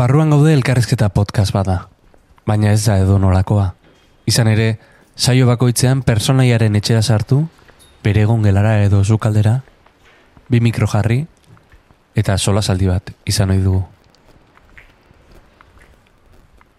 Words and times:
Barruan 0.00 0.30
gaude 0.32 0.54
elkarrizketa 0.56 1.10
podcast 1.12 1.52
bada, 1.52 1.74
baina 2.48 2.70
ez 2.72 2.86
da 2.86 2.94
edo 3.02 3.18
nolakoa. 3.20 3.66
Izan 4.24 4.48
ere, 4.48 4.78
saio 5.12 5.44
bakoitzean 5.44 6.00
personaiaren 6.08 6.78
etxera 6.78 7.02
sartu, 7.02 7.42
bere 8.00 8.22
egon 8.24 8.40
gelara 8.40 8.78
edo 8.86 9.02
zukaldera, 9.04 9.58
bi 10.48 10.62
mikro 10.64 10.88
jarri, 10.88 11.18
eta 12.16 12.38
sola 12.38 12.64
saldi 12.64 12.88
bat 12.88 13.12
izan 13.28 13.52
ohi 13.52 13.60
dugu. 13.60 13.84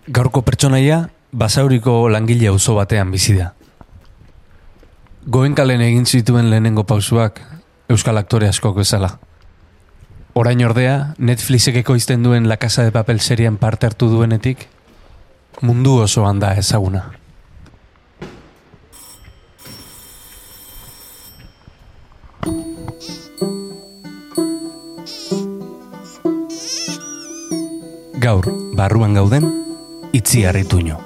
Gaurko 0.10 0.42
pertsonaia, 0.42 1.04
basauriko 1.32 2.10
langile 2.10 2.50
auzo 2.50 2.80
batean 2.82 3.14
bizi 3.14 3.38
da. 3.38 3.52
Goenkalen 5.30 5.86
egin 5.92 6.10
zituen 6.10 6.50
lehenengo 6.50 6.90
pausuak 6.90 7.38
euskal 7.86 8.18
aktore 8.18 8.50
askok 8.50 8.82
bezala. 8.82 9.20
Orain 10.34 10.62
ordea, 10.64 11.14
Netflixek 11.20 11.76
ekoizten 11.82 12.24
duen 12.24 12.46
La 12.48 12.56
Casa 12.56 12.86
de 12.88 12.92
Papel 12.96 13.20
serian 13.20 13.58
parte 13.60 13.86
hartu 13.86 14.08
duenetik, 14.08 14.70
mundu 15.60 15.98
osoan 16.00 16.40
da 16.40 16.54
ezaguna. 16.56 17.02
Gaur, 28.24 28.48
barruan 28.80 29.20
gauden, 29.20 29.52
itzi 30.16 30.46
harrituño. 30.48 31.02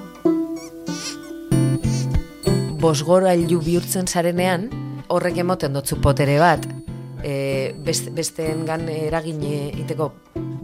Bosgora 2.78 3.34
hilu 3.34 3.58
bihurtzen 3.58 4.06
zarenean, 4.06 4.70
horrek 5.08 5.42
emoten 5.42 5.74
dotzu 5.74 5.98
potere 5.98 6.38
bat, 6.38 6.75
e, 7.22 7.74
best, 7.84 8.10
besteen 8.16 8.64
gan 8.66 8.88
eragine 8.92 9.70
iteko 9.76 10.10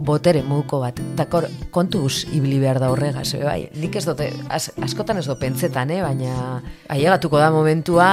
botere 0.03 0.43
moduko 0.43 0.81
bat. 0.83 0.99
Dakor, 1.17 1.47
kontuz 1.71 2.25
ibili 2.31 2.59
behar 2.61 2.81
da 2.83 2.91
horregaz, 2.91 3.33
e, 3.33 3.43
bai. 3.43 3.59
Nik 3.79 3.95
ez 3.95 4.05
dute, 4.07 4.29
az, 4.49 4.69
askotan 4.83 5.21
ez 5.21 5.27
do 5.29 5.37
pentsetan, 5.39 5.91
eh? 5.95 6.01
baina 6.03 6.61
ailegatuko 6.91 7.39
da 7.39 7.51
momentua, 7.53 8.07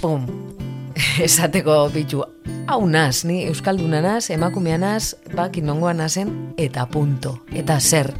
pum, 0.00 0.26
esateko 1.26 1.86
bitu, 1.94 2.22
hau 2.70 2.82
naz, 2.86 3.24
ni 3.28 3.42
Euskalduna 3.48 4.02
naz, 4.04 4.28
emakumea 4.30 4.78
naz, 4.78 5.14
bak 5.34 5.58
inongoa 5.60 5.94
nazen, 5.96 6.54
eta 6.56 6.86
punto, 6.86 7.40
eta 7.52 7.80
zer. 7.80 8.12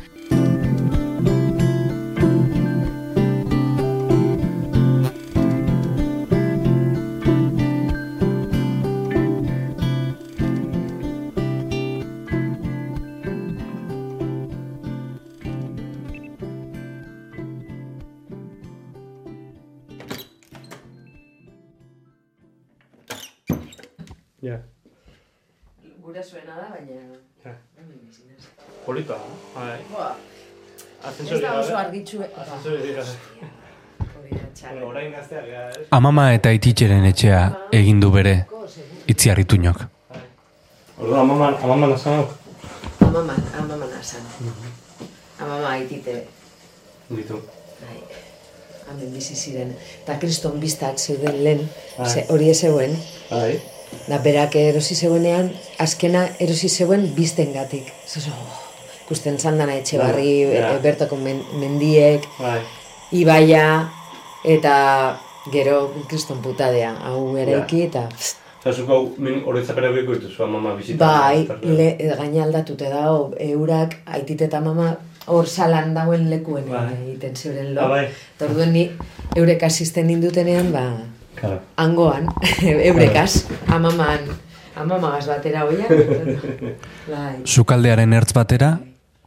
Ja. 24.43 24.59
Gure 26.03 26.23
zuena 26.23 26.57
da, 26.59 26.69
baina... 26.75 27.01
Ja. 27.45 27.53
Polita, 28.85 29.15
bai. 29.55 29.79
Boa, 29.91 30.09
ez 30.17 31.07
Ascensori 31.11 31.41
da 31.45 31.53
oso 31.61 31.71
gabe. 31.71 31.83
argitxu... 31.87 32.23
Ascensori 32.43 32.95
gabe. 32.97 33.15
Hori 34.83 35.11
da, 35.13 35.21
gara, 35.31 35.69
ez? 35.71 35.87
Amama 35.95 36.25
eta 36.35 36.51
ititxeren 36.59 37.07
etxea 37.13 37.41
egin 37.79 38.01
du 38.03 38.11
bere 38.15 38.35
itzi 39.15 39.31
harrituñok. 39.31 39.85
Orduan, 40.99 41.21
amaman, 41.23 41.55
amaman 41.63 41.93
asanok. 41.95 42.35
Amama, 43.07 43.35
amama 43.59 43.87
nazan. 43.95 44.27
Amama 45.39 45.69
aitite, 45.77 46.17
Ditu. 47.11 47.39
bai, 47.83 47.99
hemen 48.91 49.15
bizi 49.15 49.35
ziren. 49.37 49.75
Eta 50.03 50.19
kriston 50.23 50.59
biztak 50.63 50.99
zeuden 50.99 51.43
lehen, 51.45 51.69
Bai. 51.99 52.25
hori 52.29 52.51
ez 52.51 52.59
zeuen. 52.61 52.97
Bai. 53.31 53.61
Da 54.09 54.19
berak 54.19 54.57
erosi 54.57 54.95
zeuenean, 54.95 55.51
azkena 55.79 56.27
erosi 56.41 56.69
zeuen 56.69 57.09
biztengatik. 57.15 57.93
Zozo, 58.09 58.31
oh, 58.31 58.61
ikusten 59.05 59.39
zandana 59.39 59.75
etxe 59.79 59.99
barri, 59.99 60.41
Ja. 60.53 60.73
e, 60.75 60.79
bertako 60.83 61.17
men, 61.17 61.43
mendiek, 61.61 62.25
Bai. 62.41 62.61
ibaia, 63.13 63.89
eta 64.45 65.19
gero 65.53 65.93
kriston 66.09 66.43
putadea, 66.43 66.95
hau 67.05 67.37
eraiki, 67.37 67.83
eta 67.91 68.09
pst, 68.17 68.39
Eta 68.63 68.71
zuko 68.79 68.97
min 69.19 69.41
oroitzapera 69.45 69.89
biko 69.91 70.15
dituzu 70.15 70.45
amama 70.45 70.77
bizita. 70.79 71.05
bai, 71.05 71.49
le, 71.63 71.97
gaina 72.17 72.45
aldatute 72.45 72.89
dago, 72.89 73.33
eurak, 73.41 73.97
aitit 74.07 74.41
eta 74.47 74.61
mama, 74.61 74.97
hor 75.27 75.47
salan 75.51 75.95
dagoen 75.95 76.29
lekuen 76.31 76.69
Bai. 76.71 76.93
egiten 77.09 77.35
zeuren 77.37 77.75
lo. 77.75 77.81
Ah, 77.83 77.89
bai. 77.89 78.05
Eta 78.37 78.45
orduen 78.47 78.73
ni 78.73 78.85
eurek 79.35 79.63
asisten 79.67 80.07
nindutenean, 80.07 80.71
ba, 80.73 80.85
Claro. 81.41 81.61
hangoan, 81.77 82.29
eurekaz, 82.63 83.47
amaman, 83.69 84.21
amamagaz 84.77 85.27
batera 85.27 85.65
hoia. 85.67 85.87
bai. 87.09 87.41
Sukaldearen 87.45 88.13
ertz 88.15 88.33
batera, 88.37 88.79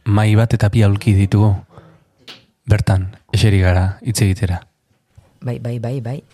mai 0.04 0.34
bat 0.38 0.54
eta 0.56 0.68
bi 0.72 0.82
aulki 0.86 1.14
ditugu. 1.18 1.52
Bertan, 2.66 3.10
eseri 3.36 3.60
gara, 3.62 3.98
hitz 4.02 4.20
egitera. 4.24 4.60
Bai, 5.42 5.58
bai, 5.62 5.78
bai, 5.78 6.00
bai. 6.00 6.18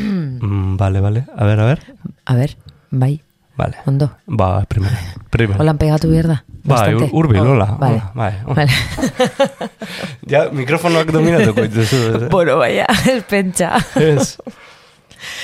Mm, 0.00 0.76
vale, 0.78 1.00
vale. 1.00 1.24
A 1.36 1.44
ver, 1.44 1.60
a 1.60 1.64
ver. 1.66 1.80
A 2.24 2.34
ber, 2.34 2.56
bai, 2.90 3.20
Vale. 3.56 3.76
ondo. 3.86 4.10
Ba, 4.26 4.64
primero. 4.64 4.96
Primero. 5.28 5.60
Holan 5.60 5.76
pegatu 5.76 6.08
behar 6.08 6.26
da? 6.30 6.36
Bai, 6.64 6.76
Bastante? 6.94 7.04
ur- 7.04 7.10
hurbil, 7.12 7.40
Oh, 7.40 7.50
hola, 7.52 7.66
Vale. 7.78 8.00
hola, 8.00 8.12
bai. 8.14 8.34
Vale. 8.46 8.70
Ja, 10.30 10.46
mikrofonoak 10.52 11.10
dominatuko 11.12 11.62
dituzu. 11.66 11.96
eh? 12.24 12.28
bueno, 12.30 12.56
baina, 12.60 12.86
ez 13.10 13.22
pentsa. 13.28 13.74
Ez. 13.98 14.38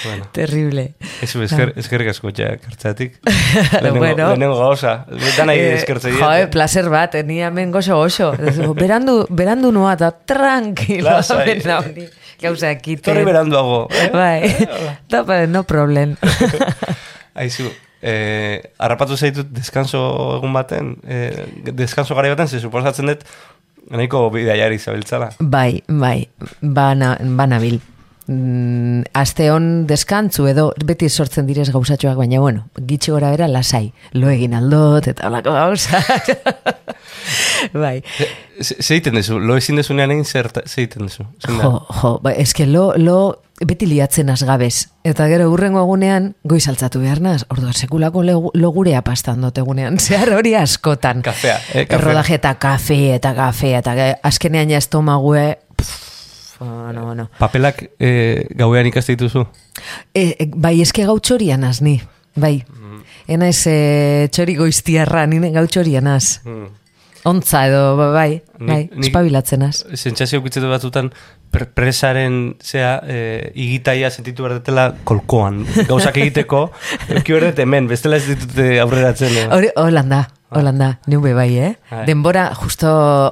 Bueno, 0.05 0.25
Terrible. 0.33 0.95
ez 1.23 1.35
esker, 1.37 1.73
eskerrik 1.77 2.09
asko 2.11 2.31
ja, 2.37 2.57
kartzatik. 2.57 3.19
Bueno. 3.97 4.29
lehenengo 4.29 4.59
gauza. 4.59 5.05
Danai 5.37 5.59
Eh, 5.59 5.75
eskertze 5.75 6.13
Jo, 6.13 6.31
eh, 6.33 6.47
placer 6.49 6.89
bat, 6.91 7.15
eh, 7.15 7.23
ni 7.25 7.41
hemen 7.43 7.71
goxo 7.73 7.97
goxo. 7.97 8.33
Berandu, 8.75 9.27
berandu 9.31 9.73
noa 9.73 9.95
eta 9.95 10.11
tranquilo. 10.13 11.11
Hori. 11.79 12.09
Gauza 12.41 12.71
ekite. 12.71 13.03
Torri 13.11 13.25
beranduago. 13.25 13.89
eh? 13.91 14.11
Bai, 14.13 14.55
da, 15.11 15.23
ba, 15.25 15.47
no 15.47 15.63
problem. 15.65 16.17
Aizu, 17.35 17.71
eh, 18.03 18.61
harrapatu 18.79 19.17
zaitut 19.17 19.49
deskanso 19.57 20.01
egun 20.39 20.53
baten, 20.57 20.97
eh, 21.09 21.47
deskanso 21.73 22.15
gari 22.17 22.33
baten, 22.33 22.49
ze 22.49 22.61
suposatzen 22.61 23.07
dut, 23.13 23.25
nahiko 23.91 24.29
bidaiari 24.31 24.79
zabiltzala. 24.79 25.31
bai, 25.39 25.83
bai, 25.89 26.29
bana, 26.61 27.17
banabil. 27.21 27.81
Mm, 28.29 29.05
aste 29.15 29.51
hon 29.55 29.87
deskantzu 29.87 30.49
edo 30.51 30.73
beti 30.85 31.07
sortzen 31.09 31.47
direz 31.47 31.69
gauzatxoak, 31.71 32.17
baina 32.19 32.41
bueno, 32.43 32.65
gitxe 32.89 33.13
gora 33.15 33.31
bera 33.31 33.47
lasai. 33.47 33.93
Lo 34.19 34.31
egin 34.33 34.55
aldot 34.59 35.07
eta 35.13 35.29
holako 35.29 35.53
gauza. 35.55 36.01
bai. 37.73 38.03
Ze- 38.61 38.83
Zeiten 38.83 39.15
duzu, 39.15 39.39
lo 39.39 39.57
ezin 39.57 39.77
dezunean 39.79 40.11
egin 40.11 40.25
zer 40.25 40.49
zeiten 40.67 41.07
duzu. 41.07 41.27
Jo, 41.47 41.71
jo, 42.01 42.13
ba, 42.25 42.33
eske 42.33 42.67
lo, 42.67 42.93
lo 42.97 43.43
beti 43.63 43.87
liatzen 43.87 44.31
azgabez. 44.33 44.89
Eta 45.07 45.29
gero 45.31 45.47
urrengo 45.53 45.81
egunean, 45.85 46.33
goiz 46.45 46.67
altzatu 46.69 47.01
behar 47.05 47.21
naz, 47.25 47.45
orduan 47.53 47.75
sekulako 47.79 48.25
logurea 48.55 49.03
pastan 49.07 49.41
dut 49.45 49.59
egunean, 49.63 49.99
zehar 50.07 50.33
hori 50.35 50.55
askotan. 50.59 51.23
Kafea, 51.23 51.61
eh, 51.75 51.87
kafea. 51.87 52.03
Rodaje 52.05 52.35
eta 52.41 52.55
kafe, 52.59 52.99
eta 53.15 53.35
kafe, 53.39 53.75
eta 53.79 53.95
azkenean 54.27 54.71
ja 54.75 54.83
estomague, 54.83 55.47
pff, 55.77 56.03
bueno, 56.59 57.05
bueno. 57.05 57.29
Papelak 57.39 57.91
eh, 57.99 58.47
gauean 58.57 58.87
ikaste 58.87 59.17
dituzu? 59.17 59.47
E, 60.15 60.25
e, 60.39 60.49
bai, 60.55 60.81
eske 60.81 61.05
gau 61.07 61.19
txorian 61.21 61.65
az, 61.65 61.83
ni, 61.83 61.99
bai. 62.35 62.65
Ena 63.29 63.49
ez 63.51 63.65
e, 63.67 64.29
txori 64.33 64.55
goiztiarra, 64.59 65.27
nire 65.27 65.51
gau 65.55 65.67
txorian 65.67 66.07
az. 66.07 66.41
Mm. 66.45 66.67
Ontza 67.27 67.65
edo, 67.67 67.97
ba- 67.99 68.13
bai, 68.15 68.41
bai, 68.61 68.85
nik- 68.95 69.09
espabilatzen 69.09 69.63
az. 69.67 69.81
Sentsazio 69.99 70.39
ukitzetu 70.39 70.69
batzutan 70.71 71.09
pre- 71.51 71.67
presaren 71.75 72.55
zea 72.63 73.01
eh, 73.03 73.51
igitaia 73.55 74.11
sentitu 74.15 74.45
behar 74.47 74.61
dutela 74.61 74.85
kolkoan. 75.05 75.65
Gauzak 75.89 76.17
egiteko, 76.23 76.69
euki 77.17 77.35
behar 77.35 77.49
dut 77.51 77.59
hemen, 77.65 77.89
bestela 77.91 78.21
ez 78.21 78.29
ditute 78.31 78.77
aurreratzen. 78.85 79.35
Hori, 79.51 79.73
holanda, 79.75 80.23
holanda, 80.57 80.99
neube 81.07 81.33
bai, 81.37 81.51
eh? 81.59 81.73
Bai. 81.91 82.05
Denbora, 82.09 82.49
justo, 82.55 82.89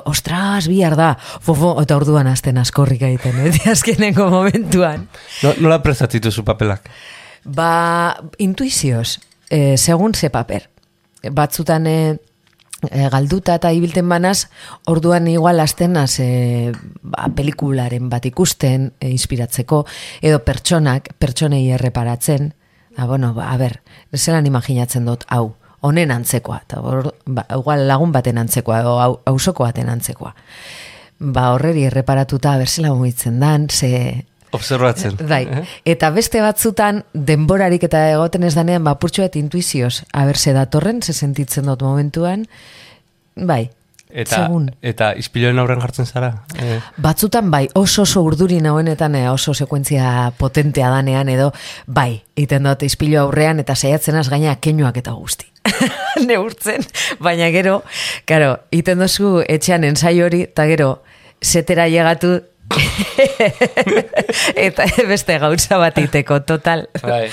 ostras, 0.09 0.69
bihar 0.69 0.97
da, 0.99 1.15
fofo, 1.19 1.75
eta 1.83 1.97
orduan 1.97 2.29
azten 2.31 2.59
askorrik 2.61 3.03
egiten, 3.09 3.41
eh? 3.45 3.53
Azkeneko 3.75 4.29
momentuan. 4.33 5.09
No, 5.43 5.55
nola 5.65 5.81
prestatzitu 5.85 6.33
zu 6.33 6.45
papelak? 6.47 6.91
Ba, 7.45 8.17
intuizioz, 8.39 9.19
eh, 9.51 9.77
segun 9.77 10.15
ze 10.15 10.31
paper. 10.31 10.69
Batzutan, 11.33 11.87
eh, 11.87 12.17
e, 12.91 13.09
galduta 13.09 13.55
eta 13.57 13.71
ibilten 13.73 14.09
banaz, 14.09 14.51
orduan 14.87 15.29
igual 15.29 15.61
astenaz 15.61 16.19
e, 16.21 16.73
ba, 17.01 17.31
pelikularen 17.35 18.11
bat 18.13 18.27
ikusten, 18.29 18.93
e, 19.01 19.09
inspiratzeko, 19.09 19.87
edo 20.21 20.43
pertsonak, 20.45 21.15
pertsonei 21.19 21.71
erreparatzen, 21.73 22.53
Ah, 22.97 23.07
bueno, 23.07 23.35
ba, 23.35 23.51
a 23.51 23.57
ber, 23.59 23.81
zelan 24.15 24.47
imaginatzen 24.47 25.07
dut, 25.09 25.25
hau, 25.27 25.57
honen 25.85 26.11
antzekoa, 26.15 26.61
eta 26.65 26.81
hor, 26.81 27.11
ba, 27.27 27.45
igual 27.53 27.87
lagun 27.89 28.13
baten 28.15 28.39
antzekoa, 28.41 28.81
edo 28.81 28.95
au- 29.03 29.19
auzoko 29.33 29.67
baten 29.67 29.91
antzekoa. 29.93 30.33
Ba, 31.21 31.51
horreri 31.55 31.85
erreparatuta 31.91 32.57
berzela 32.61 32.95
mugitzen 32.95 33.41
dan, 33.43 33.69
ze... 33.71 34.25
Observatzen. 34.55 35.17
Bai, 35.29 35.43
eta 35.85 36.13
beste 36.15 36.39
batzutan 36.41 37.03
denborarik 37.13 37.83
eta 37.89 38.05
egoten 38.13 38.47
ez 38.47 38.55
danean, 38.55 38.85
ba, 38.87 38.95
purtsu 39.03 39.25
bat 39.25 39.37
intuizioz, 39.37 40.05
aber 40.13 40.39
ze 40.39 40.55
datorren, 40.55 41.03
ze 41.03 41.13
sentitzen 41.13 41.67
dut 41.67 41.83
momentuan, 41.83 42.47
bai, 43.35 43.69
Eta, 44.15 44.45
segun. 44.45 44.69
eta 44.79 45.11
ispiloen 45.19 45.59
aurren 45.59 45.81
jartzen 45.83 46.07
zara? 46.07 46.29
Eh, 46.55 46.79
Batzutan 47.03 47.51
bai, 47.51 47.65
oso 47.75 48.05
oso 48.05 48.23
urduri 48.23 48.61
nauenetan 48.63 49.17
eh, 49.19 49.27
oso 49.29 49.55
sekuentzia 49.55 50.31
potentea 50.39 50.93
danean 50.93 51.29
edo 51.33 51.51
bai, 51.87 52.23
iten 52.39 52.69
dut 52.69 52.87
izpilo 52.87 53.25
aurrean 53.25 53.59
eta 53.59 53.75
saiatzen 53.75 54.15
az 54.21 54.29
gaina 54.31 54.55
keinuak 54.63 55.03
eta 55.03 55.17
guzti. 55.19 55.51
Neurtzen, 56.29 56.87
baina 57.19 57.51
gero, 57.51 57.81
karo, 58.25 58.55
iten 58.71 59.03
dozu 59.03 59.41
etxean 59.49 59.85
ensaio 59.91 60.29
hori, 60.29 60.45
eta 60.47 60.69
gero, 60.71 60.91
setera 61.43 61.89
llegatu 61.91 62.37
eta 64.69 64.87
beste 65.11 65.39
gauza 65.43 65.79
bat 65.83 65.99
iteko, 65.99 66.45
total. 66.47 66.87
bai. 67.03 67.27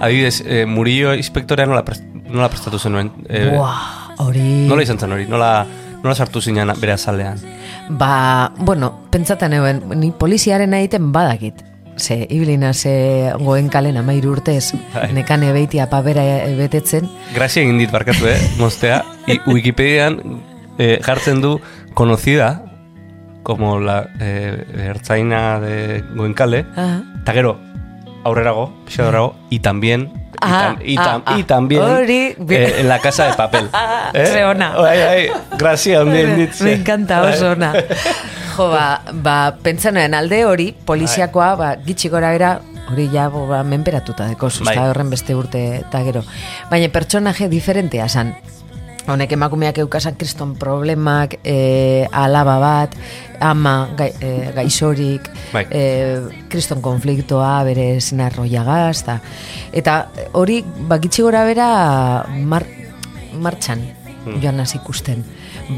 Adibidez, 0.00 0.42
eh, 0.46 0.66
Murillo 0.66 1.14
inspektorea 1.14 1.66
nola, 1.66 1.84
prest, 1.84 2.02
nola 2.28 2.48
prestatu 2.48 2.78
zenuen? 2.78 3.12
Eh, 3.28 3.50
Buah, 3.54 4.16
hori... 4.18 4.66
Nola 4.68 4.82
izan 4.82 4.98
zen 4.98 5.12
hori? 5.14 5.26
Nola, 5.30 5.66
nola 6.02 6.14
sartu 6.14 6.42
zinean 6.42 6.72
bere 6.80 6.92
azalean? 6.92 7.40
Ba, 7.88 8.52
bueno, 8.58 8.90
pentsatzen 9.10 9.54
euen, 9.56 9.82
ni 10.00 10.10
poliziaren 10.10 10.74
egiten 10.74 11.12
badakit. 11.12 11.62
Ze, 11.96 12.24
ibilina 12.26 12.72
ze 12.74 13.30
goen 13.38 13.68
kalen 13.70 13.96
amairu 13.96 14.32
urtez, 14.34 14.72
Bai. 14.92 15.12
nekane 15.14 15.52
beitia 15.54 15.86
pabera 15.86 16.24
betetzen, 16.58 17.06
Grazia 17.36 17.62
egin 17.62 17.78
dit 17.78 17.92
barkatu, 17.92 18.26
eh, 18.26 18.40
mostea. 18.58 19.04
I, 19.30 19.38
Wikipedian 19.46 20.18
eh, 20.78 20.98
jartzen 21.06 21.40
du 21.40 21.60
conocida 21.94 22.64
como 23.44 23.78
la 23.78 24.08
eh, 24.18 24.88
ertzaina 24.88 25.60
de 25.60 26.02
Goenkale, 26.16 26.64
eta 27.22 27.32
gero, 27.36 27.60
aurrerago, 28.24 28.72
pixadorago, 28.86 29.34
y 29.50 29.60
también, 29.60 30.10
y, 30.14 30.36
Ah, 30.40 30.74
tam- 30.76 30.82
y, 30.84 30.96
ah, 30.98 31.04
tam- 31.04 31.22
ah. 31.26 31.38
y 31.38 31.42
también 31.44 31.82
Hori, 31.82 32.34
bi- 32.38 32.54
eh, 32.56 32.80
en 32.80 32.88
la 32.88 32.98
casa 32.98 33.26
de 33.26 33.34
papel. 33.34 33.68
¿eh? 34.14 34.26
Ze 34.26 34.44
ona. 34.44 34.74
Bai, 34.76 34.98
bai, 34.98 35.30
grazia 35.56 36.00
handien 36.00 36.36
ditze. 36.36 36.64
Me 36.64 36.72
encanta 36.74 37.22
oso 37.22 37.52
ona. 37.52 37.72
Jo, 38.56 38.68
ba, 38.70 39.00
ba 39.12 39.56
pentsanoen 39.62 40.14
alde 40.14 40.44
hori, 40.44 40.74
poliziakoa, 40.84 41.54
ba, 41.56 41.76
gitxi 41.84 42.08
gora 42.08 42.30
bera, 42.30 42.60
hori 42.90 43.08
ja, 43.12 43.28
bo, 43.28 43.46
ba, 43.48 43.62
menperatuta 43.64 44.26
deko, 44.26 44.48
Bai. 44.64 44.76
bai. 44.76 44.88
horren 44.90 45.10
beste 45.10 45.34
urte 45.34 45.76
eta 45.78 46.02
gero. 46.04 46.22
Baina 46.70 46.88
pertsonaje 46.92 47.48
diferentea 47.48 48.08
san. 48.08 48.34
Honek 49.04 49.34
emakumeak 49.36 49.78
eukasan 49.82 50.16
kriston 50.16 50.54
problemak, 50.56 51.36
e, 51.44 52.06
alaba 52.08 52.54
bat, 52.62 52.94
ama 53.40 53.90
gai, 53.98 54.08
e, 54.16 54.30
gaixorik, 54.56 55.28
Bai. 55.52 55.66
e, 55.68 55.82
kriston 56.48 56.80
konfliktoa, 56.80 57.58
bere 57.68 58.00
sinarroiagaz, 58.00 59.02
eta, 59.02 59.18
eta 59.76 59.98
hori, 60.32 60.62
ba, 60.88 60.96
gitxi 61.02 61.26
gora 61.26 61.44
bera, 61.44 61.68
mar, 62.48 62.64
martxan 63.36 63.84
joan 64.40 64.64
hasi 64.64 64.78
ikusten. 64.80 65.20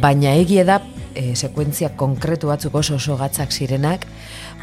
Baina 0.02 0.36
egie 0.38 0.62
da, 0.64 0.78
e, 1.16 1.34
sekuentzia 1.34 1.90
konkretu 1.98 2.52
batzuk 2.52 2.74
oso 2.78 2.94
oso 3.00 3.16
gatzak 3.18 3.50
zirenak, 3.50 4.06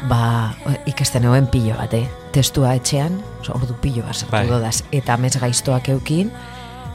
ba, 0.08 0.54
ikasten 0.88 1.28
egoen 1.28 1.50
pilo 1.52 1.76
bat, 1.78 1.94
eh? 2.00 2.06
Testua 2.32 2.74
etxean, 2.78 3.20
ordu 3.52 3.76
pilo 3.82 4.06
bat 4.06 4.16
sartu 4.16 4.32
Bai. 4.38 4.46
dodaz, 4.48 4.78
eta 4.92 5.18
amez 5.18 5.34
gaiztoak 5.36 5.92
eukin, 5.94 6.32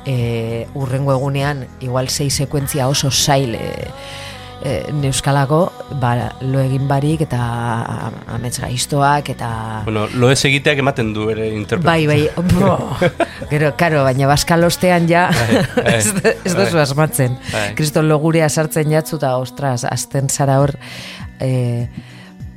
e, 0.09 0.67
urrengo 0.73 1.13
egunean, 1.13 1.67
igual 1.85 2.09
sei 2.09 2.29
sekuentzia 2.29 2.87
oso 2.89 3.11
zail 3.11 3.53
e, 3.55 3.69
e, 4.63 4.73
neuskalako, 4.93 5.61
ba, 6.01 6.13
lo 6.41 6.61
egin 6.63 6.87
barik, 6.89 7.21
eta 7.27 7.39
amets 8.33 8.57
gaiztoak, 8.63 9.29
eta... 9.35 9.51
Bueno, 9.85 10.07
lo 10.17 10.31
ez 10.33 10.39
egiteak 10.49 10.81
ematen 10.81 11.13
du 11.13 11.29
ere 11.29 11.51
Bai, 11.85 12.07
bai, 12.09 12.21
bo, 12.55 12.75
gero, 13.51 13.73
karo, 13.77 14.03
baina 14.07 14.27
baskalostean 14.31 15.07
ja, 15.09 15.29
bai, 15.29 15.63
ez, 15.99 16.07
ez 16.09 16.55
duzu 16.55 16.79
bai. 16.79 16.83
asmatzen. 16.87 17.37
Bai. 17.53 17.65
Kriston 17.77 18.09
logurea 18.09 18.49
sartzen 18.49 18.91
jatzu 18.91 19.19
eta, 19.21 19.35
ostras, 19.37 19.83
azten 19.85 20.29
zara 20.29 20.59
hor, 20.63 20.75
e, 21.39 21.87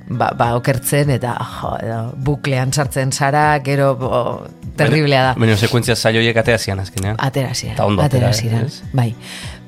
ba, 0.09 0.31
ba, 0.37 0.55
okertzen, 0.57 1.11
eta, 1.11 1.37
jo, 1.61 1.99
buklean 2.17 2.73
sartzen 2.73 3.13
zara, 3.13 3.59
gero, 3.65 3.95
bo, 3.97 4.47
terriblea 4.77 5.23
da. 5.23 5.33
Baina 5.39 5.57
sekuentzia 5.57 5.97
zaioiek 5.97 6.37
atea 6.37 6.59
zian 6.59 6.81
azkenean. 6.81 7.17
Atera 7.19 7.53
ondo 7.85 8.03
atera, 8.03 8.29
atera 8.29 8.33
ziren, 8.33 8.67
ez? 8.67 8.83
bai. 8.93 9.15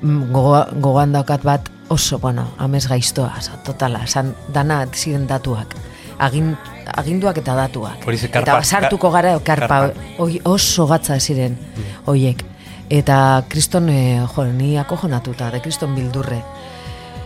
Mm, 0.01 0.31
Gogo, 0.31 0.65
gogoan 0.81 1.11
daukat 1.13 1.43
bat 1.43 1.69
oso, 1.89 2.19
bueno, 2.19 2.47
amez 2.57 2.87
gaiztoa, 2.87 3.33
totala, 3.63 4.03
esan 4.03 4.33
dana 4.53 4.85
ziren 4.93 5.27
datuak. 5.27 5.75
Agin, 6.17 6.55
aginduak 6.95 7.37
eta 7.37 7.55
datuak. 7.55 8.05
Hori 8.07 8.17
ze 8.17 8.27
eta 8.27 8.39
karpa- 8.41 8.59
basartuko 8.61 9.11
gara, 9.11 9.37
karpa, 9.43 9.67
karpa. 9.67 10.01
hoi- 10.17 10.41
oso 10.45 10.87
gatza 10.87 11.19
ziren, 11.19 11.57
hoiek. 12.05 12.43
Eta 12.89 13.43
kriston, 13.49 13.89
e, 13.89 14.21
jo, 14.35 14.43
ni 14.45 14.77
akojonatuta, 14.77 15.49
de 15.51 15.59
kriston 15.61 15.95
bildurre. 15.95 16.41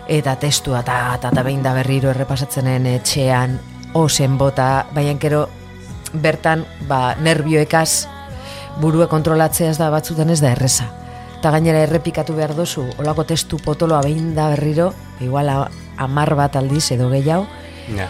Eta 0.09 0.35
testua, 0.41 0.79
eta 0.81 1.15
eta 1.19 1.29
eta 1.29 1.43
behin 1.45 1.61
da 1.61 1.75
berriro 1.77 2.09
errepasatzenen 2.09 2.87
etxean, 2.95 3.59
osen 3.93 4.37
bota, 4.39 4.87
baina 4.93 5.13
gero 5.21 5.43
bertan, 6.13 6.63
ba, 6.89 7.13
nervioekaz 7.21 8.07
burue 8.81 9.05
kontrolatzea 9.11 9.69
ez 9.69 9.77
da 9.77 9.91
batzutan 9.93 10.29
ez 10.33 10.39
da 10.41 10.53
erreza. 10.55 10.87
Eta 11.39 11.51
gainera 11.53 11.83
errepikatu 11.85 12.33
behar 12.35 12.55
dozu, 12.57 12.87
olako 12.99 13.23
testu 13.29 13.59
potoloa 13.63 14.01
behin 14.01 14.33
da 14.35 14.49
berriro, 14.49 14.89
igual 15.21 15.51
amar 15.97 16.33
bat 16.35 16.55
aldiz 16.55 16.91
edo 16.91 17.09
gehiago, 17.13 17.45
Ja. 17.89 18.05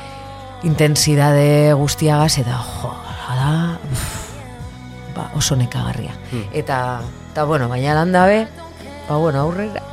intensidade 0.64 1.74
guztiagaz, 1.74 2.38
eta 2.40 2.58
jo, 2.64 2.94
da, 3.30 3.78
ba, 5.16 5.30
oso 5.36 5.56
nekagarria. 5.56 6.12
Eta, 6.54 7.02
eta 7.32 7.44
bueno, 7.44 7.70
baina 7.70 7.94
landabe, 7.94 8.48
ba 9.08 9.16
bueno, 9.18 9.42
aurrera. 9.42 9.84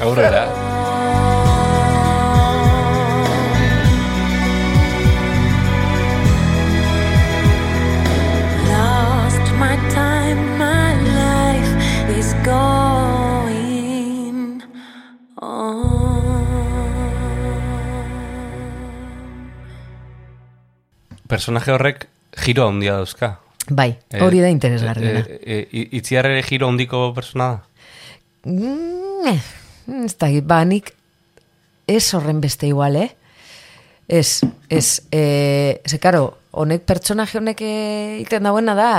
Aurrera. 0.00 0.73
Personaje 21.34 21.72
horrek 21.74 22.06
giro 22.44 22.68
handia 22.70 22.94
dauzka. 23.00 23.38
Bai, 23.70 23.96
Eh, 24.12 24.20
hori 24.22 24.40
da 24.40 24.50
interesgarriena. 24.52 25.20
eh, 25.20 25.40
eh, 25.42 25.68
eh, 25.72 25.88
itziar 25.98 26.26
ere 26.26 26.42
giro 26.46 26.68
handiko 26.68 27.12
persona 27.14 27.48
da? 27.48 27.62
Mm, 28.44 30.04
ez 30.04 30.14
da, 30.20 30.28
ba, 30.42 30.64
nik 30.64 30.92
ez 31.88 32.04
horren 32.14 32.40
beste 32.40 32.66
igual, 32.68 32.96
eh? 32.96 33.10
Ez, 34.06 34.42
ez, 34.68 35.02
e, 35.10 35.80
ze, 35.86 35.98
karo, 35.98 36.36
honek 36.52 36.84
pertsonaje 36.84 37.38
honek 37.38 37.60
e, 37.64 38.18
iten 38.20 38.44
dauena 38.44 38.74
da, 38.76 38.90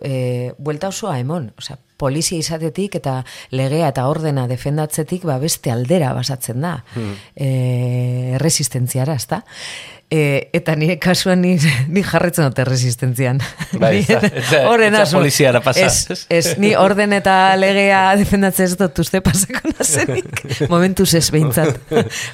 e, 0.00 0.52
buelta 0.56 0.88
osoa 0.88 1.18
emon, 1.18 1.50
osea, 1.58 1.76
polizia 1.98 2.38
izatetik 2.38 2.94
eta 2.94 3.24
legea 3.50 3.90
eta 3.90 4.06
ordena 4.08 4.46
defendatzetik 4.48 5.26
ba 5.28 5.38
beste 5.42 5.70
aldera 5.74 6.14
basatzen 6.14 6.62
da. 6.62 6.76
Hmm. 6.94 7.16
E, 7.34 8.38
resistentziara, 8.38 9.14
ezta? 9.18 9.42
E, 10.10 10.50
eta 10.58 10.74
nire 10.74 10.96
kasuan 10.98 11.38
ni, 11.44 11.52
ni 11.94 12.02
jarretzen 12.02 12.48
dute 12.48 12.64
resistentzian. 12.66 13.38
Bai, 13.78 14.00
horren 14.66 14.96
asmo. 14.98 15.20
poliziara 15.20 15.60
pasa. 15.62 15.86
Ez, 15.86 16.24
ez, 16.26 16.56
ni 16.58 16.72
orden 16.74 17.14
eta 17.14 17.54
legea 17.54 18.02
defendatzen 18.18 18.66
ez 18.66 18.78
dut 18.80 18.98
uste 18.98 19.20
pasako 19.22 19.70
nazenik. 19.70 20.42
Momentuz 20.72 21.12
ez 21.14 21.28
behintzat. 21.30 21.78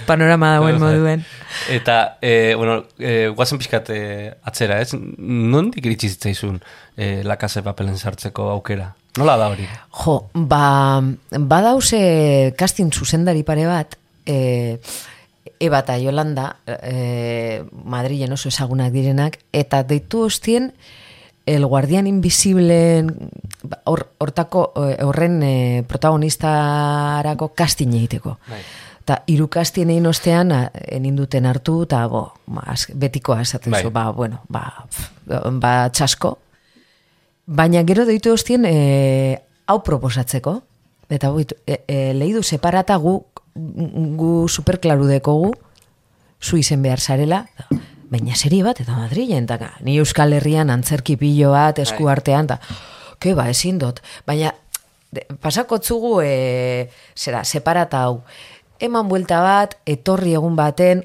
Panorama 0.09 0.55
dauen 0.57 0.81
moduen. 0.81 1.27
Eta, 1.73 2.17
e, 2.25 2.55
bueno, 2.57 2.79
e, 2.97 3.29
guazen 3.37 3.61
pixkat 3.61 3.93
e, 3.93 4.01
atzera, 4.49 4.81
ez? 4.81 4.97
Nondik 4.97 5.85
iritsi 5.85 6.15
zitzaizun 6.15 6.63
e, 6.97 7.21
La 7.29 7.37
Casa 7.37 7.61
de 7.61 7.69
Papelen 7.69 8.01
sartzeko 8.01 8.49
aukera? 8.55 8.95
Nola 9.21 9.37
da 9.41 9.51
hori? 9.53 9.69
Jo, 10.01 10.17
ba, 10.33 11.01
badause 11.53 12.01
casting 12.57 12.93
zuzendari 12.93 13.45
pare 13.45 13.69
bat, 13.69 13.97
e, 14.25 14.79
Eba 15.61 15.81
eta 15.85 15.97
Yolanda, 15.99 16.57
e, 16.67 17.65
Madrilen 17.85 18.33
oso 18.33 18.49
ezagunak 18.49 18.93
direnak, 18.93 19.39
eta 19.53 19.83
deitu 19.85 20.25
hostien, 20.27 20.73
El 21.47 21.65
Guardian 21.67 22.09
Invisible 22.09 23.05
ba, 23.63 23.79
hor, 23.85 24.09
hortako 24.19 24.73
e, 24.77 24.97
horren 25.05 25.43
e, 25.47 25.85
protagonistarako 25.87 27.53
casting 27.55 27.95
egiteko. 27.95 28.39
Bai. 28.51 28.61
Ta 29.07 29.21
irukastien 29.31 29.91
egin 29.95 30.09
ostean, 30.11 30.51
eninduten 30.91 31.47
hartu, 31.47 31.85
eta 31.87 32.01
bo, 32.11 32.33
az- 32.67 32.91
betikoa 32.93 33.41
esaten 33.45 33.71
Bai. 33.71 33.83
zu, 33.85 33.93
ba, 33.95 34.11
bueno, 34.11 34.41
ba, 34.49 34.85
pf, 34.91 35.11
ba, 35.63 35.89
txasko. 35.95 36.39
Baina 37.47 37.85
gero 37.87 38.05
deitu 38.05 38.33
ostien, 38.35 38.65
e, 38.67 39.39
hau 39.71 39.83
proposatzeko, 39.87 40.57
eta 41.09 41.31
e, 41.39 41.85
e, 41.87 42.15
lehidu 42.19 42.43
separata 42.43 42.97
gu, 42.97 43.21
gu 43.57 44.49
superklaru 44.49 45.09
dekogu, 45.09 45.55
zu 46.41 46.59
izen 46.61 46.83
behar 46.83 47.01
zarela, 47.01 47.47
baina 48.11 48.37
serie 48.37 48.63
bat, 48.63 48.81
eta 48.81 48.97
Madrilen, 48.97 49.49
eta 49.49 49.73
ni 49.83 49.97
Euskal 49.99 50.37
Herrian 50.37 50.71
antzerki 50.71 51.17
pilo 51.17 51.53
bat, 51.55 51.81
esku 51.83 52.09
artean, 52.13 52.51
eta, 52.51 52.61
ke 53.23 53.35
ba, 53.35 53.49
ezin 53.51 53.81
dut, 53.83 54.03
baina, 54.29 54.53
de, 55.11 55.25
pasakotzugu, 55.43 56.21
e, 56.23 56.89
zera, 57.17 57.43
separata 57.45 58.05
hau, 58.07 58.21
eman 58.79 59.09
buelta 59.09 59.41
bat, 59.43 59.79
etorri 59.89 60.37
egun 60.37 60.57
baten, 60.59 61.03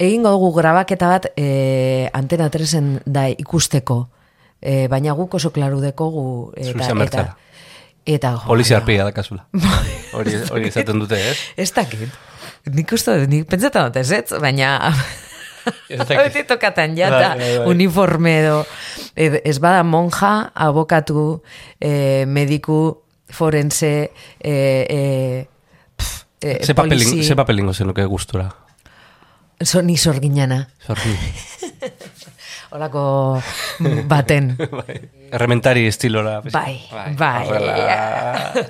egingo 0.00 0.32
dugu 0.34 0.52
grabaketa 0.56 1.12
bat 1.12 1.28
e, 1.36 2.08
antena 2.16 2.48
tresen 2.50 2.98
da 3.06 3.28
ikusteko, 3.30 4.02
e, 4.60 4.88
baina 4.92 5.14
guk 5.16 5.38
oso 5.38 5.52
klaru 5.54 5.80
dekogu, 5.84 6.24
eta, 6.56 6.90
eta. 7.06 7.26
Eta, 8.06 8.32
jo, 8.38 8.46
Polizia 8.48 8.78
arpia 8.80 9.04
da 9.04 9.12
kasula. 9.12 9.46
Hori, 10.16 10.32
hori 10.50 10.68
esaten 10.68 10.98
dute, 10.98 11.18
ez? 11.30 11.36
Ez 11.56 11.70
dakit. 11.76 12.08
Nik 12.74 12.90
uste 12.92 13.14
nik 13.30 13.46
pentsatzen 13.48 13.86
dut 13.90 13.96
ez, 14.02 14.10
ez, 14.12 14.38
baina... 14.42 14.72
Beti 15.88 16.42
tokatan 16.50 16.96
jata, 16.96 17.34
Bai, 17.34 17.38
bai, 17.38 17.50
bai. 17.60 17.66
uniforme 17.74 18.32
edo, 18.40 18.56
ed- 19.14 19.40
ez 19.44 19.58
bada 19.60 19.82
monja, 19.84 20.50
abokatu, 20.54 21.42
eh, 21.80 22.24
mediku, 22.26 22.80
forense, 23.30 23.92
eh, 24.40 24.86
eh, 24.88 25.46
pf, 25.96 26.24
eh, 26.42 26.58
Ze 26.64 26.74
papelingo, 27.36 27.74
zenuke 27.76 28.04
gustura. 28.08 28.48
So, 29.62 29.82
ni 29.82 29.98
sorginana, 30.00 30.70
Zorri. 30.86 31.12
olako 32.72 33.40
baten. 34.08 34.52
bai. 34.78 34.96
Errementari 35.30 35.84
estilora. 35.86 36.40
Bai, 36.52 36.80
bai. 37.18 37.44
horrela. 37.46 37.74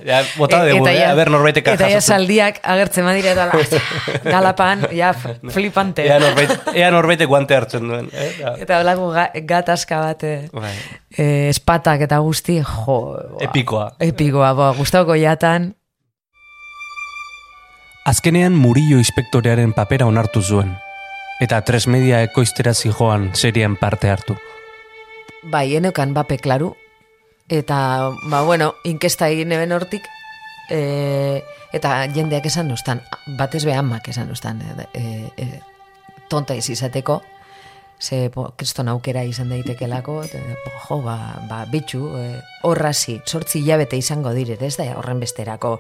Ja, 0.04 0.19
bota 0.37 0.59
E- 0.66 0.73
dugu, 0.75 0.88
eh? 0.88 1.07
A 1.09 1.14
ber, 1.16 1.30
norbaitek 1.33 1.71
Eta 1.73 1.88
ja 1.88 2.00
saldiak 2.04 2.59
agertzen 2.62 3.04
badira 3.09 3.33
eta 3.33 3.47
la- 3.49 3.80
galapan, 4.35 4.85
ja, 4.92 5.14
flipante. 5.14 6.04
Ea 6.04 6.19
norbait, 6.21 6.52
ea 6.75 6.90
norbaitek 6.92 7.28
guante 7.33 7.57
hartzen 7.57 7.88
duen. 7.88 8.11
Eh? 8.12 8.28
Ja. 8.42 8.54
Eta 8.61 8.80
olako 8.85 9.09
ga, 9.16 9.30
gatazka 9.49 10.00
bat, 10.04 10.25
eh, 10.28 10.49
Bai. 10.52 10.75
eh, 11.16 11.49
espatak 11.49 12.04
eta 12.09 12.19
guzti, 12.25 12.61
jo. 12.61 12.99
ba, 13.16 13.45
Epikoa. 13.49 13.92
Epikoa, 13.99 14.52
bo, 14.52 14.73
gustauko 14.80 15.16
jatan. 15.16 15.73
Azkenean 18.04 18.52
Murillo 18.57 18.97
inspektorearen 18.99 19.73
papera 19.76 20.07
onartu 20.09 20.40
zuen. 20.42 20.76
Eta 21.40 21.62
tres 21.64 21.87
media 21.88 22.20
ekoiztera 22.23 22.75
zijoan 22.75 23.30
serien 23.35 23.76
parte 23.80 24.11
hartu. 24.12 24.37
Bai, 25.42 25.75
eneukan 25.76 26.12
bape 26.12 26.37
klaru. 26.38 26.75
Eta, 27.49 28.11
ba, 28.28 28.42
bueno, 28.44 28.75
inkesta 28.85 29.30
egin 29.32 29.52
eben 29.56 29.73
hortik, 29.73 30.04
e, 30.70 31.40
eta 31.75 31.97
jendeak 32.14 32.47
esan 32.47 32.68
duztan, 32.70 33.00
batez 33.38 33.64
be 33.64 33.75
amak 33.75 34.06
esan 34.12 34.28
duztan, 34.28 34.61
e, 34.62 34.87
e, 34.94 35.04
e, 35.35 35.61
tonta 36.30 36.54
ez 36.54 36.68
izateko, 36.70 37.23
ze, 38.00 38.28
bo, 38.35 38.50
kriston 38.56 38.92
aukera 38.92 39.25
izan 39.26 39.50
daitekelako, 39.50 40.20
eta, 40.28 40.38
jo, 40.87 41.00
ba, 41.02 41.16
ba, 41.49 41.64
bitxu, 41.73 42.04
e, 42.20 42.28
horrazi, 42.68 43.16
sortzi 43.26 43.64
hilabete 43.64 43.99
izango 43.99 44.30
dire, 44.37 44.59
ez 44.61 44.76
da 44.76 44.87
horren 45.00 45.25
besterako, 45.25 45.78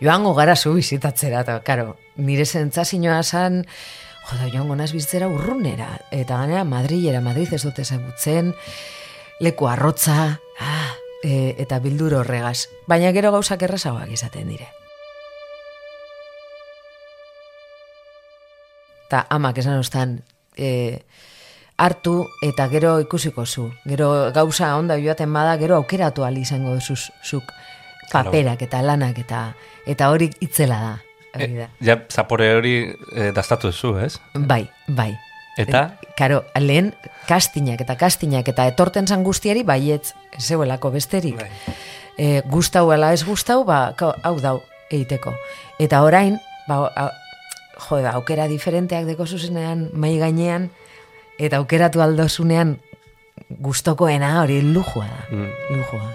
joango 0.00 0.36
gara 0.38 0.54
zu 0.56 0.76
bizitatzera, 0.76 1.42
eta, 1.42 1.58
karo, 1.66 1.96
nire 2.22 2.46
zentzazioa 2.46 3.22
zan, 3.24 3.64
jo, 4.30 4.38
da, 4.38 4.48
joango 4.48 4.76
naz 4.76 4.92
bizitzera 4.92 5.28
urrunera, 5.28 5.98
eta 6.10 6.38
ganera 6.38 6.64
Madrilera, 6.64 7.20
Madrid 7.20 7.52
ez 7.52 7.62
dute 7.62 7.82
ezagutzen, 7.82 8.54
leku 9.40 9.68
arrotza, 9.68 10.38
ah, 10.60 10.92
e, 11.22 11.56
eta 11.58 11.80
bildur 11.80 12.14
horregaz. 12.20 12.68
Baina 12.86 13.12
gero 13.16 13.32
gauzak 13.32 13.62
errazagoak 13.62 14.12
izaten 14.12 14.48
dire. 14.48 14.68
Ta 19.10 19.26
amak 19.28 19.58
esan 19.58 19.80
ostan, 19.80 20.20
e, 20.56 21.02
hartu 21.76 22.28
eta 22.42 22.68
gero 22.68 22.98
ikusiko 23.00 23.46
zu. 23.46 23.70
Gero 23.84 24.30
gauza 24.32 24.76
onda 24.76 24.98
joaten 25.00 25.32
bada, 25.32 25.56
gero 25.58 25.76
aukeratu 25.80 26.24
ali 26.24 26.44
izango 26.46 26.74
duzu 26.76 26.94
zuk 27.24 27.52
paperak 28.12 28.62
eta 28.62 28.82
lanak 28.82 29.18
eta 29.18 29.54
eta 29.86 30.10
hori 30.10 30.30
itzela 30.40 30.80
da. 30.80 31.09
Hori 31.34 31.56
da. 31.56 31.68
Ja, 31.84 31.96
zapore 32.10 32.48
hori 32.56 32.74
eh, 33.14 33.30
dastatu 33.34 33.70
duzu, 33.70 33.94
ez? 34.02 34.14
Bai, 34.34 34.64
bai. 34.88 35.12
Eta? 35.60 35.84
E, 36.00 36.10
Karo, 36.18 36.42
lehen 36.58 36.92
kastinak 37.28 37.80
eta 37.84 37.96
kastinak 37.98 38.48
eta 38.48 38.66
etorten 38.70 39.06
zan 39.06 39.24
guztiari 39.26 39.62
baietz 39.66 40.12
zeuelako 40.38 40.92
besterik. 40.94 41.40
Bai. 41.40 41.76
E, 42.18 42.28
gustau 42.50 42.90
ala 42.92 43.12
ez 43.16 43.22
gustau, 43.24 43.62
ba, 43.64 43.94
hau 43.96 44.36
dau 44.40 44.58
eiteko. 44.92 45.32
Eta 45.80 46.02
orain, 46.04 46.36
ba, 46.68 46.82
a, 46.90 47.08
jo, 47.88 48.00
da, 48.02 48.14
aukera 48.18 48.48
diferenteak 48.50 49.06
deko 49.08 49.26
zuzenean, 49.26 49.88
mai 49.94 50.16
gainean, 50.20 50.68
eta 51.40 51.60
aukeratu 51.62 52.02
aldozunean 52.04 52.76
gustokoena 53.48 54.34
hori 54.42 54.60
lujua 54.62 55.06
da. 55.08 55.22
Mm. 55.30 55.78
Lujua. 55.78 56.10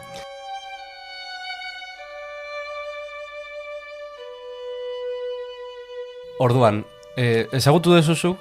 Orduan, 6.40 6.84
eh, 7.16 7.48
ezagutu 7.56 7.94
dezuzu, 7.96 8.36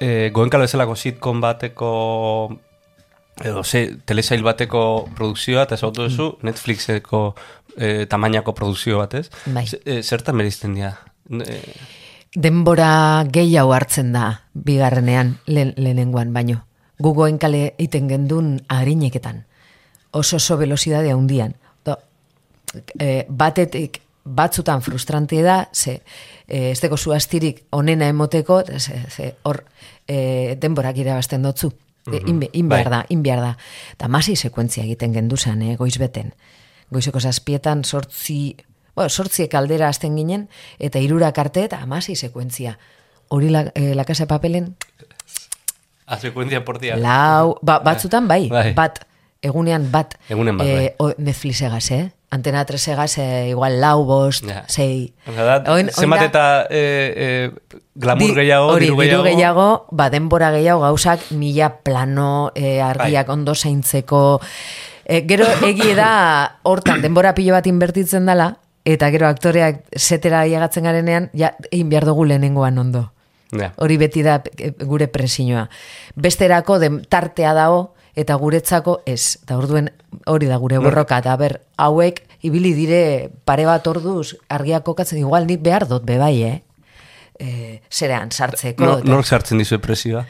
eh, 0.00 0.30
goenkalo 0.32 0.66
bezalako 0.66 0.96
sitcom 0.96 1.40
bateko 1.40 1.90
edo 3.42 3.64
ze, 3.64 3.96
telesail 4.04 4.44
bateko 4.46 5.08
produkzioa, 5.16 5.64
eta 5.64 5.74
ezagutu 5.78 6.06
duzu 6.06 6.28
Netflixeko 6.46 7.24
eh, 7.76 8.06
tamainako 8.10 8.54
produkzio 8.54 8.98
batez. 8.98 9.28
Bai. 9.46 9.66
Eh, 9.84 10.02
zertan 10.02 10.38
berizten 10.38 10.74
dira? 10.74 10.92
Eh, 11.30 11.74
denbora 12.34 13.24
gehiago 13.32 13.74
hartzen 13.74 14.12
da 14.12 14.28
bigarrenean 14.54 15.38
lehen, 15.46 15.74
lehenengoan 15.76 16.32
baino. 16.34 16.64
Gugoen 16.98 17.38
kale 17.38 17.74
iten 17.78 18.08
gendun 18.08 18.58
harineketan. 18.68 19.44
Oso 20.12 20.36
oso 20.36 20.56
velocidade 20.58 21.10
handian. 21.10 21.56
E, 22.98 23.26
batetik 23.28 24.00
batzutan 24.24 24.82
frustrante 24.82 25.42
da, 25.42 25.68
ze 25.72 26.02
e, 26.48 26.70
ez 26.70 26.80
deko 26.80 26.96
zuastirik 26.96 27.64
onena 27.70 28.08
emoteko, 28.08 28.62
ze, 28.78 29.04
ze 29.10 29.34
hor 29.42 29.64
e, 30.08 30.56
denborak 30.60 30.96
irabazten 30.96 31.42
dotzu. 31.42 31.72
E, 32.10 32.20
in, 32.26 32.42
in 32.52 32.68
behar 32.68 32.90
da, 32.90 33.04
in 33.08 33.22
behar 33.22 33.40
da. 33.40 33.56
Eta 33.92 34.08
masi 34.08 34.36
sekuentzia 34.36 34.84
egiten 34.84 35.14
genduzan, 35.14 35.62
eh, 35.62 35.76
goiz 35.76 35.96
beten. 35.98 36.34
Goizeko 36.92 37.20
zazpietan 37.20 37.84
sortzi, 37.84 38.56
bueno, 38.94 39.08
sortziek 39.08 39.54
aldera 39.54 39.88
hasten 39.88 40.16
ginen, 40.16 40.48
eta 40.78 41.00
irurak 41.00 41.38
arte 41.38 41.64
eta 41.64 41.80
amasi 41.82 42.14
sekuentzia. 42.16 42.78
Hori 43.28 43.48
la, 43.48 43.70
eh, 43.74 43.94
la 43.94 44.04
casa 44.04 44.26
papelen, 44.26 44.76
A 46.06 46.18
sekuentzia 46.18 46.62
por 46.64 46.78
día. 46.78 46.96
lau, 46.96 47.56
ba, 47.62 47.78
batzutan 47.78 48.28
bai, 48.28 48.48
Bai. 48.50 48.74
bat, 48.74 49.06
egunean 49.44 49.90
bat. 49.92 50.16
Egunen 50.32 50.56
bat, 50.58 50.66
bai. 50.66 50.90
o, 50.98 51.12
Netflix 51.18 51.60
egaz, 51.62 51.90
eh? 51.92 52.10
Antena 52.34 52.64
3 52.66 52.88
egaz, 52.90 53.12
eh, 53.22 53.50
igual 53.52 53.76
lau, 53.80 54.04
bost, 54.08 54.42
da, 55.62 55.72
Oin- 55.72 55.90
zenbat 55.94 56.22
eta 56.26 56.66
eh, 56.68 57.12
eh, 57.14 57.78
glamour 57.94 58.32
Di- 58.32 58.34
gehiago, 58.40 58.72
hori, 58.72 58.88
diru 58.88 58.96
gehiago. 58.98 59.22
gehiago, 59.28 59.66
ba, 59.92 60.08
denbora 60.10 60.50
gehiago 60.50 60.80
gauzak 60.82 61.20
mila 61.30 61.76
plano, 61.86 62.50
e, 62.56 62.80
argiak 62.82 63.28
Bai. 63.28 63.32
ondo 63.36 63.54
zaintzeko. 63.54 64.40
E, 65.04 65.20
gero 65.28 65.46
egie 65.70 65.94
da, 65.94 66.58
hortan 66.64 67.02
denbora 67.06 67.34
pilo 67.36 67.54
bat 67.54 67.66
inbertitzen 67.70 68.26
dela, 68.26 68.56
eta 68.84 69.10
gero 69.14 69.28
aktoreak 69.28 69.84
setera 69.94 70.42
llegatzen 70.48 70.84
garenean, 70.90 71.30
ja, 71.38 71.54
egin 71.70 71.88
behar 71.88 72.04
dugu 72.04 72.24
lehenengoan 72.26 72.78
ondo. 72.82 73.12
Ja. 73.54 73.70
Hori 73.78 73.96
beti 73.96 74.24
da 74.26 74.40
e, 74.58 74.72
gure 74.82 75.06
presioa. 75.06 75.68
Besterako 76.16 76.80
den 76.82 77.04
tartea 77.06 77.54
dago, 77.54 77.93
eta 78.16 78.34
guretzako 78.38 79.00
ez. 79.06 79.36
Eta 79.42 79.56
orduen 79.58 79.90
hori 80.26 80.46
da 80.46 80.56
gure 80.62 80.78
borroka. 80.78 81.18
Eta 81.18 81.36
ber, 81.36 81.60
hauek 81.76 82.22
ibili 82.42 82.74
dire 82.74 83.30
pare 83.44 83.64
bat 83.66 83.86
orduz 83.86 84.34
argiak 84.48 84.84
kokatzen, 84.84 85.18
igual 85.18 85.46
nik 85.46 85.62
behar 85.62 85.86
dut 85.88 86.04
bebai, 86.04 86.34
eh? 86.42 86.62
E, 87.40 87.80
zerean 87.90 88.30
sartzeko. 88.30 88.84
No, 88.84 88.98
nork 89.16 89.26
sartzen 89.26 89.58
dizu 89.58 89.80
presioa? 89.82 90.24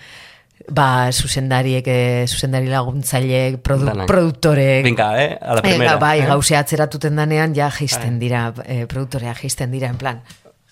Ba, 0.71 1.11
zuzendariek, 1.13 1.85
eh, 1.91 2.25
zuzendari 2.31 2.71
laguntzaileek, 2.71 3.59
produ, 3.61 3.85
Danak. 3.91 4.07
produktorek. 4.09 4.85
Venga, 4.87 5.11
eh? 5.23 5.37
A 5.43 5.55
la 5.55 5.61
Eh, 5.61 5.63
primera. 5.63 5.97
bai, 5.99 6.21
eh? 6.21 6.27
gauze 6.27 6.57
atzeratuten 6.57 7.17
danean, 7.17 7.53
ja 7.55 7.69
jisten 7.71 8.19
dira, 8.19 8.55
eh, 8.65 8.87
produktorea 8.87 9.35
jisten 9.35 9.71
dira, 9.71 9.89
en 9.91 9.97
plan, 9.99 10.23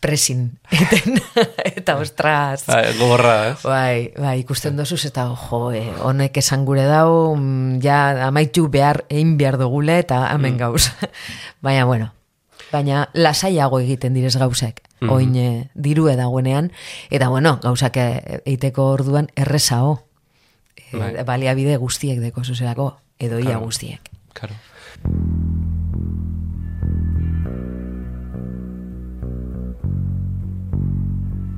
presin. 0.02 0.58
Eten, 0.74 1.16
eta 1.78 1.94
ostras. 2.02 2.66
Bai, 2.66 2.92
gogorra, 2.98 3.34
ez? 3.52 3.60
Bai, 3.62 4.10
bai, 4.18 4.34
ikusten 4.42 4.76
dozuz 4.76 5.04
eta 5.06 5.28
jo, 5.46 5.60
eh, 5.72 5.86
honek 6.02 6.36
esan 6.42 6.66
gure 6.66 6.84
dau, 6.90 7.36
mm, 7.38 7.78
ja 7.84 8.26
amaitu 8.26 8.66
behar, 8.72 9.04
egin 9.08 9.36
behar 9.38 9.60
dugule 9.62 10.00
eta 10.02 10.24
hemen 10.34 10.58
gauz. 10.58 10.90
Baina, 11.64 11.86
bueno, 11.86 12.10
baina 12.72 13.06
lasaiago 13.14 13.78
egiten 13.80 14.14
direz 14.18 14.34
gauzak. 14.40 14.82
Oin 15.10 15.34
eh, 15.34 15.70
dirue 15.74 16.14
dagoenean, 16.14 16.70
eta 17.10 17.26
bueno, 17.28 17.56
gauzak 17.62 17.96
eh, 17.98 18.40
eiteko 18.46 18.84
orduan 18.94 19.30
errezao. 19.34 19.96
E, 20.92 21.24
baliabide 21.26 21.74
guztiek 21.82 22.20
deko 22.22 22.44
zuzelako, 22.44 22.92
edo 23.18 23.40
ia 23.40 23.56
Claro. 23.56 23.64
guztiek. 23.66 24.10
Claro. 24.32 24.54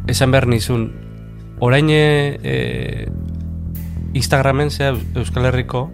Esan 0.06 0.30
behar 0.34 0.46
nizun, 0.46 0.90
orain 1.64 1.88
e, 1.90 2.38
e, 2.42 3.08
Instagramen 4.14 4.70
zea 4.70 4.92
Euskal 5.16 5.46
Herriko 5.46 5.90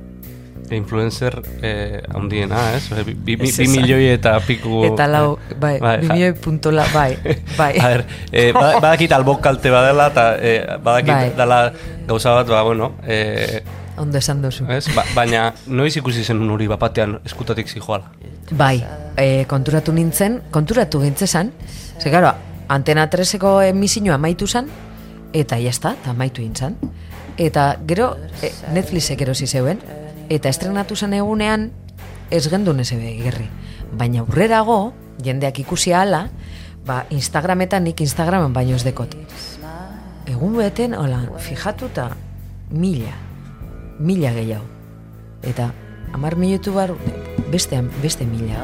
influencer 0.70 1.42
e, 1.62 2.02
handiena, 2.14 2.76
ez? 2.76 2.84
Bi, 3.04 3.14
bi, 3.14 3.34
bi, 3.36 3.50
bi 3.50 3.66
milioi 3.72 4.06
eta 4.12 4.36
piku... 4.46 4.84
Eta 4.86 5.08
lau, 5.10 5.32
bai, 5.58 5.78
bai, 5.82 5.96
bi 5.98 6.10
milioi 6.12 6.32
puntola, 6.38 6.84
bai, 6.94 7.16
bai. 7.56 7.72
A 7.82 7.88
ber, 7.88 8.04
eh, 8.30 8.52
ba- 8.54 8.76
badakit 8.78 9.10
albok 9.16 9.40
kalte 9.42 9.72
badela, 9.74 10.06
eta 10.12 10.26
eh, 10.38 10.76
badakit 10.78 11.10
Bai. 11.10 11.32
dela 11.38 11.58
gauza 12.06 12.36
bat, 12.38 12.46
ba, 12.50 12.62
bueno, 12.62 12.92
eh, 13.02 13.62
Ondo 13.98 14.16
esan 14.18 14.42
duzu. 14.42 14.64
ez? 14.70 14.86
Ba, 14.94 15.02
baina 15.14 15.48
noiz 15.66 15.96
ikusi 15.98 16.22
zen 16.24 16.38
hori 16.48 16.68
bapatean 16.70 17.18
eskutatik 17.26 17.68
zijoala. 17.68 18.06
Bai, 18.54 18.78
e, 19.18 19.44
konturatu 19.50 19.92
nintzen, 19.92 20.38
konturatu 20.54 21.02
gintzezan, 21.02 21.50
ze 21.98 22.10
gero, 22.14 22.30
antena 22.70 23.08
3eko 23.10 23.58
emisioa 23.66 24.14
amaitu 24.14 24.46
zan, 24.46 24.70
eta 25.34 25.58
jazta, 25.58 25.96
eta 25.98 26.14
amaitu 26.14 26.42
intzan. 26.42 26.76
Eta 27.40 27.76
gero, 27.86 28.14
e, 28.42 28.52
Netflixek 28.74 29.20
erosi 29.26 29.46
zeuen, 29.46 29.80
eta 30.30 30.48
estrenatu 30.48 30.96
zen 30.96 31.16
egunean, 31.18 31.70
ez 32.30 32.46
gendun 32.48 32.80
ez 32.80 32.90
gerri. 32.90 33.48
Baina 33.92 34.22
aurrerago, 34.22 34.92
jendeak 35.24 35.58
ikusi 35.64 35.92
hala, 35.92 36.28
ba, 36.86 37.04
Instagrametan 37.10 37.84
nik 37.84 38.00
Instagramen 38.00 38.54
baino 38.54 38.76
ez 38.76 38.84
dekot. 38.86 39.16
Egun 40.30 40.56
beten, 40.56 40.94
hola, 40.94 41.24
fijatuta, 41.42 42.10
mila, 42.70 43.16
mila 43.98 44.30
gehiago. 44.36 44.66
Eta 45.42 45.72
hamar 46.12 46.36
minutu 46.36 46.74
bar, 46.76 46.94
beste, 47.50 47.82
beste 48.02 48.26
mila. 48.26 48.62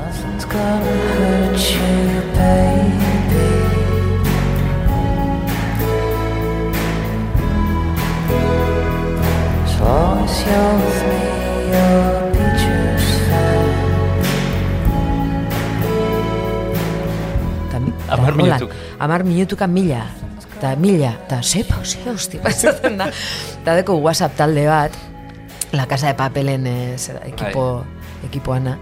Holan, 18.26 18.36
minutuk. 18.36 18.70
Hamar 18.98 19.22
minutuka 19.24 19.66
mila. 19.66 20.06
Eta 20.56 20.72
mila, 20.80 21.12
eta 21.26 21.42
ze 21.42 21.64
hosti, 21.68 22.38
bazaten 22.40 22.96
da. 22.96 23.10
Eta 23.60 23.74
deko 23.76 24.00
WhatsApp 24.00 24.36
talde 24.36 24.64
bat, 24.66 24.92
La 25.72 25.84
Casa 25.86 26.08
de 26.08 26.14
Papelen 26.14 26.66
eh, 26.66 26.96
ekipo, 27.28 27.84
ekipoana, 28.24 28.78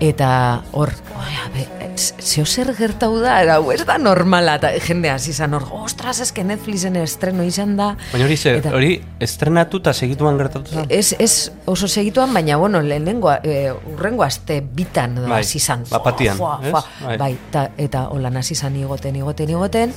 eta 0.00 0.62
hor, 0.72 0.90
oia, 1.20 1.42
be, 1.52 1.66
zeo 2.00 2.46
zer 2.48 2.70
gertau 2.76 3.10
da, 3.20 3.34
era, 3.42 3.58
hau 3.60 3.68
ez 3.74 3.82
da 3.84 3.98
normala, 4.00 4.54
eta 4.56 4.70
jende 4.80 5.10
hasi 5.12 5.30
izan 5.34 5.52
hor, 5.58 5.66
ostras, 5.82 6.16
eske 6.24 6.42
Netflixen 6.44 6.96
estreno 6.96 7.44
izan 7.44 7.74
da. 7.76 7.90
Baina 8.12 8.24
hori 8.24 8.38
zer, 8.40 8.62
Eta- 8.62 8.72
hori 8.78 8.94
estrenatu 9.20 9.82
eta 9.82 9.92
segituan 9.92 10.38
gertatu 10.40 10.72
zen? 10.72 10.86
Ez, 10.88 11.14
ez 11.18 11.52
oso 11.68 11.88
segituan, 11.88 12.32
baina, 12.32 12.56
bueno, 12.56 12.80
lehenengo, 12.80 13.30
e, 13.44 13.72
urrengo 13.92 14.24
aste 14.24 14.62
bitan 14.64 15.14
da 15.20 15.28
Bai, 15.28 15.42
hasi 15.44 15.58
izan. 15.60 15.84
bat-batian, 15.90 16.38
Joa, 16.40 16.58
ez? 16.64 16.70
joa, 16.72 16.84
Bai. 17.04 17.18
Bai, 17.18 17.32
ta, 17.52 17.66
eta 17.76 18.06
holan 18.08 18.36
hasi 18.40 18.54
izan 18.56 18.76
igoten, 18.80 19.16
igoten, 19.20 19.50
igoten, 19.50 19.92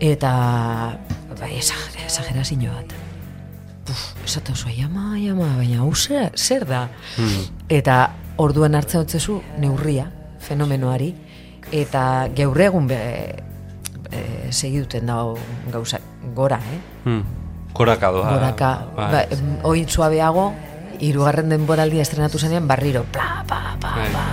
eta, 0.00 0.32
bai, 1.40 1.56
esagera, 1.58 2.06
esagerazio 2.06 2.70
bat. 2.70 2.94
Uf, 3.90 4.04
esatu 4.24 4.54
zua, 4.56 4.70
jama, 4.72 5.16
jama, 5.18 5.56
baina 5.58 5.82
hau 5.82 5.90
zer, 5.94 6.30
zer 6.38 6.64
da? 6.64 6.86
Hmm. 7.18 7.42
Eta 7.68 7.98
orduan 8.36 8.74
hartzen 8.74 9.04
dutzezu 9.04 9.40
neurria, 9.62 10.08
fenomenoari, 10.42 11.12
eta 11.72 12.28
geur 12.36 12.60
egun 12.60 12.88
be, 12.90 12.98
e, 14.10 14.22
segiduten 14.50 15.06
dago 15.06 15.38
gauza, 15.72 16.00
gora, 16.34 16.58
eh? 16.58 16.80
Hmm. 17.04 17.22
Koraka 17.74 18.10
doa. 18.14 18.32
goraka, 18.36 18.70
Bai. 18.96 19.10
ba, 19.12 19.24
oin 19.66 19.88
suabeago, 19.88 20.52
hirugarren 21.00 21.48
denboraldia 21.50 22.02
estrenatu 22.02 22.38
zenean 22.38 22.68
barriro, 22.68 23.04
pla, 23.10 23.44
pa, 23.46 23.76
pa, 23.80 23.94
Bai. 23.96 24.10
pa. 24.12 24.26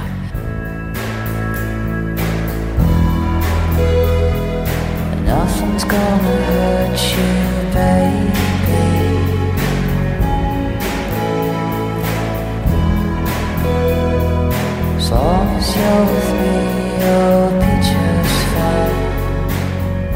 Nothing's 5.26 5.86
gonna 5.86 6.36
hurt 6.48 7.00
you, 7.16 7.74
baby. 7.74 8.51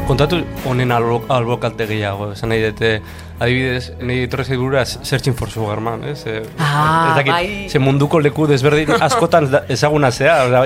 Kontatu 0.06 0.36
honen 0.64 0.92
albo, 0.94 1.24
albo 1.34 1.56
kalte 1.58 1.86
gehiago, 1.90 2.28
esan 2.36 2.52
nahi 2.52 2.60
dute, 2.62 2.90
adibidez, 3.42 3.88
nahi 3.98 4.20
ditorre 4.22 4.44
zeigura 4.46 4.84
Searching 4.86 5.34
for 5.34 5.50
Sugar 5.50 5.80
Man, 5.82 6.04
ez? 6.06 6.20
Eh, 6.30 6.44
Ah, 6.62 7.08
ez 7.10 7.16
dakit, 7.16 7.32
bai. 7.32 7.68
ze 7.68 7.80
munduko 7.82 8.20
leku 8.22 8.46
desberdin 8.46 8.92
askotan 9.08 9.50
da- 9.50 9.64
ezaguna 9.68 10.12
zea, 10.12 10.36
da. 10.48 10.62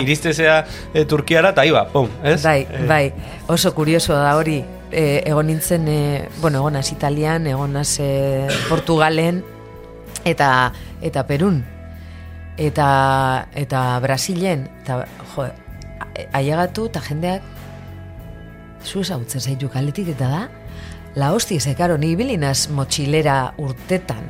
iriste 0.00 0.32
zea 0.32 0.64
eh, 0.94 1.04
Turkiara, 1.04 1.50
eta 1.52 1.66
iba, 1.68 1.84
pum, 1.92 2.08
ez? 2.24 2.40
Bai, 2.42 2.62
Eh, 2.70 2.86
bai, 2.88 3.12
oso 3.48 3.74
kurioso 3.74 4.14
da 4.16 4.34
hori. 4.36 4.62
E, 4.92 5.22
egon 5.26 5.46
nintzen, 5.46 5.86
e, 5.88 6.28
bueno, 6.40 6.58
egonaz 6.58 6.90
Italian, 6.92 7.46
egonaz 7.46 7.98
e, 8.00 8.46
Portugalen, 8.68 9.42
eta, 10.24 10.72
eta 11.00 11.22
Perun, 11.26 11.62
eta, 12.56 13.48
eta 13.54 13.98
Brasilen, 14.00 14.68
eta, 14.82 15.06
jo, 15.34 15.42
a- 15.42 16.26
ailegatu, 16.38 16.86
eta 16.90 17.00
jendeak, 17.00 17.42
zu 18.84 19.00
ezagutzen 19.00 19.40
zaitu 19.40 19.70
kaletik, 19.70 20.08
eta 20.14 20.28
da, 20.28 20.42
la 21.14 21.32
hosti, 21.32 21.60
ze, 21.60 21.74
karo, 21.74 21.98
ni 21.98 22.14
bilinaz 22.16 22.68
motxilera 22.68 23.54
urtetan, 23.58 24.24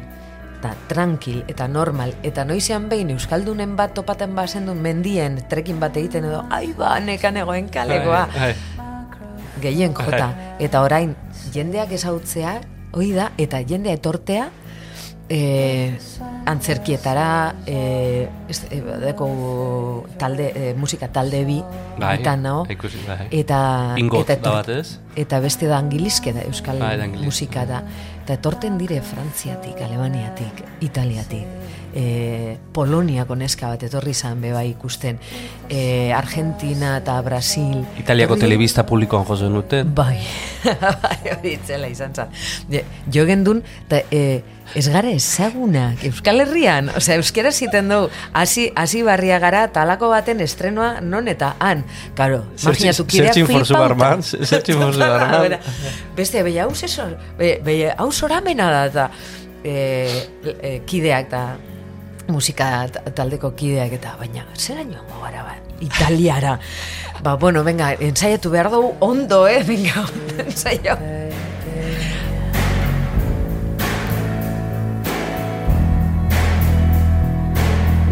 eta 0.58 0.74
tranquil, 0.88 1.42
eta 1.50 1.66
normal, 1.68 2.14
eta 2.22 2.44
noizean 2.44 2.88
behin 2.88 3.11
Euskaldunen 3.11 3.74
bat 3.76 3.94
topaten 3.94 4.35
basendun 4.37 4.78
mendien, 4.82 5.40
trekin 5.48 5.80
bat 5.80 5.96
egiten 5.96 6.28
edo, 6.28 6.44
ai 6.50 6.72
ba, 6.78 6.98
nekan 7.00 7.37
egoen 7.42 7.68
kalekoa, 7.72 8.28
bai, 8.37 8.52
gehien 9.62 9.94
jota. 9.94 10.30
Eta 10.62 10.82
orain, 10.82 11.16
jendeak 11.54 11.92
ezautzea, 11.98 12.61
hoi 12.92 13.12
da, 13.16 13.32
eta 13.38 13.62
jendea 13.66 13.96
etortea, 13.98 14.50
e, 15.33 15.99
antzerkietara, 16.45 17.55
e, 17.66 18.29
ez, 18.53 18.59
e, 18.68 18.81
deko 19.07 19.29
talde, 20.21 20.51
e, 20.55 20.75
musika 20.77 21.09
talde 21.09 21.40
bi, 21.49 21.57
bai, 21.99 22.18
nao, 22.37 22.66
ikusi, 22.68 23.01
bai. 23.07 23.29
eta, 23.31 23.95
Ingot 23.97 24.29
eta 24.29 24.51
da 24.51 24.61
etor- 24.61 24.77
ez? 24.77 24.99
eta 25.16 25.40
beste 25.40 25.71
da 25.71 25.79
angilizke 25.79 26.35
da 26.37 26.45
euskal 26.45 26.79
Bai, 26.79 26.97
da 27.01 27.07
musika 27.09 27.64
da. 27.66 27.83
Eta 28.23 28.35
etorten 28.35 28.77
dire 28.79 29.01
Frantziatik, 29.03 29.81
Alemaniatik, 29.83 30.62
Italiatik, 30.81 31.47
e, 31.94 32.57
Poloniako 32.72 33.35
neska 33.37 33.68
bat 33.68 33.83
etorri 33.83 34.11
izan 34.16 34.40
beba 34.40 34.62
ikusten, 34.64 35.18
e, 35.68 36.12
Argentina 36.16 36.96
eta 36.98 37.20
Brasil. 37.22 37.85
Italiako 37.98 38.35
Etorri- 38.35 38.40
telebista 38.46 38.87
publikoan 38.87 39.26
jo 39.28 39.37
zenuten. 39.37 39.94
Bai, 39.94 40.18
bai, 41.02 41.18
hori 41.37 41.55
itzela 41.59 41.88
izan 41.92 42.14
zan. 42.14 42.33
Jo 43.12 43.24
gendun, 43.28 43.62
ta, 43.88 44.02
e, 44.11 44.42
ez 44.74 44.87
gara 44.88 45.11
ezagunak, 45.12 46.00
Euskal 46.09 46.40
Herrian, 46.40 46.88
osea, 46.96 47.18
euskera 47.20 47.50
ziten 47.52 47.90
dugu, 47.92 48.09
hasi, 48.33 48.70
hasi 48.76 49.02
barria 49.05 49.37
gara, 49.42 49.66
talako 49.74 50.09
baten 50.14 50.40
estrenoa 50.40 51.00
non 51.05 51.28
eta 51.28 51.57
han. 51.61 51.85
Karo, 52.16 52.44
imaginatu 52.62 53.05
kideak 53.07 53.35
Searching 53.35 53.46
for 53.50 53.66
flipauta. 53.66 53.74
Superman, 53.74 54.22
Searching 54.22 54.81
for 54.81 54.92
Superman. 54.96 55.40
Bera, 55.42 55.59
Beste, 56.16 56.42
beia 56.46 56.64
hau 56.64 56.72
zesor, 56.74 57.18
be, 57.37 57.59
beia 57.64 57.92
hau 57.98 58.09
zoramena 58.12 58.70
da, 58.72 58.87
eta 58.87 59.11
e, 59.62 59.74
e, 60.62 60.72
kideak 60.88 61.28
da, 61.31 61.42
musika 62.28 62.87
ta- 62.92 63.02
taldeko 63.18 63.50
kideak 63.58 63.92
eta 63.98 64.14
baina 64.20 64.44
zera 64.56 64.82
joango 64.85 65.22
gara 65.24 65.42
ba, 65.48 65.54
italiara? 65.80 66.58
Ba 67.22 67.37
bueno 67.37 67.62
venga 67.64 67.92
ensaiatu 68.08 68.50
behar 68.50 68.70
dugu 68.70 68.94
ondo 69.00 69.46
eh 69.46 69.62
venga 69.62 70.06
ensaiatu 70.46 71.02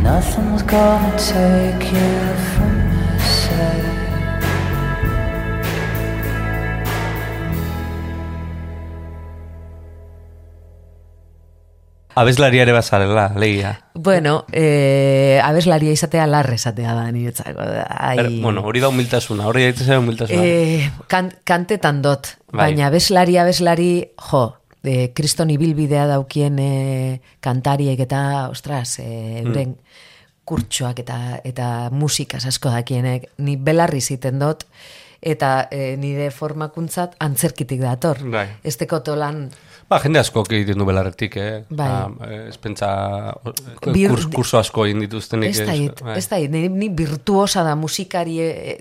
Nothing's 0.03 0.63
gonna 0.63 1.17
take 1.19 1.93
you 1.93 2.60
abeslaria 12.21 12.63
ere 12.63 12.73
bazarela, 12.73 13.33
legia. 13.37 13.73
Bueno, 13.95 14.45
eh, 14.53 15.41
abeslaria 15.43 15.93
izatea 15.93 16.27
larre 16.27 16.55
esatea 16.61 16.95
da 16.95 17.11
niretzako. 17.13 17.67
Ai, 17.89 18.19
Er, 18.19 18.31
bueno, 18.43 18.63
hori 18.65 18.81
da 18.81 18.89
humiltasuna, 18.93 19.47
hori 19.49 19.65
daitezea 19.67 19.99
humiltasuna. 19.99 20.43
eh, 20.45 20.91
kan, 21.09 21.33
kantetan 21.45 22.03
dot, 22.03 22.35
Bai. 22.53 22.71
baina 22.71 22.87
abeslari, 22.89 23.37
abeslari, 23.39 23.91
jo, 24.31 24.45
eh, 24.85 25.11
kriston 25.15 25.51
ibilbidea 25.51 26.07
daukien 26.07 26.59
eh, 26.59 27.21
kantariek 27.41 28.01
eta, 28.01 28.49
ostras, 28.51 28.99
eh, 29.01 29.43
euren 29.45 29.77
kurtsoak 30.45 30.99
eta, 31.05 31.19
eta 31.45 31.91
musikaz 31.95 32.45
asko 32.47 32.71
dakienek, 32.75 33.29
ni 33.39 33.57
belarri 33.57 34.01
ziten 34.01 34.39
dot, 34.41 34.65
eta 35.21 35.69
eh, 35.71 35.97
nire 36.01 36.31
formakuntzat 36.31 37.17
antzerkitik 37.21 37.81
dator. 37.81 38.23
Bai. 38.31 38.47
Ez 38.65 38.77
tekoto 38.81 39.17
lan 39.17 39.51
Ba, 39.91 39.99
jende 39.99 40.21
asko 40.21 40.45
egiten 40.47 40.79
du 40.79 40.85
belarretik, 40.87 41.35
eh? 41.37 41.65
Bai. 41.67 41.89
Ba, 41.89 42.29
eh, 42.29 42.45
ez 42.53 42.57
pentsa 42.63 42.91
Bir- 43.91 44.13
kurs, 44.13 44.29
kurso 44.31 44.61
asko 44.61 44.85
egin 44.87 45.03
dituztenik. 45.03 45.51
Ez 45.51 45.67
da, 45.67 45.75
eh, 45.75 45.79
hit, 45.79 46.03
bai. 46.07 46.17
ez 46.17 46.31
ni, 46.51 46.69
ni 46.69 46.89
virtuosa 46.89 47.65
da 47.65 47.75
musikari 47.75 48.39
e, 48.41 48.79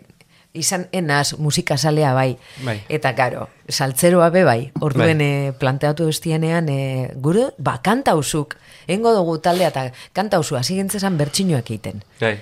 izan 0.54 0.86
enaz 0.92 1.34
musikazalea 1.38 2.14
bai. 2.14 2.38
Bai. 2.64 2.78
Eta 2.90 3.16
karo, 3.16 3.50
saltzeroa 3.68 4.30
be 4.30 4.44
bai. 4.44 4.72
Orduen 4.82 5.22
e, 5.22 5.52
planteatu 5.58 6.08
estienean, 6.10 6.70
e, 6.70 7.10
gure, 7.16 7.50
ba, 7.58 7.80
kantauzuk, 7.82 8.56
engo 8.88 9.14
dugu 9.14 9.40
taldea 9.40 9.74
eta 9.74 9.90
kantauzu, 10.14 10.58
hasi 10.58 10.78
gintzezan 10.78 11.18
bertxinoak 11.18 11.72
egiten. 11.72 12.04
Bai. 12.22 12.38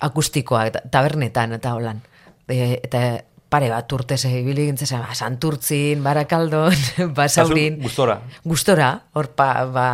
Akustikoa, 0.00 0.66
eta 0.72 0.80
tabernetan, 0.90 1.52
eta 1.52 1.74
holan. 1.76 2.00
E, 2.48 2.80
eta 2.82 3.20
pare 3.48 3.68
bat 3.70 3.92
urte 3.92 4.18
ze 4.18 4.30
ibili 4.40 4.66
gintzezan, 4.66 5.04
ba, 5.06 5.14
santurtzin, 5.14 6.02
barakaldon, 6.02 6.74
basaurin. 7.18 7.78
Gustora. 7.82 8.20
Gustora, 8.44 8.90
hor 9.14 9.30
pa, 9.38 9.64
ba, 9.70 9.88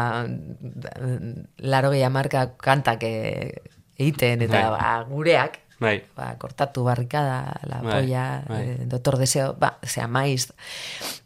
laro 1.58 1.92
marka 2.10 2.56
kantak 2.56 3.02
e, 3.04 3.62
egiten, 3.98 4.42
eta 4.42 4.70
Bai. 4.70 4.78
ba, 4.78 5.04
gureak, 5.08 5.58
Bai. 5.80 6.02
ba, 6.16 6.34
kortatu 6.38 6.84
barrikada, 6.84 7.60
la 7.66 7.82
Bai, 7.82 7.92
polla, 7.92 8.42
bai. 8.48 8.62
eh, 8.62 8.78
doctor 8.86 9.18
deseo, 9.18 9.54
ba, 9.58 9.78
zea 9.84 10.06
maiz. 10.06 10.52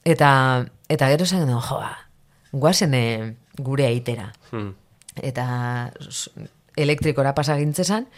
Eta, 0.05 0.67
eta 0.89 1.09
gero 1.09 1.27
zen, 1.27 1.47
jo, 1.49 1.79
ba, 1.79 2.09
guazen 2.53 2.95
eh, 2.95 3.35
gure 3.59 3.87
eitera. 3.87 4.33
Hmm. 4.51 4.75
Eta 5.23 5.93
elektrikora 6.77 7.35
pasa 7.35 7.57
gintzezan, 7.57 8.09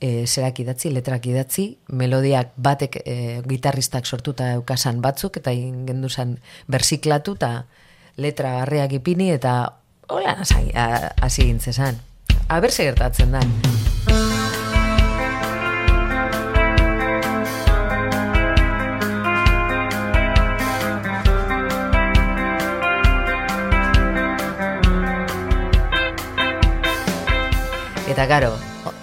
e, 0.00 0.26
zerak 0.26 0.60
idatzi, 0.60 0.90
letrak 0.92 1.26
idatzi, 1.26 1.66
melodiak 1.88 2.52
batek 2.56 3.00
e, 3.04 3.16
gitarristak 3.48 4.06
sortuta 4.06 4.52
eukasan 4.58 5.00
batzuk, 5.04 5.38
eta 5.40 5.52
ingendu 5.52 6.10
zen 6.10 6.38
bersiklatu, 6.68 7.36
eta 7.40 7.66
letra 8.16 8.58
barreak 8.60 8.98
ipini, 9.00 9.30
eta 9.34 9.56
hola 10.08 10.36
hasi 10.40 11.48
gintzezan. 11.48 12.00
Aber 12.48 12.70
ze 12.70 12.84
gertatzen 12.84 13.32
da. 13.32 13.40
Eta 28.06 28.24
garo, 28.30 28.54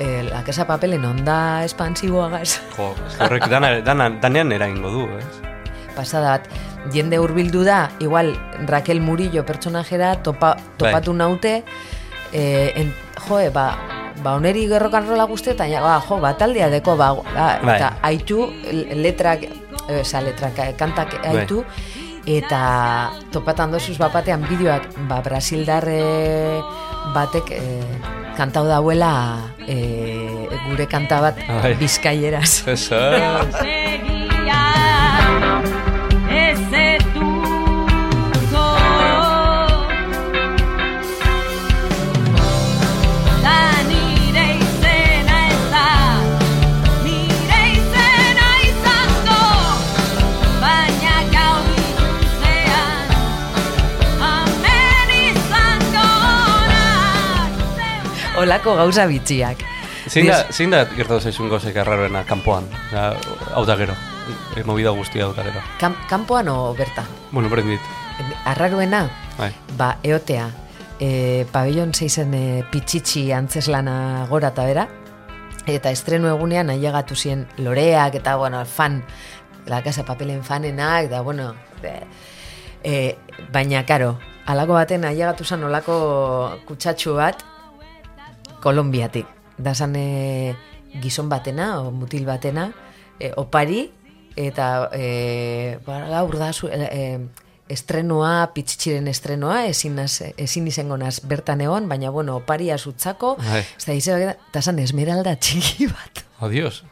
eh, 0.03 0.27
la 0.27 0.43
casa 0.43 0.67
papelen 0.67 1.05
onda 1.07 1.63
espansiboagaz 1.63 2.59
Jo, 2.75 2.91
ez 3.07 3.15
que 3.15 3.23
horrek 3.23 3.47
dana, 3.49 3.79
dana, 3.81 4.09
danean 4.21 4.51
eragingo 4.51 4.91
du, 4.91 5.07
ez? 5.17 5.53
pasada 5.95 6.35
bat, 6.35 6.47
jende 6.93 7.19
hurbildu 7.21 7.63
da, 7.63 7.87
igual 8.03 8.33
Raquel 8.67 8.99
Murillo 9.01 9.45
pertsonajera 9.45 10.15
topa, 10.25 10.55
topatu 10.77 11.13
naute, 11.13 11.61
eh, 12.33 12.73
en, 12.75 12.93
joe, 13.27 13.49
ba, 13.53 13.67
ba 14.23 14.35
oneri 14.39 14.65
gerrokan 14.69 15.07
rola 15.07 15.27
guzti, 15.29 15.53
eta 15.53 15.67
ja, 15.69 15.83
ba, 15.85 15.99
jo, 16.01 16.19
ba, 16.23 16.33
taldea 16.37 16.69
deko, 16.73 16.97
ba, 16.99 17.13
ba, 17.13 17.47
Bai. 17.63 17.77
eta 17.77 17.93
aitu, 18.09 18.47
letrak, 18.97 19.45
eh, 19.45 20.01
oza, 20.01 20.23
letrak, 20.25 20.59
eh, 20.59 20.73
kantak 20.79 21.19
aitu, 21.29 21.63
eta 22.25 22.63
topatan 23.31 23.77
dozuz 23.77 23.97
bapatean 24.01 24.43
bideoak, 24.49 24.89
ba, 25.07 25.21
brasildarre 25.21 26.01
batek 27.13 27.51
eh, 27.53 28.22
kantau 28.37 28.65
dauela 28.67 29.37
eh, 29.67 30.49
gure 30.69 30.85
kanta 30.89 31.21
bat 31.21 31.35
Bai. 31.47 31.73
bizkaieraz. 31.77 32.63
Olako 58.43 58.73
gauza 58.75 59.05
bitxiak. 59.07 59.61
Zein 60.09 60.27
da, 60.27 60.41
zein 60.51 60.73
da 60.73 60.81
gertatu 60.89 61.21
zaizun 61.23 61.47
gozek 61.47 61.77
arraroena 61.79 62.25
kanpoan? 62.27 62.65
Hau 62.91 63.61
da 63.63 63.77
gero. 63.79 63.93
E, 64.57 64.63
movida 64.67 64.91
guztia 64.91 65.23
hau 65.23 65.33
da 65.35 65.45
gero. 65.47 65.61
Kam, 65.79 65.95
kanpoan 66.09 66.49
o 66.51 66.73
bertan? 66.75 67.07
Bueno, 67.31 67.47
berendit. 67.49 67.79
Arraruena, 68.51 69.05
Bai. 69.37 69.49
ba, 69.79 69.93
eotea, 70.03 70.49
e, 70.99 71.45
pabellon 71.53 71.93
zeizen 71.95 72.35
e, 72.35 72.43
pitxitxi 72.71 73.29
antzeslana 73.31 74.27
gora 74.29 74.51
eta 74.51 74.67
bera, 74.67 74.85
eta 75.65 75.95
estrenu 75.95 76.27
egunean 76.33 76.73
ailegatu 76.75 77.15
ziren 77.15 77.47
loreak, 77.63 78.19
eta, 78.19 78.35
bueno, 78.35 78.65
fan, 78.65 78.99
la 79.71 79.79
casa 79.87 80.03
papelen 80.03 80.43
fanenak, 80.43 81.07
eta, 81.07 81.23
bueno, 81.23 81.53
e, 81.81 81.95
e, 82.83 82.99
baina, 83.55 83.85
karo, 83.87 84.17
alako 84.45 84.75
baten 84.81 85.07
ailegatu 85.07 85.47
zen 85.47 85.63
olako 85.63 85.97
kutsatxu 86.67 87.15
bat, 87.15 87.47
Kolombiatik. 88.63 89.27
Da 89.59 89.75
zan 89.75 89.97
e, 89.99 90.55
gizon 91.03 91.27
batena, 91.29 91.81
o 91.83 91.91
mutil 91.91 92.23
batena, 92.25 92.69
e, 93.19 93.33
opari, 93.35 93.89
eta 94.39 94.89
e, 94.95 95.79
ba, 95.85 95.99
gaur 96.07 96.37
da 96.39 96.53
zu, 96.53 96.69
e, 96.71 96.79
e, 96.87 97.43
estrenua, 97.73 98.51
pitxitxiren 98.55 99.07
estrenua, 99.11 99.65
ezin, 99.67 99.97
naz, 99.99 100.21
ezin 100.37 100.67
izango 100.71 100.97
naz 100.99 101.17
bertan 101.27 101.61
egon, 101.65 101.89
baina 101.91 102.11
bueno, 102.13 102.37
opari 102.39 102.71
azutzako, 102.71 103.35
Bai. 103.41 103.63
ez 103.63 103.85
da 103.85 103.97
izan, 103.97 104.23
eta 104.33 104.61
zan 104.61 104.79
esmeralda 104.83 105.35
txiki 105.43 105.89
bat. 105.91 106.23
Adios. 106.43 106.83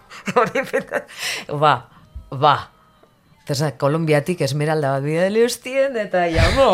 Ba, 1.63 1.73
ba. 2.31 2.55
Eta 3.41 3.55
zan, 3.55 3.77
Kolombiatik 3.81 4.43
esmeralda 4.45 4.93
bat 4.97 5.07
bidea 5.07 5.29
leustien, 5.31 5.95
eta 5.97 6.27
jamo. 6.31 6.71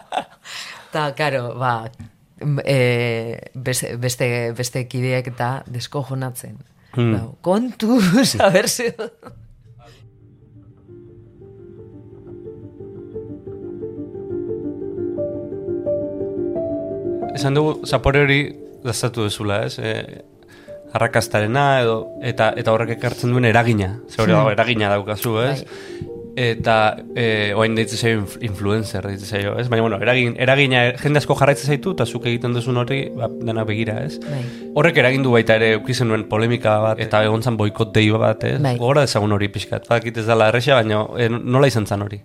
Eta, 0.86 1.10
karo, 1.18 1.50
ba, 1.60 1.90
e, 2.64 3.50
beste, 3.54 3.96
beste, 3.96 4.28
beste 4.56 4.86
kideak 4.88 5.32
eta 5.32 5.62
deskojonatzen. 5.66 6.58
Hmm. 6.96 7.12
Ba, 7.12 7.24
kontuz, 7.44 8.36
a 8.40 8.50
ber 8.54 8.68
ze... 8.68 8.94
Esan 17.36 17.52
dugu, 17.52 17.82
zapore 17.84 18.22
hori 18.24 18.40
daztatu 18.84 19.26
duzula, 19.26 19.66
ez? 19.66 19.76
E, 19.76 20.22
arrakastarena 20.96 21.64
edo 21.82 21.96
eta 22.24 22.52
eta 22.56 22.72
horrek 22.72 22.94
ekartzen 22.96 23.34
duen 23.34 23.44
eragina. 23.44 23.98
Ze 24.08 24.22
hori 24.22 24.32
dago, 24.32 24.52
eragina 24.54 24.88
daukazu, 24.94 25.36
ez? 25.44 25.58
Eta 26.36 26.98
e, 27.16 27.54
oain 27.56 27.72
deitzen 27.78 27.96
zaio 27.96 28.16
inf- 28.20 28.36
influencer 28.44 29.06
deitzen 29.08 29.30
zaio, 29.38 29.54
ez? 29.56 29.70
Baina, 29.72 29.86
bueno, 29.86 29.96
eragin, 30.04 30.34
eragina 30.36 30.82
jende 31.00 31.22
asko 31.22 31.34
jarraitzen 31.38 31.72
zaitu 31.72 31.94
eta 31.96 32.04
zuk 32.04 32.26
egiten 32.28 32.52
duzun 32.52 32.76
hori, 32.82 33.06
ba, 33.16 33.30
dena 33.32 33.64
begira, 33.64 34.02
ez? 34.04 34.18
Bai. 34.20 34.42
Horrek 34.76 35.00
eragin 35.00 35.24
du 35.24 35.32
baita 35.32 35.56
ere 35.56 35.70
ukizen 35.80 36.10
nuen 36.12 36.26
polemika 36.28 36.76
bat 36.84 37.00
eta 37.00 37.22
egon 37.24 37.40
zan 37.40 37.56
boikot 37.56 37.94
deio 37.94 38.20
bat, 38.20 38.44
ez? 38.44 38.58
Bai. 38.60 38.74
Gogora 38.76 39.06
dezagun 39.06 39.32
hori 39.32 39.48
pixkat. 39.48 39.88
Badakit 39.88 40.20
ez 40.20 40.26
dela 40.28 40.50
erresa, 40.52 40.76
baina 40.76 41.06
e, 41.16 41.30
nola 41.32 41.72
izan 41.72 41.88
zan 41.88 42.04
hori? 42.04 42.20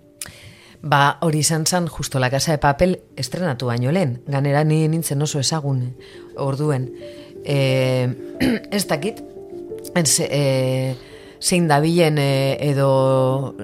Ba, 0.82 1.16
hori 1.22 1.40
izan 1.40 1.64
zan, 1.64 1.86
justo 1.88 2.18
La 2.18 2.28
Casa 2.28 2.52
de 2.52 2.58
Papel 2.58 2.98
estrenatu 3.16 3.70
baino 3.70 3.92
lehen. 3.96 4.18
Ganera 4.26 4.64
ni 4.64 4.82
nintzen 4.92 5.22
oso 5.22 5.40
ezagun 5.40 5.94
orduen. 6.36 6.90
E, 7.46 8.08
ez 8.76 8.84
dakit, 8.90 9.22
ez, 9.94 10.20
e, 10.20 10.42
zein 11.42 11.66
dabilen 11.68 12.18
e, 12.22 12.56
edo 12.62 13.54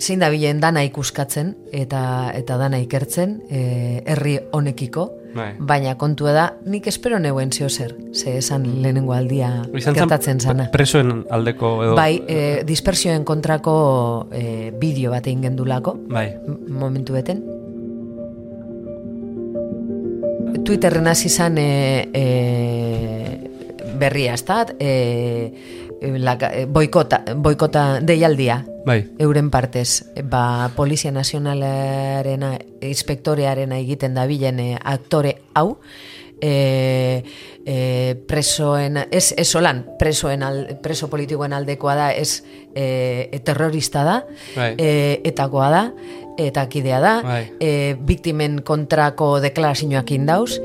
zein 0.00 0.20
dabilen 0.20 0.60
dana 0.60 0.82
ikuskatzen 0.86 1.54
eta 1.72 2.30
eta 2.36 2.58
dana 2.60 2.78
ikertzen 2.82 3.40
e, 3.48 3.62
herri 4.06 4.38
honekiko. 4.52 5.08
Bai. 5.30 5.52
Baina 5.62 5.92
kontua 5.94 6.32
da, 6.34 6.44
nik 6.66 6.88
espero 6.90 7.20
neuen 7.22 7.52
zeo 7.54 7.68
zer, 7.70 7.92
ze 8.12 8.32
esan 8.40 8.64
lehenengo 8.82 9.12
aldia 9.14 9.62
Izan 9.78 9.94
gertatzen 9.94 10.40
zana. 10.42 10.64
pre- 10.64 10.72
presoen 10.82 11.20
aldeko 11.30 11.70
edo... 11.84 11.94
Bai, 11.94 12.16
e, 12.26 12.38
dispersioen 12.66 13.22
kontrako 13.24 14.26
e, 14.34 14.72
bideo 14.74 15.12
bat 15.14 15.28
egin 15.30 15.44
gendulako, 15.46 15.94
Bai. 16.10 16.32
momentu 16.68 17.14
beten. 17.14 17.44
Twitterren 20.66 21.06
hasi 21.06 21.28
zan 21.30 21.56
e, 21.58 22.08
e, 22.12 22.24
berria, 24.00 24.34
ez 24.34 24.44
da? 24.48 24.64
E, 24.80 24.90
la, 26.00 26.36
e, 26.50 26.64
boikota, 26.66 27.22
boikota 27.36 28.00
deialdia. 28.00 28.62
Bai. 28.86 29.02
Euren 29.20 29.50
partez, 29.52 30.06
ba, 30.24 30.70
Polizia 30.76 31.12
Nazionalarena, 31.12 32.54
inspektorearena 32.80 33.78
egiten 33.78 34.16
dabilen 34.16 34.60
e, 34.60 34.70
aktore 34.80 35.36
hau, 35.54 35.76
e, 36.40 37.22
e, 37.66 38.16
presoen, 38.26 38.96
ez, 39.10 39.34
ez 39.36 39.46
solan, 39.48 39.84
presoen 39.98 40.42
al, 40.42 40.62
preso 40.82 41.10
politikoen 41.12 41.52
aldekoa 41.52 41.96
da, 41.98 42.08
ez 42.16 42.42
e, 42.74 43.28
e, 43.30 43.40
terrorista 43.44 44.04
da, 44.06 44.16
Bai. 44.56 44.72
e, 44.78 45.20
etakoa 45.28 45.68
da, 45.70 45.84
eta 46.40 46.64
kidea 46.72 47.00
da, 47.04 47.14
Bai. 47.24 47.42
e, 47.60 47.72
biktimen 48.00 48.62
kontrako 48.64 49.36
deklarazioak 49.44 50.16
indauz, 50.16 50.56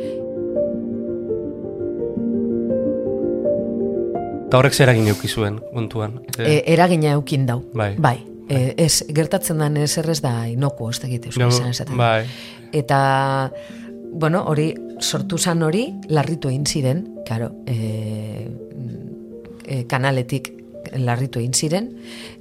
Eta 4.56 4.62
horrek 4.62 4.76
zer 4.78 4.88
egin 4.94 5.10
euki 5.12 5.28
zuen, 5.28 5.58
kontuan. 5.74 6.14
e, 6.40 6.62
eragina 6.72 7.12
eukin 7.18 7.44
dau. 7.46 7.58
Bai. 7.76 7.90
bai. 8.00 8.22
E, 8.48 8.74
ez, 8.78 9.04
gertatzen 9.12 9.60
den 9.60 9.82
ez 9.84 9.98
errez 10.00 10.22
da 10.24 10.48
inoku, 10.48 10.88
ez 10.90 11.00
tegite 11.04 11.34
No, 11.36 11.50
euskal 11.50 11.74
esaten. 11.74 11.98
bai. 11.98 12.24
Eta, 12.72 13.52
bueno, 14.14 14.46
hori, 14.48 14.70
sortu 15.02 15.38
zan 15.38 15.62
hori, 15.62 15.90
larritu 16.08 16.48
egin 16.48 16.64
ziren, 16.66 17.04
karo, 17.28 17.52
e, 17.68 18.48
e, 19.68 19.84
kanaletik 19.92 20.54
larritu 21.04 21.44
egin 21.44 21.54
ziren, 21.54 21.92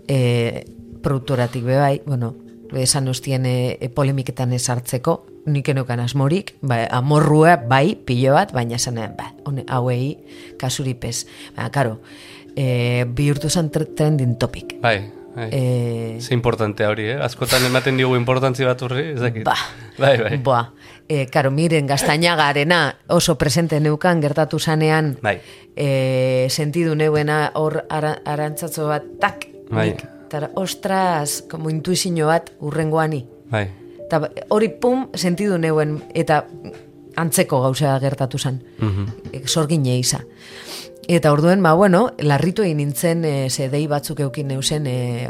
e, 0.06 0.64
produktoratik 1.02 1.64
bebai, 1.64 2.00
bueno, 2.06 2.36
esan 2.72 3.08
ostien 3.08 3.44
e, 3.46 3.76
e, 3.80 3.88
polemiketan 3.88 4.52
ez 4.52 4.68
hartzeko, 4.68 5.26
nik 5.46 5.68
enokan 5.68 6.00
asmorik, 6.00 6.54
ba, 6.64 6.86
amorrua 6.90 7.56
bai, 7.68 7.94
pilo 7.96 8.32
bat, 8.34 8.52
baina 8.56 8.76
esan 8.76 8.94
ba, 9.16 9.32
hone, 9.44 9.64
hauei 9.68 10.16
kasuripez. 10.58 11.26
Baina, 11.56 11.70
karo, 11.70 11.98
e, 12.56 13.04
bihurtu 13.06 13.50
zan 13.50 13.70
tre- 13.70 13.86
trending 13.94 14.38
topic. 14.38 14.76
Bai, 14.80 15.10
bai. 15.36 15.48
E, 15.52 16.16
Ze 16.20 16.32
importantea 16.34 16.88
hori, 16.88 17.10
eh? 17.10 17.18
Askotan 17.20 17.64
ematen 17.66 17.96
diogu 17.98 18.16
importantzi 18.16 18.64
bat 18.64 18.80
horri, 18.82 19.10
ez 19.12 19.20
dakit. 19.20 19.44
Ba. 19.44 19.56
Bai, 19.98 20.16
bai. 20.22 20.36
Boa, 20.38 20.72
e, 21.08 21.26
karo, 21.26 21.50
miren, 21.50 21.86
gaztainagarena 21.86 22.96
oso 23.08 23.36
presente 23.36 23.78
neukan 23.80 24.22
gertatu 24.22 24.58
zanean, 24.58 25.18
Bai. 25.22 25.40
e, 25.76 26.46
sentidu 26.50 26.94
neuena 26.94 27.50
hor 27.54 27.84
ara, 27.90 28.16
arantzatzo 28.24 28.88
bat, 28.88 29.04
tak, 29.20 29.46
Bai. 29.70 29.90
nik, 29.90 30.06
tara, 30.34 30.50
ostras, 30.58 31.44
como 31.48 31.70
intuizio 31.70 32.26
bat 32.26 32.50
urrengoani. 32.60 33.22
Bai. 33.52 33.68
Eta 34.04 34.18
ba, 34.18 34.30
hori 34.50 34.68
pum, 34.82 35.06
sentidu 35.14 35.56
neuen, 35.62 36.00
eta 36.14 36.42
antzeko 37.16 37.60
gauza 37.62 37.94
gertatu 38.02 38.38
zen, 38.38 38.62
Mhm. 38.78 39.06
e, 39.32 39.46
sorgine. 39.46 40.00
Eta 41.06 41.32
orduen, 41.32 41.62
ba, 41.62 41.74
bueno, 41.74 42.12
larritu 42.18 42.62
egin 42.64 42.78
nintzen, 42.78 43.24
e, 43.24 43.50
ze 43.50 43.68
dei 43.68 43.86
batzuk 43.86 44.20
eukin 44.20 44.48
neusen, 44.48 44.86
e, 44.86 45.28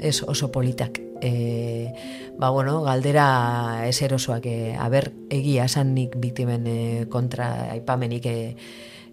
ez 0.00 0.22
oso 0.22 0.50
politak. 0.52 1.00
E, 1.22 1.92
ba, 2.38 2.50
bueno, 2.50 2.82
galdera 2.82 3.86
ez 3.88 4.02
erosoak, 4.02 4.44
e, 4.46 4.74
aber, 4.76 5.12
egia 5.30 5.64
esan 5.64 5.94
nik 5.94 6.16
biktimen 6.18 6.66
e, 6.66 7.06
kontra 7.08 7.70
aipamenik 7.70 8.26
e, 8.26 8.56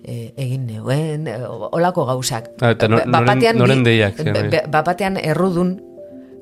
e, 0.04 0.34
egin 0.38 0.66
neuen, 0.68 1.28
e, 1.28 1.36
olako 1.48 2.06
gauzak. 2.06 2.52
Ah, 2.62 2.72
eta 2.72 2.88
nor- 2.88 3.04
Ba- 3.06 3.06
noren- 3.06 3.28
bapatean 3.28 3.84
deiak 3.84 4.18
ziren, 4.18 4.34
ba- 4.34 4.42
bai? 4.42 4.50
ba- 4.50 4.68
bapatean 4.80 5.18
errudun, 5.18 5.82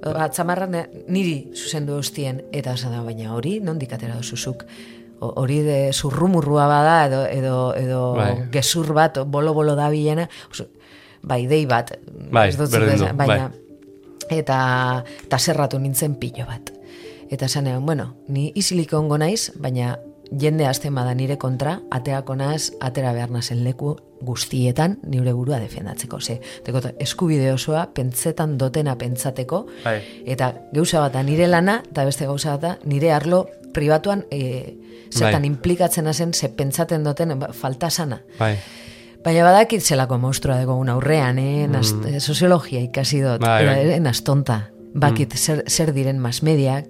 atzamarran 0.04 0.76
eh, 0.76 0.86
niri 1.08 1.52
zuzendu 1.56 1.96
ostien, 1.98 2.44
eta 2.52 2.74
esan 2.78 2.94
da, 2.94 3.02
baina 3.04 3.34
hori 3.34 3.60
nondik 3.60 3.94
atera 3.94 4.16
duzuzuk. 4.16 4.64
Hori 5.20 5.64
de 5.66 5.92
zurrumurrua 5.94 6.68
bada, 6.70 7.08
edo, 7.08 7.26
edo, 7.26 7.74
edo 7.76 8.02
Bai. 8.14 8.36
gezur 8.54 8.94
bat, 8.94 9.18
bolo-bolo 9.26 9.74
da 9.76 9.90
bilena, 9.90 10.30
bai, 11.24 11.48
dei 11.48 11.66
bat, 11.66 11.96
Bai, 12.32 12.50
ez 12.50 12.58
dut 12.58 12.70
esan, 12.74 13.18
baina, 13.18 13.52
eta, 14.30 15.04
eta 15.24 15.40
zerratu 15.40 15.80
nintzen 15.80 16.16
pilo 16.22 16.46
bat. 16.46 16.70
Eta 17.32 17.46
esan 17.46 17.66
bueno, 17.84 18.14
ni 18.28 18.52
isilik 18.56 18.94
ongo 18.94 19.18
naiz, 19.18 19.52
baina 19.58 19.98
jende 20.32 20.66
azten 20.68 20.96
bada 20.96 21.14
nire 21.14 21.38
kontra, 21.38 21.80
aterako 21.92 22.36
naz, 22.36 22.72
atera 22.82 23.14
behar 23.14 23.30
nazen 23.32 23.64
leku 23.64 23.96
guztietan 24.22 24.98
nire 25.08 25.34
burua 25.34 25.60
defendatzeko. 25.60 26.20
Ze, 26.20 26.40
teko, 26.66 26.82
eskubide 27.00 27.52
osoa, 27.54 27.90
pentsetan 27.94 28.58
dotena 28.58 28.96
pentsateko, 28.98 29.66
Bai. 29.84 30.02
eta 30.26 30.54
gauza 30.74 31.00
bat 31.00 31.14
da 31.14 31.24
nire 31.24 31.48
lana, 31.48 31.84
eta 31.90 32.06
beste 32.06 32.26
gauza 32.26 32.58
bat 32.58 32.62
da 32.62 32.78
nire 32.86 33.12
arlo 33.14 33.46
pribatuan 33.74 34.26
e, 34.32 34.76
zertan 35.14 35.42
Bai. 35.42 35.48
implikatzen 35.52 36.08
hazen, 36.08 36.34
ze 36.34 36.50
pentsaten 36.50 37.04
duten 37.04 37.38
ba, 37.40 37.54
falta 37.54 37.90
sana. 37.90 38.22
Bai. 38.40 38.58
Baina 39.24 39.44
badakit 39.44 39.82
zelako 39.84 40.18
monstrua 40.18 40.60
dugu 40.62 40.86
aurrean, 40.90 41.38
eh? 41.40 41.68
Naz, 41.68 41.94
soziologia 42.20 42.80
ikasi 42.82 43.22
dut, 43.22 43.42
Mm. 43.42 43.46
Bai, 43.46 43.66
bai. 43.66 43.92
eh, 43.92 44.00
nastonta. 44.00 44.70
Bakit 44.98 45.36
zer, 45.38 45.60
zer 45.70 45.92
diren 45.94 46.18
masmediak, 46.18 46.88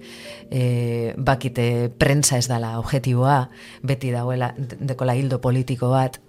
eh, 0.49 1.13
bakit 1.17 1.57
eh, 1.59 1.89
prentza 1.91 2.37
ez 2.37 2.47
dala 2.47 2.77
objetiboa, 2.79 3.49
beti 3.83 4.11
dagoela 4.15 4.53
de- 4.57 4.77
dekola 4.79 5.15
hildo 5.15 5.41
politiko 5.43 5.89
bat, 5.91 6.21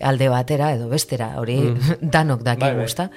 alde 0.00 0.28
batera 0.30 0.72
edo 0.76 0.86
bestera, 0.88 1.32
hori 1.40 1.56
danok 2.00 2.42
daki 2.46 2.60
Bai, 2.68 2.74
bai. 2.76 2.82
guzta. 2.84 3.08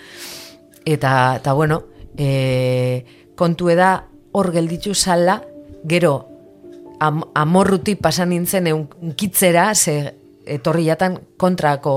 Eta, 0.86 1.36
eta 1.38 1.54
bueno, 1.54 1.84
e, 2.18 3.06
kontu 3.36 3.70
eda 3.70 4.06
hor 4.32 4.52
gelditzu 4.56 4.96
zala, 4.96 5.42
gero 5.86 6.16
am, 7.00 7.22
amorruti 7.36 7.96
pasan 7.96 8.30
nintzen 8.34 8.72
unkitzera, 8.74 9.70
ze 9.76 10.16
etorri 10.48 10.86
jatan 10.88 11.20
kontrako 11.38 11.94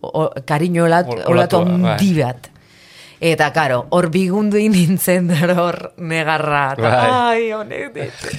o, 0.00 0.30
kariño 0.46 0.84
olat, 0.86 1.08
Ol- 1.10 1.24
olatu 1.26 1.58
olatua, 1.58 1.64
bai. 1.82 1.90
handi 1.98 2.10
bat. 2.22 2.50
Eta, 3.24 3.46
karo, 3.56 3.86
hor 3.96 4.10
bigundu 4.12 4.58
nintzen 4.60 5.30
hor 5.56 5.94
negarra. 5.96 6.74
eta, 6.74 6.88
Bai. 6.92 7.10
Ai, 7.10 7.52
honek, 7.56 7.94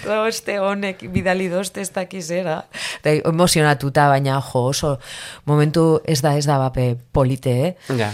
doste, 0.06 0.60
honek, 0.62 1.00
bidali 1.10 1.48
doste 1.50 1.82
ez 1.82 1.90
dakizera. 1.96 2.60
Eta 3.00 3.16
emozionatuta, 3.32 4.06
baina, 4.12 4.36
jo, 4.46 4.68
oso 4.70 5.00
momentu 5.50 6.02
ez 6.06 6.20
da, 6.22 6.36
ez 6.38 6.46
da 6.46 6.60
bape 6.62 6.92
polite, 7.12 7.56
eh? 7.66 7.72
Ja. 7.98 8.12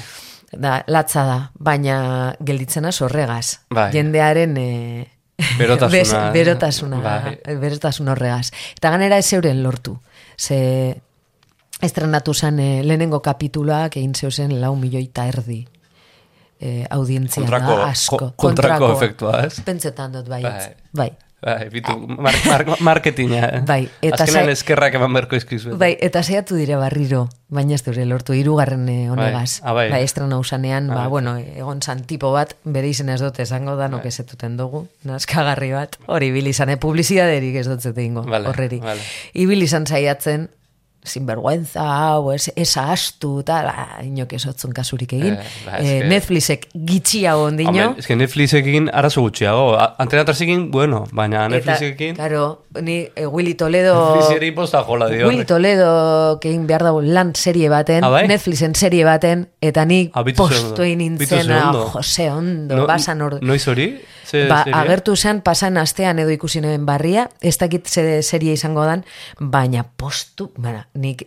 Da, 0.51 0.77
latza 0.88 1.25
da, 1.27 1.36
baina 1.60 1.97
gelditzena 2.39 2.91
horregaz. 3.01 3.60
Bai. 3.69 3.89
Jendearen 3.91 4.55
e, 4.57 4.69
Berotasuna, 5.57 5.91
bez- 5.91 6.13
eh? 6.13 6.31
berotasuna, 6.38 7.01
Bai. 7.03 7.36
berotasun 7.60 8.07
horregaz. 8.15 8.51
Eta 8.77 8.91
ganera 8.95 9.17
ez 9.17 9.27
euren 9.34 9.62
lortu. 9.63 9.97
Ze 10.38 11.01
estrenatu 11.81 12.34
zen 12.34 12.57
lehenengo 12.88 13.21
kapituloak 13.21 13.97
egin 13.97 14.15
zeuzen 14.15 14.60
lau 14.62 14.75
milioi 14.75 15.03
eta 15.10 15.27
erdi 15.27 15.65
e, 16.62 16.86
audientzia 16.89 17.41
Kontrako- 17.43 17.78
da, 17.82 17.89
asko. 17.89 18.17
ko- 18.21 18.32
kontrako 18.38 18.93
efektua, 18.93 19.43
ez? 19.47 19.60
Pentsetan 19.65 20.12
dut, 20.13 20.30
bai. 20.30 20.43
Bai. 20.43 20.71
Bai. 20.93 21.12
Bai, 21.41 21.69
bitu, 21.74 21.95
mar, 21.97 22.36
mar, 22.45 22.62
marketinga. 22.86 23.39
eh? 23.50 23.62
Bai, 23.71 23.89
eta 24.06 24.28
Azkenean 24.28 24.52
eskerrak 24.54 24.93
eman 25.00 25.10
berko 25.15 25.36
izkizu. 25.39 25.71
Bai, 25.76 25.95
eta 26.00 26.21
saiatu 26.21 26.54
dire 26.54 26.76
barriro, 26.78 27.24
baina 27.50 27.74
ez 27.74 27.82
dure 27.82 28.06
lortu, 28.06 28.36
hirugarren 28.38 28.84
eh, 28.93 29.10
honegaz. 29.10 29.56
Bai, 29.63 29.69
ah, 29.69 29.74
bai. 29.74 29.88
bai, 29.89 30.04
estrena 30.06 30.38
usanean, 30.38 30.91
Ah, 30.91 30.93
ba, 30.93 31.00
bai. 31.02 31.10
bueno, 31.10 31.34
egon 31.41 31.82
zan 31.82 32.04
tipo 32.06 32.30
bat, 32.32 32.54
bere 32.63 32.88
izen 32.93 33.10
ez 33.10 33.17
dut 33.26 33.39
esango 33.41 33.74
da, 33.76 33.88
nok 33.89 34.06
ezetuten 34.06 34.54
dugu, 34.56 34.84
naskagarri 35.04 35.71
bat, 35.74 35.97
hori 36.06 36.28
ibili 36.30 36.54
izan, 36.54 36.69
eh, 36.69 36.78
publizidaderik 36.78 37.56
ez 37.56 37.65
dut 37.74 37.82
zete 37.82 38.04
ingo, 38.06 38.21
Vale, 38.21 38.47
horreri. 38.47 38.78
vale. 38.86 39.02
Ibili 39.34 39.65
izan 39.65 39.88
saiatzen, 39.89 40.47
sinvergüenza, 41.03 41.81
hau, 41.83 42.31
ez, 42.31 42.51
ez 42.55 42.77
ahastu, 42.77 43.39
eta, 43.41 43.61
ba, 43.65 43.87
inok 44.05 44.33
ez 44.37 44.45
otzun 44.47 44.71
kasurik 44.73 45.13
egin. 45.17 45.33
Eh, 45.33 45.47
ba, 45.65 45.77
Eh, 45.79 45.97
eske- 45.97 46.07
Netflixek 46.09 46.67
gitxiago 46.73 47.43
ondino. 47.45 47.95
Es 47.97 48.07
que 48.07 48.15
Netflixekin 48.15 48.89
arazo 48.93 49.21
gutxiago. 49.21 49.77
Antena 49.97 50.23
bueno, 50.69 51.05
baina 51.11 51.47
Netflixekin... 51.49 52.15
Karo, 52.15 52.65
ni 52.81 53.07
eh, 53.15 53.25
Willy 53.27 53.55
Toledo... 53.55 54.15
Netflixeri 54.15 54.51
posta 54.51 54.83
jola 54.83 55.07
dio. 55.09 55.27
Willy 55.27 55.45
Toledo 55.45 56.39
egin 56.41 56.67
behar 56.67 56.83
dago 56.83 57.01
lan 57.01 57.33
serie 57.35 57.69
baten, 57.69 58.03
Ah, 58.03 58.09
bai? 58.09 58.27
Netflixen 58.27 58.75
serie 58.75 59.03
baten, 59.05 59.49
eta 59.61 59.85
nik 59.85 60.11
Ah, 60.13 60.23
postu 60.23 60.83
egin 60.83 60.99
nintzen, 60.99 61.51
ah, 61.51 61.71
Jose 61.93 62.29
Ondo, 62.31 62.75
No- 62.75 62.87
basan 62.87 63.21
ordu. 63.21 63.39
Noiz 63.41 63.67
hori? 63.67 63.99
Ze 64.31 64.45
Ba, 64.47 64.63
serie? 64.63 64.73
agertu 64.79 65.15
zen 65.17 65.41
pasan 65.41 65.77
astean 65.77 66.19
edo 66.19 66.29
ikusi 66.31 66.61
nuen 66.61 66.85
barria, 66.85 67.29
ez 67.41 67.57
dakit 67.57 67.85
serie 67.87 68.53
izango 68.53 68.85
dan, 68.85 69.03
baina 69.39 69.83
postu, 69.83 70.51
bara, 70.57 70.87
nik, 70.93 71.23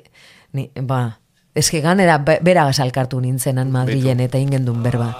ni, 0.52 0.70
ba, 0.82 1.18
eske 1.54 1.80
ganera 1.80 2.18
be- 2.18 2.40
beragaz 2.42 2.80
alkartu 2.80 3.20
nintzenan 3.20 3.70
Madrilen 3.70 4.20
eta 4.20 4.38
ingendun 4.38 4.82
berba. 4.82 5.12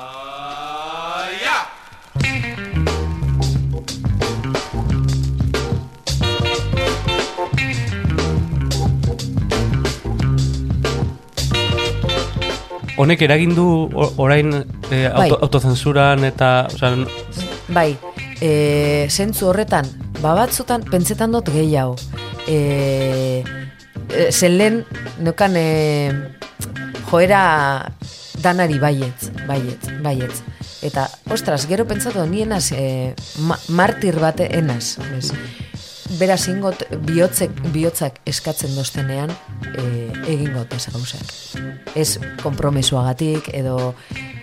Honek 12.97 13.23
eragin 13.27 13.55
du 13.57 13.91
o- 13.91 14.13
orain 14.23 14.53
eh, 14.91 15.07
auto, 15.11 15.19
Bai. 15.19 15.31
autozensuran 15.43 16.23
eta... 16.25 16.69
O 16.73 16.79
sea, 16.79 16.95
Bai, 17.75 17.97
e, 18.41 19.07
zentzu 19.11 19.49
horretan, 19.51 19.89
ba 20.23 20.35
batzutan 20.39 20.85
pentsetan 20.87 21.33
dut 21.35 21.49
gehiago. 21.51 21.97
E, 22.47 23.43
e, 24.15 24.31
zen 24.33 24.59
lehen, 24.59 24.85
neukan 25.19 25.57
e, 25.59 26.13
joera 27.11 27.93
danari 28.43 28.79
baietz, 28.79 29.31
baietz, 29.49 29.91
baietz. 30.05 30.43
Eta, 30.85 31.09
ostras, 31.33 31.65
gero 31.69 31.87
pentsatu 31.89 32.25
nienaz 32.29 32.71
e, 32.77 33.15
ma, 33.49 33.59
martir 33.69 34.21
bate 34.21 34.51
enaz, 34.59 34.99
bez. 35.11 35.33
Beraz 36.19 36.45
ingot 36.53 36.85
bihotzek, 37.09 37.55
bihotzak 37.75 38.21
eskatzen 38.29 38.75
doztenean 38.77 39.33
e, 39.73 39.85
egingo 40.31 40.67
ez 40.77 40.85
gauzak. 40.93 41.33
Ez 41.97 42.19
kompromesuagatik 42.43 43.49
edo 43.57 43.95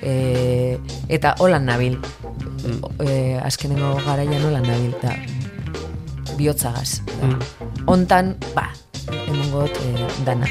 e, 0.02 0.80
eta 1.08 1.36
holan 1.40 1.70
nabil. 1.70 2.00
E, 3.06 3.38
azkenengo 3.40 3.94
garaian 4.04 4.50
holan 4.50 4.68
nabil. 4.68 4.98
Da, 5.00 5.16
bihotzagaz. 6.36 7.04
Da. 7.22 7.36
Hontan, 7.86 8.36
ba, 8.58 8.72
emongot 9.10 9.78
e, 9.82 10.08
dana. 10.26 10.48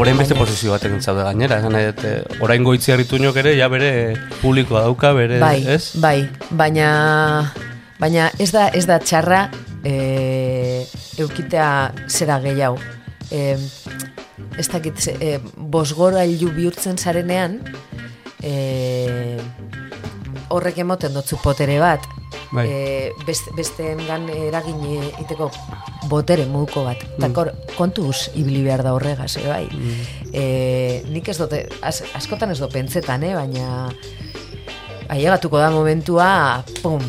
Orain 0.00 0.16
beste 0.16 0.32
posizio 0.32 0.72
batekin 0.72 1.02
zaude 1.04 1.26
gainera, 1.26 1.58
esan 1.60 1.74
dut, 1.76 2.04
eh, 2.08 2.40
orain 2.40 2.62
goitzi 2.64 2.94
harrituñok 2.94 3.36
ere, 3.42 3.52
ja 3.58 3.66
bere 3.68 3.90
publikoa 4.40 4.86
dauka, 4.86 5.10
bere, 5.12 5.36
bai, 5.42 5.58
ez? 5.68 5.90
bai, 6.00 6.22
baina 6.56 6.86
baina 8.00 8.30
ez 8.40 8.48
da 8.54 8.70
ez 8.72 8.86
da 8.88 8.96
txarra 9.02 9.42
e, 9.84 10.86
eukitea 11.20 11.68
zera 12.08 12.38
gehiago. 12.40 12.80
E, 13.30 13.58
ez 14.56 14.66
dakit, 14.72 15.04
e, 15.20 15.36
bosgora 15.56 16.24
hilu 16.24 16.48
bihurtzen 16.56 16.96
zarenean, 16.96 17.60
e, 18.42 19.38
horrek 20.50 20.80
emoten 20.82 21.14
dotzu 21.14 21.38
potere 21.42 21.78
bat, 21.80 22.06
Bai. 22.50 22.66
e, 22.66 23.12
best, 23.26 23.52
besteengan 23.56 24.26
eragin 24.32 24.82
iteko 25.22 25.50
botere 26.10 26.46
moduko 26.50 26.84
bat. 26.88 27.04
Eta 27.16 27.30
kor, 27.34 27.52
kontuz 27.76 28.30
ibili 28.34 28.64
behar 28.66 28.82
da 28.86 28.94
horregaz, 28.96 29.36
e, 29.38 29.46
bai. 29.46 29.64
E, 30.32 30.44
nik 31.10 31.30
ez 31.30 31.38
dute, 31.38 31.64
az, 31.82 32.02
askotan 32.18 32.50
ez 32.50 32.58
do 32.62 32.68
pentsetan, 32.72 33.24
eh, 33.24 33.34
baina 33.38 33.88
ailegatuko 35.10 35.58
da 35.58 35.70
momentua, 35.74 36.28
pum, 36.82 37.02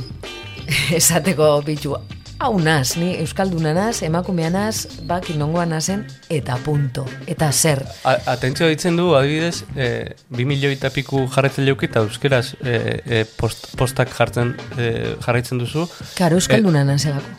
esateko 1.00 1.54
bitu, 1.66 1.98
hau 2.42 2.58
naz, 2.58 2.96
ni 2.98 3.12
Euskalduna 3.22 3.70
naz, 3.76 4.02
emakumea 4.02 4.50
naz, 4.50 4.88
baki 5.06 5.36
nongoa 5.38 5.68
nazen, 5.70 6.08
eta 6.34 6.56
punto, 6.66 7.04
eta 7.30 7.52
zer. 7.54 7.84
A- 8.04 8.18
Atentzio 8.34 8.66
ditzen 8.72 8.98
du, 8.98 9.12
adibidez, 9.14 9.62
e, 9.78 10.16
bi 10.34 10.48
milioi 10.50 10.74
eta 10.74 10.90
piku 10.90 11.28
jarretzen 11.30 11.68
leuki 11.68 11.86
eta 11.86 12.02
euskeraz 12.02 12.56
e, 12.64 12.74
e, 13.06 13.22
post, 13.38 13.70
postak 13.78 14.10
jartzen 14.18 14.56
e, 14.74 14.90
jarraitzen 15.22 15.62
duzu. 15.62 15.86
Karo, 16.18 16.42
Euskalduna 16.42 16.82
naz 16.88 17.04
egako. 17.06 17.30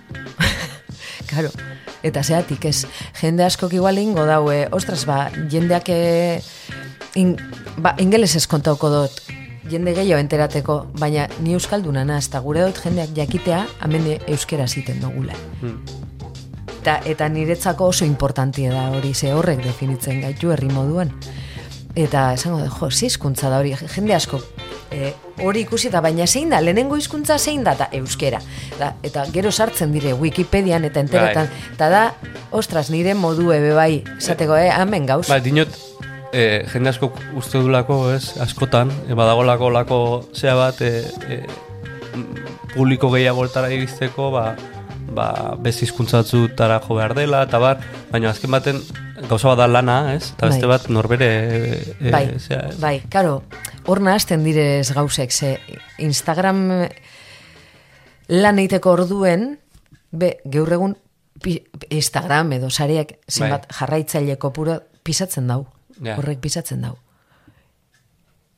Karo, 1.33 1.51
eta 2.07 2.23
zeatik 2.23 2.71
ez, 2.71 2.85
jende 3.19 3.43
askok 3.49 3.75
igual 3.75 3.99
ingo 3.99 4.23
daue, 4.29 4.69
ostras, 4.71 5.03
ba, 5.11 5.25
jendeak 5.51 5.91
e, 5.91 6.41
in, 7.19 7.35
ba, 7.83 7.97
ingeles 7.99 8.47
kontauko 8.47 8.95
dut, 9.01 9.23
jende 9.71 9.95
gehiago 9.95 10.21
enterateko, 10.21 10.79
baina 10.99 11.29
ni 11.41 11.55
Euskalduna 11.57 12.05
naz, 12.05 12.27
eta 12.29 12.41
gure 12.45 12.65
dut 12.67 12.81
jendeak 12.85 13.15
jakitea, 13.17 13.65
hemen 13.85 14.09
euskera 14.27 14.67
ziten 14.67 15.01
dugula. 15.01 15.37
Eta, 16.81 16.99
eta 17.07 17.29
niretzako 17.29 17.93
oso 17.93 18.05
importantia 18.05 18.73
da 18.75 18.89
hori, 18.97 19.15
ze 19.15 19.33
horrek 19.33 19.63
definitzen 19.65 20.21
gaitu 20.25 20.51
herri 20.51 20.71
moduan. 20.73 21.13
Eta 21.95 22.33
esango 22.35 22.59
da, 22.59 22.71
jo, 22.73 22.91
ze 22.91 23.07
hizkuntza 23.07 23.51
da 23.53 23.61
hori, 23.61 23.77
jende 23.95 24.15
asko 24.15 24.41
e, 24.93 25.13
hori 25.43 25.65
ikusi 25.65 25.89
eta 25.89 26.03
baina 26.05 26.27
zein 26.27 26.53
da, 26.53 26.61
lehenengo 26.61 26.97
hizkuntza 27.01 27.39
zein 27.39 27.65
da, 27.65 27.75
eta 27.77 27.89
euskera. 27.99 28.41
Da, 28.79 28.93
eta 29.05 29.25
gero 29.35 29.53
sartzen 29.53 29.93
dire 29.95 30.15
Wikipedian 30.19 30.85
eta 30.89 31.03
enteretan, 31.03 31.51
eta 31.75 31.89
da, 31.93 32.03
ostras, 32.51 32.89
nire 32.93 33.15
modu 33.19 33.53
ebe 33.55 33.73
bai, 33.77 34.03
esateko, 34.19 34.59
eh, 34.61 34.71
hemen 34.75 35.09
gauz. 35.09 35.27
Ba, 35.29 35.41
dinot, 35.43 35.79
e, 36.33 36.65
jende 36.73 36.91
asko 36.91 37.13
uste 37.37 37.61
dulako, 37.61 38.07
ez, 38.15 38.37
askotan, 38.43 38.91
e, 39.09 39.15
badagolako 39.19 39.71
lako 39.71 39.99
zea 40.35 40.55
bat, 40.59 40.81
e, 40.81 41.05
e, 41.29 41.43
publiko 42.73 43.13
gehiagoltara 43.13 43.71
iristeko, 43.73 44.31
ba, 44.35 44.47
ba, 45.13 45.29
beste 45.61 45.87
hizkuntza 45.87 46.23
batzutara 46.23 46.81
jo 46.87 46.97
behar 46.99 47.15
dela, 47.19 47.45
eta 47.49 47.61
bar, 47.63 47.85
baina 48.11 48.33
azken 48.33 48.53
baten 48.53 48.81
gauza 49.29 49.53
bat 49.53 49.63
da 49.63 49.69
lana, 49.69 49.99
ez? 50.17 50.33
Eta 50.33 50.49
beste 50.51 50.67
Bai. 50.67 50.73
bat 50.77 50.89
norbere 50.91 51.31
e, 51.31 51.73
e, 52.01 52.11
bai, 52.11 52.25
zea, 52.41 52.65
ez? 52.71 52.79
bai, 52.81 52.97
karo, 53.13 53.43
hor 53.87 54.03
nahazten 54.03 54.45
direz 54.45 54.91
gauzek, 54.97 55.33
ze 55.33 55.59
Instagram 56.03 56.65
lan 58.33 58.59
eiteko 58.63 58.97
orduen, 58.97 59.53
be, 60.13 60.37
gaur 60.45 60.73
egun 60.79 60.97
pi, 61.43 61.59
Instagram 61.91 62.57
edo 62.59 62.71
sareak 62.71 63.19
zenbat 63.29 63.69
jarraitzaile 63.73 64.39
kopuro 64.41 64.81
pisatzen 65.05 65.49
dau. 65.51 65.65
Ja. 66.01 66.17
Horrek 66.17 66.41
pisatzen 66.41 66.81
dau. 66.87 66.97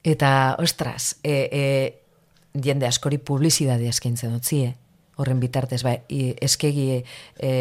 Eta, 0.04 0.56
ostras, 0.60 1.16
e, 1.24 1.48
e, 1.50 2.60
jende 2.62 2.86
askori 2.86 3.16
publizidadea 3.18 3.88
eskaintzen 3.90 4.34
dutzie, 4.36 4.74
horren 5.16 5.40
bitartez, 5.40 5.80
i- 6.12 6.34
eskegi 6.44 7.02
e, 7.40 7.52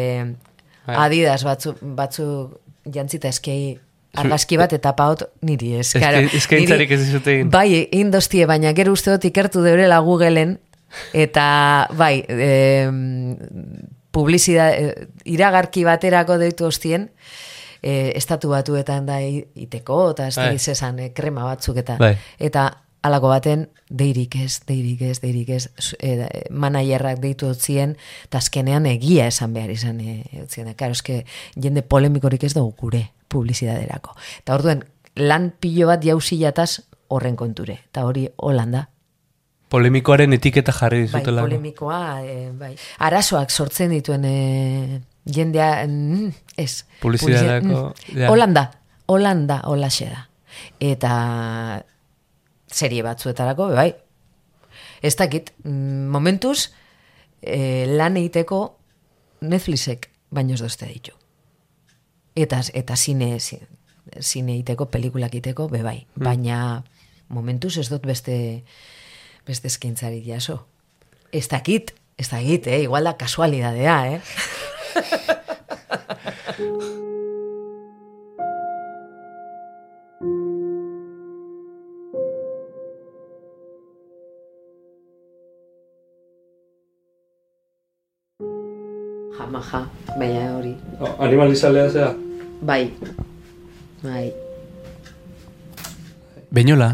Bai. 0.86 0.96
adidas 1.06 1.42
batzu, 1.46 1.72
batzu 1.80 2.26
jantzita 2.84 3.28
eskegi 3.32 3.78
argazki 4.14 4.58
bat 4.60 4.72
eta 4.76 4.92
paut 4.94 5.24
niri 5.42 5.72
claro, 5.96 6.20
eskaintzarik 6.36 6.90
ez 6.94 7.00
dizute 7.00 7.32
egin. 7.32 7.50
Bai, 7.50 7.88
egin 7.90 8.12
dostie, 8.12 8.44
baina 8.46 8.74
gero 8.76 8.92
uste 8.92 9.10
dut 9.10 9.24
ikertu 9.24 9.62
deurela 9.64 9.98
Googleen, 10.04 10.58
eta 11.16 11.88
bai, 11.96 12.24
e, 12.28 12.90
publizida, 14.14 14.68
iragarki 15.24 15.82
baterako 15.88 16.36
deitu 16.38 16.68
ostien, 16.68 17.08
e, 17.84 18.12
estatu 18.16 18.48
batuetan 18.54 19.06
da 19.06 19.20
iteko, 19.20 19.98
eta 20.14 20.30
ez 20.30 20.38
Bai. 20.38 20.48
dakiz 20.48 20.72
esan, 20.72 20.98
e, 20.98 21.12
krema 21.12 21.44
batzuk 21.44 21.78
eta 21.84 21.98
Bai. 22.00 22.14
eta 22.40 22.70
alako 23.04 23.28
baten 23.28 23.66
deirik 23.92 24.38
ez, 24.40 24.62
deirik 24.66 25.02
ez, 25.04 25.18
deirik 25.20 25.50
ez, 25.52 25.66
e, 25.98 26.14
e, 26.24 26.44
manaierrak 26.50 27.20
deitu 27.20 27.50
otzien, 27.52 27.98
eta 28.24 28.40
azkenean 28.40 28.88
egia 28.88 29.28
esan 29.28 29.52
behar 29.52 29.74
izan 29.74 30.00
e, 30.00 30.22
utzien. 30.40 30.72
Karo, 30.78 30.96
eske 30.96 31.20
jende 31.60 31.84
polemikorik 31.84 32.48
ez 32.48 32.54
dugu 32.56 32.72
gure 32.80 33.04
publizidaderako. 33.28 34.16
Eta 34.40 34.56
orduen, 34.56 34.84
lan 35.20 35.52
pilo 35.60 35.90
bat 35.92 36.04
jauzilataz 36.04 36.80
horren 37.12 37.36
konture. 37.36 37.82
Eta 37.90 38.06
hori 38.08 38.24
Holanda. 38.36 38.88
Polemikoaren 39.68 40.32
etiketa 40.32 40.72
jarri 40.72 41.02
Bai, 41.02 41.08
dizutela. 41.08 41.44
polemikoa, 41.44 42.22
e, 42.24 42.52
bai. 42.56 42.72
Arazoak 43.04 43.50
sortzen 43.50 43.92
dituen 43.92 44.24
e, 44.24 45.00
jendea, 45.26 45.86
mm, 45.86 46.32
ez. 46.56 46.84
Publizidaderako, 47.00 47.66
Publizi- 47.94 48.18
ja. 48.18 48.26
mm, 48.28 48.30
Holanda, 48.32 48.70
Holanda, 49.06 49.60
holaxe 49.64 50.06
da. 50.10 50.28
Eta 50.80 51.84
serie 52.70 53.02
batzuetarako, 53.02 53.68
bai. 53.74 53.94
Ez 55.02 55.16
dakit, 55.16 55.52
mm, 55.64 56.08
momentuz, 56.10 56.70
e, 57.42 57.86
lan 57.96 58.16
egiteko 58.16 58.78
Netflixek 59.44 60.08
baino 60.30 60.54
ez 60.54 60.60
dozte 60.60 60.86
ditu. 60.86 61.12
Eta, 62.34 62.62
eta 62.74 62.96
zine, 62.96 63.38
zi- 63.40 63.60
zine 64.20 64.52
egiteko, 64.54 64.86
pelikulak 64.90 65.34
egiteko, 65.34 65.68
be 65.68 65.82
bai. 65.82 66.06
Baina 66.16 66.82
momentuz 67.28 67.76
ez 67.78 67.88
dut 67.90 68.02
beste 68.06 68.64
beste 69.46 69.68
eskaintzarik 69.68 70.24
jaso. 70.26 70.66
Ez 71.32 71.48
dakit, 71.48 71.92
ez 72.16 72.30
dakit, 72.30 72.66
eh? 72.66 72.82
igual 72.86 73.04
da 73.04 73.16
kasualidadea, 73.20 73.96
eh? 74.14 74.20
Jamaja, 89.34 89.80
baina 90.18 90.54
hori. 90.56 90.76
Animalizalea 91.18 91.88
zea? 91.90 92.14
Bai, 92.62 92.94
bai. 94.02 94.32
Beñola, 96.54 96.88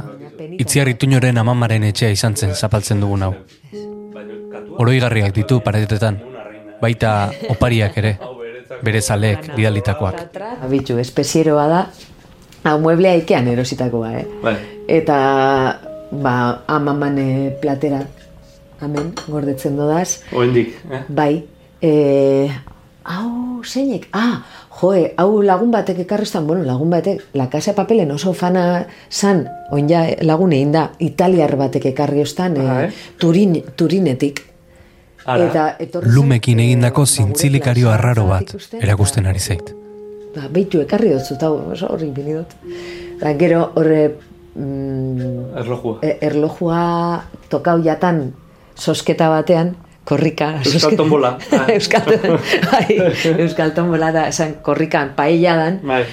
itziar 0.57 0.89
ituñoren 0.89 1.37
amamaren 1.37 1.85
etxea 1.85 2.11
izan 2.17 2.37
zen 2.37 2.55
zapaltzen 2.57 3.01
dugun 3.01 3.23
hau. 3.29 3.35
Oroigarriak 4.81 5.35
ditu 5.37 5.61
paretetan, 5.61 6.17
baita 6.81 7.31
opariak 7.53 7.97
ere, 8.01 8.15
bere 8.83 9.01
zaleek 9.01 9.51
bidalitakoak. 9.57 10.23
Abitxu, 10.65 10.99
espezieroa 11.03 11.67
da, 11.69 11.83
hau 12.65 12.79
mueblea 12.81 13.15
ikean 13.21 13.49
erositakoa, 13.53 14.13
eh? 14.21 14.27
Bai. 14.43 14.57
Eta, 14.89 15.19
ba, 16.11 16.35
amaman 16.67 17.21
platera, 17.63 18.03
hemen, 18.81 19.13
gordetzen 19.29 19.77
dodaz, 19.77 20.23
Oendik, 20.33 20.75
eh? 20.91 21.05
bai, 21.09 21.45
e, 21.83 21.93
hau, 23.05 23.61
zeinek, 23.65 24.09
ah, 24.17 24.43
joe, 24.81 25.11
hau 25.21 25.43
lagun 25.45 25.71
batek 25.71 26.03
ekarreztan, 26.07 26.47
bueno, 26.47 26.65
lagun 26.65 26.91
batek, 26.91 27.27
la 27.37 27.51
casa 27.53 27.75
papelen 27.77 28.11
oso 28.11 28.33
fana 28.33 28.87
zan, 29.11 29.45
oin 29.71 29.89
ja 29.89 30.07
lagun 30.25 30.53
egin 30.57 30.73
da, 30.73 30.91
italiar 30.99 31.57
batek 31.61 31.91
ekarri 31.93 32.23
ostan, 32.25 32.57
Ah, 32.61 32.83
eh, 32.83 32.87
eh? 32.89 32.93
turin, 33.19 33.59
turinetik. 33.77 34.47
Ara. 35.27 35.77
etorri 35.79 36.07
zen, 36.07 36.15
Lumekin 36.15 36.61
eh, 36.61 36.65
egindako 36.65 37.05
zintzilikario 37.07 37.91
arraro 37.91 38.27
bat 38.27 38.55
erakusten 38.81 39.25
eta- 39.25 39.31
ari 39.31 39.39
zait. 39.39 39.75
Ba, 40.35 40.47
beitu 40.49 40.81
ekarri 40.81 41.11
dut 41.11 41.25
zut, 41.27 41.43
hau, 41.43 41.57
oso 41.73 41.89
horri 41.91 42.11
bini 42.15 42.35
dut. 42.39 42.53
Ba, 43.21 43.33
gero 43.35 43.73
horre, 43.75 44.15
mm, 44.55 45.57
Erlojua. 45.59 45.99
e- 46.03 46.19
erlojua 46.23 47.25
tokau 47.49 47.81
jatan 47.83 48.33
sosketa 48.75 49.29
batean, 49.29 49.75
korrika. 50.05 50.61
Euskal 50.65 50.97
tombola. 50.97 51.37
Ah. 51.53 51.67
Euskal, 51.69 52.07
bai, 52.73 52.97
Euskal 53.43 53.75
tombola 53.75 54.13
da, 54.13 54.29
esan 54.29 54.55
korrikan 54.63 55.13
paella 55.17 55.57
dan, 55.57 55.81
Bai. 55.85 56.05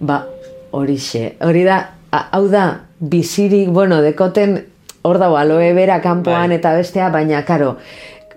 ba, 0.00 0.26
horixe. 0.72 1.36
Hori 1.40 1.62
da, 1.64 1.94
hau 2.10 2.48
da, 2.48 2.82
bizirik, 3.00 3.70
bueno, 3.70 4.02
dekoten, 4.02 4.64
hor 5.02 5.18
dago, 5.18 5.36
aloe 5.36 5.72
bera 5.74 6.00
kanpoan 6.02 6.48
Bai. 6.50 6.58
eta 6.58 6.74
bestea, 6.74 7.08
baina, 7.10 7.44
karo, 7.44 7.76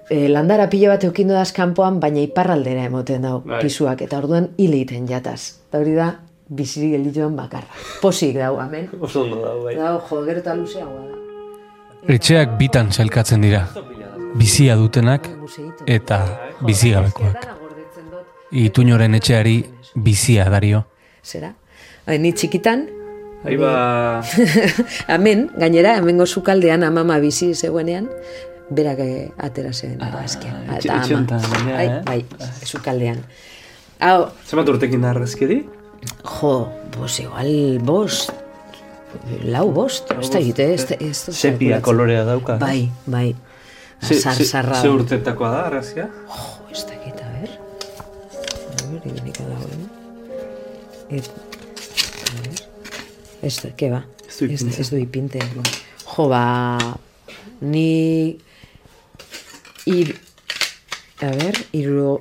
e, 0.09 0.27
landara 0.29 0.69
pilo 0.69 0.91
bat 0.91 1.03
eukindu 1.03 1.35
daz 1.35 1.51
kanpoan, 1.55 1.99
baina 1.99 2.21
iparraldera 2.23 2.85
emoten 2.87 3.27
dau 3.27 3.41
Bai. 3.45 3.61
pisuak, 3.61 4.01
eta 4.05 4.19
orduan 4.21 4.51
hile 4.57 4.81
iten 4.83 5.07
jataz. 5.09 5.59
Eta 5.67 5.81
hori 5.81 5.95
da, 5.97 6.09
bizirik 6.49 6.95
geldituen 6.95 7.35
bakarra. 7.35 7.69
Posik 8.01 8.37
dau, 8.39 8.57
amen. 8.63 8.89
Oso 9.05 9.23
ondo 9.25 9.41
da, 9.43 9.53
bai. 9.63 9.75
Dau, 9.75 9.99
jo, 10.09 10.23
gero 10.25 10.43
eta 10.43 10.55
luzeagoa 10.55 11.05
da. 11.05 11.23
Etxeak 12.13 12.57
bitan 12.59 12.91
sailkatzen 12.91 13.41
dira. 13.43 13.65
Bizia 14.37 14.75
dutenak 14.77 15.27
eta 15.89 16.19
bizigabekoak. 16.61 17.47
Ituñoren 18.51 19.17
etxeari 19.17 19.57
bizia 19.95 20.45
dario. 20.51 20.85
Zera? 21.25 21.51
Bai, 22.05 22.19
ni 22.23 22.31
txikitan, 22.31 22.85
Ahí 23.43 23.55
ba... 23.55 24.21
hemen, 25.07 25.51
gainera, 25.61 25.97
hemengo 25.97 26.25
sukaldean 26.25 26.83
amama 26.83 27.19
bizi 27.19 27.53
zegoenean, 27.53 28.09
berak 28.69 28.99
eh, 28.99 29.29
atera 29.37 29.71
zen 29.73 30.01
argazkia. 30.01 30.51
etxe- 30.67 30.89
Eta 30.89 30.97
etxe 31.01 31.13
ama. 31.13 31.17
honetan, 31.19 31.41
gainera, 31.51 31.77
bai, 31.77 32.19
eh? 32.19 32.25
bai, 32.39 32.47
sukaldean. 32.65 33.23
Hau, 33.99 34.27
Zenbat 34.45 34.69
urtekin 34.69 35.01
da 35.01 35.09
arrezkeri? 35.15 35.63
jo, 36.41 36.51
bos, 36.97 37.19
igual, 37.19 37.79
bost, 37.81 38.31
lau 39.43 39.71
bost, 39.73 40.11
ez 40.19 40.29
da 40.29 40.39
egite, 40.39 40.67
ez 40.73 40.85
da, 40.89 40.95
ez 40.99 41.23
da 41.25 41.33
Sepia 41.33 41.81
kolorea 41.81 42.23
dauka. 42.27 42.57
Bai, 42.61 42.89
bai. 43.05 43.35
Ze, 44.03 44.19
Zar, 44.21 44.35
ze, 44.37 44.45
zarra. 44.45 44.75
ze 44.81 44.89
urtetakoa 44.93 45.49
da 45.51 45.61
arrezkia? 45.71 46.05
Jo, 46.27 46.67
ez 46.71 46.83
da 46.85 46.93
egite, 46.99 47.23
a 47.23 47.31
ber. 47.39 47.49
A 48.77 48.91
ber, 48.91 49.01
ibiliko 49.09 49.43
dagoen. 49.47 49.87
Et, 51.09 51.31
a 52.27 52.41
ber. 52.43 52.61
Ez 53.47 53.55
da, 53.63 53.71
ke 53.79 53.89
ba? 53.89 54.03
Ez 54.27 54.37
du 54.37 54.45
Ez, 54.45 54.61
ipintzen. 54.61 54.81
ez 54.81 54.89
du 54.91 54.97
ipinte. 55.01 55.39
Jo, 56.15 56.27
ba, 56.29 56.77
ni... 57.61 58.37
Ir, 59.87 60.13
a 61.23 61.31
ber, 61.31 61.59
iru, 61.77 62.17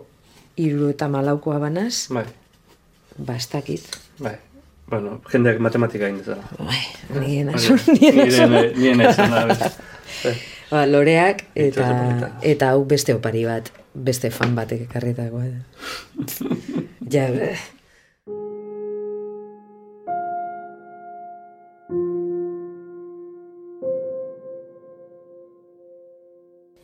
iru 0.61 0.91
eta 0.93 1.09
malaukoa 1.13 1.59
banaz, 1.63 2.09
Bai, 2.15 2.27
ba, 3.19 3.37
ez 3.37 3.83
bai. 4.19 4.37
Bueno, 4.87 5.21
jendeak 5.33 5.59
matematika 5.59 6.07
egin 6.07 6.21
dezala. 6.23 6.45
Bai, 6.63 6.83
nien 7.19 7.49
asun, 7.51 7.81
da. 7.99 8.61
nien 8.79 9.01
asun. 9.03 9.33
Da. 9.35 9.71
bai. 10.23 10.37
Ba, 10.71 10.85
loreak 10.87 11.45
eta, 11.55 11.89
eta 12.43 12.71
hau 12.75 12.85
beste 12.87 13.15
opari 13.15 13.45
bat, 13.47 13.71
beste 13.95 14.31
fan 14.35 14.55
batek 14.55 14.87
ekarritakoa 14.87 15.45
da. 15.47 15.61
ja, 17.15 17.27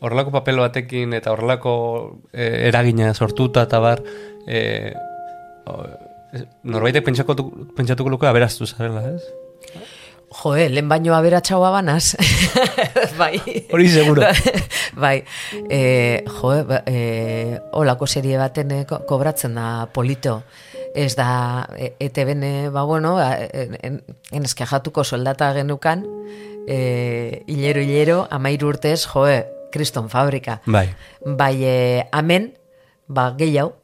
Horrelako 0.03 0.33
papel 0.35 0.59
batekin 0.59 1.13
eta 1.15 1.31
horrelako 1.31 1.73
eh, 2.33 2.67
eragina 2.67 3.13
sortuta 3.15 3.63
eta 3.69 3.79
bar 3.79 4.01
eh, 4.47 4.91
o- 5.65 5.87
norbaitek 6.67 7.05
pentsako, 7.05 7.35
du- 7.39 7.51
pentsatuko 7.77 8.09
luke 8.11 8.27
aberaztu 8.27 8.65
zarela, 8.67 9.03
ez? 9.15 9.23
Joe, 10.33 10.65
lehen 10.73 10.87
baino 10.89 11.13
aberatxaua 11.13 11.69
banaz. 11.75 12.15
bai. 13.21 13.37
Hori 13.71 13.87
seguro. 13.93 14.25
bai. 15.03 15.19
E, 15.69 16.23
joe, 16.39 16.63
ba, 16.65 16.79
e, 16.89 17.59
olako 17.77 18.07
serie 18.09 18.39
baten 18.41 18.73
ko- 18.89 19.03
kobratzen 19.07 19.53
da 19.55 19.85
polito. 19.93 20.39
Ez 20.97 21.13
da, 21.15 21.69
e, 21.77 21.93
ete 22.01 22.25
bene, 22.25 22.69
ba 22.73 22.81
bueno, 22.89 23.13
ba, 23.21 23.37
en, 23.45 23.77
en, 23.85 24.01
en 24.33 24.43
eskajatuko 24.49 25.03
soldata 25.05 25.51
genukan, 25.53 26.01
e, 26.67 27.43
hilero 27.45 27.81
hilero, 27.85 28.23
amairu 28.33 28.73
urtez, 28.73 29.03
joe, 29.13 29.43
kriston 29.73 30.09
fabrika. 30.09 30.59
Bai. 30.65 30.87
Bai, 31.25 31.55
e, 31.65 32.05
amen, 32.13 32.51
ba, 33.07 33.31
gehiago, 33.37 33.79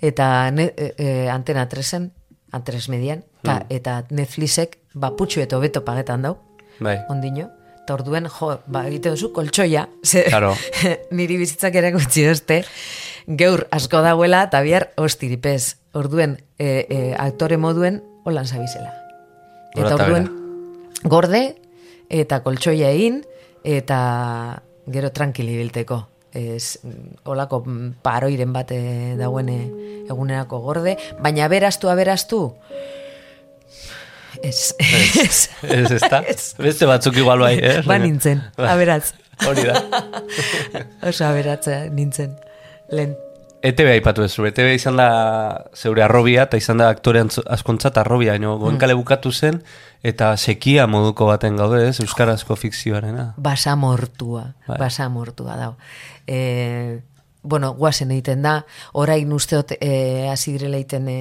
eta 0.00 0.50
ne, 0.50 0.70
e, 0.76 1.28
antena 1.32 1.68
tresen, 1.68 2.10
antres 2.52 2.88
median, 2.88 3.24
ta, 3.44 3.60
eta 3.72 4.00
Netflixek, 4.10 4.78
ba, 4.94 5.12
putxu 5.16 5.42
eta 5.44 5.58
hobeto 5.58 5.84
pagetan 5.84 6.24
dau, 6.26 6.36
Bai. 6.80 6.98
ondino, 7.12 7.50
eta 7.82 7.94
orduen, 7.94 8.28
jo, 8.32 8.50
ba, 8.66 8.86
egite 8.90 9.12
duzu 9.14 9.32
koltsoia, 9.36 9.86
ze, 10.04 10.26
Claro. 10.30 10.54
niri 11.16 11.38
bizitzak 11.40 11.76
ere 11.78 11.92
gutxi 11.94 12.26
dozte, 12.26 12.62
geur 13.26 13.66
asko 13.74 14.02
dauela, 14.04 14.44
eta 14.48 14.62
bihar 14.64 14.90
ostiripez, 15.00 15.76
orduen, 15.96 16.38
e, 16.58 16.86
e, 16.88 17.00
aktore 17.18 17.60
moduen, 17.60 18.02
holan 18.26 18.46
zabizela. 18.46 18.92
Eta 19.76 19.94
orduen, 19.98 20.28
gorde, 21.04 21.42
eta 22.08 22.40
koltsoia 22.44 22.90
egin, 22.94 23.20
eta 23.66 24.62
gero 24.92 25.12
tranquili 25.12 25.56
bilteko. 25.56 26.02
Ez, 26.36 26.78
mm, 26.82 27.22
olako 27.32 27.62
mm, 27.64 27.92
paroiren 28.04 28.52
bate 28.52 28.78
dauen 29.16 29.48
eh, 29.48 29.62
egunerako 30.10 30.60
gorde, 30.60 30.96
baina 31.22 31.48
beraztu, 31.48 31.88
aberaztu, 31.88 32.42
ez, 34.42 34.74
ez, 34.78 35.48
Ez, 35.62 35.90
ez 35.90 36.02
da? 36.10 36.22
Beste 36.58 36.88
batzuk 36.88 37.16
igual 37.16 37.40
bai, 37.40 37.56
eh? 37.58 37.80
ba 37.86 37.98
nintzen, 37.98 38.42
Bai. 38.56 38.68
aberatz, 38.74 39.12
Hori 39.46 39.66
da. 39.68 39.80
oso 41.08 41.26
aberatza 41.28 41.86
nintzen, 41.92 42.36
lehen. 42.90 43.16
ETV 43.66 43.96
aipatu 43.96 44.22
ez, 44.22 44.30
ETV 44.38 44.74
izan 44.76 45.00
da 45.00 45.08
zeure 45.74 46.04
arrobia, 46.04 46.44
eta 46.46 46.60
izan 46.60 46.78
da 46.82 46.90
aktore 46.92 47.24
askontzat 47.50 47.98
arrobia, 47.98 48.36
baina 48.36 48.54
goenkale 48.60 48.94
bukatu 48.94 49.32
zen, 49.32 49.62
eta 50.02 50.36
sekia 50.36 50.86
moduko 50.86 51.26
baten 51.30 51.56
gaude, 51.56 51.82
ez, 51.88 52.00
euskarazko 52.00 52.56
fikzioarena. 52.56 53.34
basamortua, 53.36 54.54
Bai. 54.66 54.78
basamortua 54.78 55.56
dau. 55.56 55.74
E, 56.26 57.00
bueno, 57.42 57.72
guazen 57.74 58.10
egiten 58.10 58.42
da, 58.42 58.64
orain 58.92 59.32
usteot 59.32 59.76
e, 59.80 60.28
hasi 60.30 60.56
direla 60.56 60.76
egiten 60.80 61.08
e, 61.08 61.20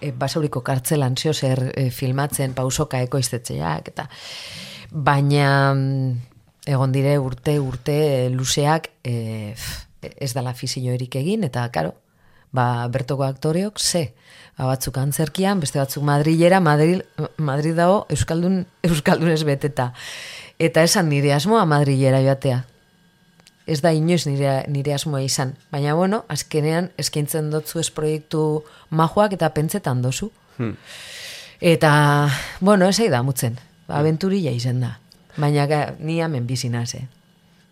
e, 0.00 0.12
basauriko 0.12 0.62
kartzelan 0.66 1.16
zeo 1.16 1.34
zer 1.34 1.70
e, 1.74 1.90
filmatzen 1.90 2.54
pausoka 2.54 3.00
ekoiztetxeak, 3.06 3.92
eta 3.94 4.08
baina 4.90 5.72
mm, 5.74 6.10
egon 6.66 6.92
dire 6.92 7.16
urte, 7.18 7.58
urte 7.60 8.28
luzeak 8.34 8.90
e, 9.04 9.54
ez 10.00 10.32
dala 10.34 10.54
fizio 10.54 10.92
erik 10.92 11.16
egin, 11.20 11.44
eta 11.44 11.66
karo, 11.72 11.94
ba, 12.52 12.86
bertoko 12.88 13.24
aktoreok, 13.24 13.78
ze, 13.78 14.12
ba, 14.58 14.66
batzuk 14.70 14.98
antzerkian, 14.98 15.60
beste 15.60 15.78
batzuk 15.78 16.04
Madrilera, 16.06 16.60
Madrid, 16.60 17.02
Madrid 17.36 17.76
dago 17.78 18.06
Euskaldun, 18.10 18.64
Euskaldunez 18.82 19.42
beteta. 19.44 19.92
Eta 20.60 20.82
esan 20.84 21.08
nire 21.08 21.32
asmoa 21.32 21.64
Madrilera 21.64 22.20
joatea. 22.24 22.64
Ez 23.70 23.80
da 23.84 23.92
inoiz 23.94 24.24
nire, 24.26 24.64
nire 24.68 24.94
asmoa 24.94 25.22
izan. 25.22 25.54
Baina, 25.70 25.94
bueno, 25.94 26.24
azkenean 26.28 26.90
eskaintzen 26.98 27.52
dotzu 27.52 27.80
ez 27.80 27.90
proiektu 27.94 28.64
majoak 28.90 29.36
eta 29.38 29.52
pentsetan 29.54 30.02
dozu. 30.02 30.30
Hmm. 30.58 30.74
Eta, 31.60 31.92
bueno, 32.60 32.88
ez 32.88 32.98
da 33.10 33.22
mutzen. 33.22 33.58
Ba, 33.86 34.00
aventurilla 34.00 34.50
izan 34.50 34.80
da. 34.80 34.96
Baina 35.36 35.66
ni 36.00 36.20
hemen 36.20 36.46
bizinaz, 36.46 36.94
eh? 36.98 37.06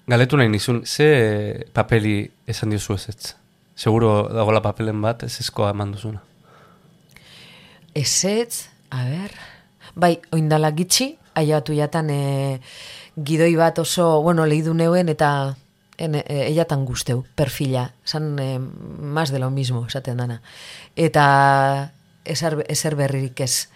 Galetu 0.08 0.38
nahi 0.40 0.48
nizun, 0.48 0.86
ze 0.86 1.66
papeli 1.72 2.30
esan 2.46 2.70
diozu 2.70 2.94
ez 2.94 3.08
ez? 3.08 3.34
Seguro 3.78 4.26
dagoela 4.34 4.58
papelen 4.58 4.98
bat, 4.98 5.22
ez 5.22 5.38
ezkoa 5.38 5.70
eman 5.70 5.92
duzuna. 5.94 6.18
Ezetz, 7.94 8.66
a 8.90 9.04
ber, 9.06 9.36
bai, 9.94 10.16
oindala 10.34 10.72
gitxi, 10.74 11.12
aiatu 11.38 11.76
jatan 11.76 12.10
e, 12.10 12.22
gidoi 13.14 13.54
bat 13.54 13.78
oso, 13.78 14.16
bueno, 14.26 14.48
lehidu 14.50 14.74
neuen 14.74 15.12
eta 15.14 15.30
en, 15.94 16.18
e, 16.18 16.24
eiatan 16.48 16.82
guzteu, 16.88 17.22
perfila, 17.38 17.92
san 18.02 18.34
e, 18.42 18.58
más 18.58 19.30
de 19.30 19.38
lo 19.38 19.50
mismo, 19.54 19.86
esaten 19.86 20.18
dana. 20.18 20.40
Eta 20.96 21.92
ezer, 22.26 22.64
ezer 22.66 22.98
berririk 22.98 23.46
ez, 23.46 23.68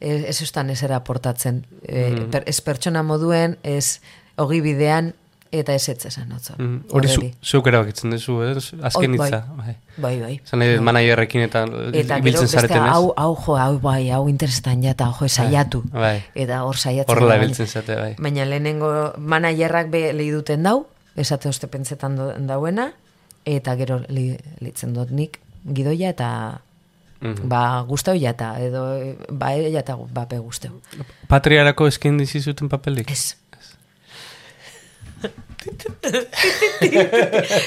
ez, 0.00 0.24
ez 0.24 0.40
ustan 0.40 0.72
ezer 0.72 0.96
aportatzen. 0.96 1.66
E, 1.84 2.28
per, 2.32 2.48
ez 2.48 2.60
pertsona 2.64 3.04
moduen, 3.04 3.58
ez 3.62 4.00
ogi 4.40 4.64
bidean, 4.64 5.12
eta 5.52 5.74
ez 5.74 5.88
ez 5.88 6.06
esan 6.06 6.32
otzo. 6.32 6.54
Mm, 6.58 6.84
Hori 6.92 7.08
zu, 7.08 7.22
zeuk 7.42 7.66
erabakitzen 7.66 8.10
duzu, 8.10 8.40
ez? 8.42 8.72
Azken 8.82 9.10
Hoi, 9.10 9.18
bai. 9.18 9.26
hitza. 9.28 9.40
Bai. 9.56 9.74
Bai, 9.96 10.20
bai. 10.20 10.40
Zan 10.46 10.58
nahi 10.62 10.76
dut 10.76 10.84
managerrekin 10.86 11.42
eta, 11.42 11.64
Eta 11.92 12.18
beste 12.22 12.46
zareten 12.46 12.84
ez? 12.84 12.92
hau, 12.92 13.12
hau, 13.16 13.34
jo, 13.46 13.56
hau, 13.56 13.78
bai, 13.80 14.10
hau 14.10 14.28
interesetan 14.28 14.82
jata, 14.82 15.10
jo, 15.18 15.28
saiatu. 15.28 15.82
Bai. 15.92 16.22
Eta 16.34 16.62
hor 16.64 16.76
saiatzen. 16.76 17.10
Horrela 17.16 17.34
da, 17.36 17.42
ibiltzen 17.42 17.66
zate, 17.66 17.96
bai. 17.96 18.14
Baina 18.18 18.44
lehenengo 18.44 19.12
managerrak 19.18 19.90
be 19.90 20.12
lehi 20.12 20.30
duten 20.30 20.62
dau, 20.62 20.86
esate 21.16 21.48
uste 21.48 21.66
pentsetan 21.66 22.16
dauena, 22.46 22.92
eta 23.44 23.74
gero 23.76 24.00
li, 24.08 24.36
litzen 24.60 24.94
dut 24.94 25.10
nik 25.10 25.40
gidoia 25.64 26.10
eta 26.10 26.60
Mhm. 27.20 27.48
ba 27.50 27.82
gustau 27.84 28.14
jata, 28.16 28.54
edo 28.64 28.96
ba 29.28 29.52
eta 29.54 29.96
bape 30.14 30.38
gustau. 30.38 30.80
Patriarako 31.28 31.86
eskin 31.86 32.16
dizi 32.16 32.40
zuten 32.40 32.68
papelik? 32.68 33.10
Ez. 33.10 33.36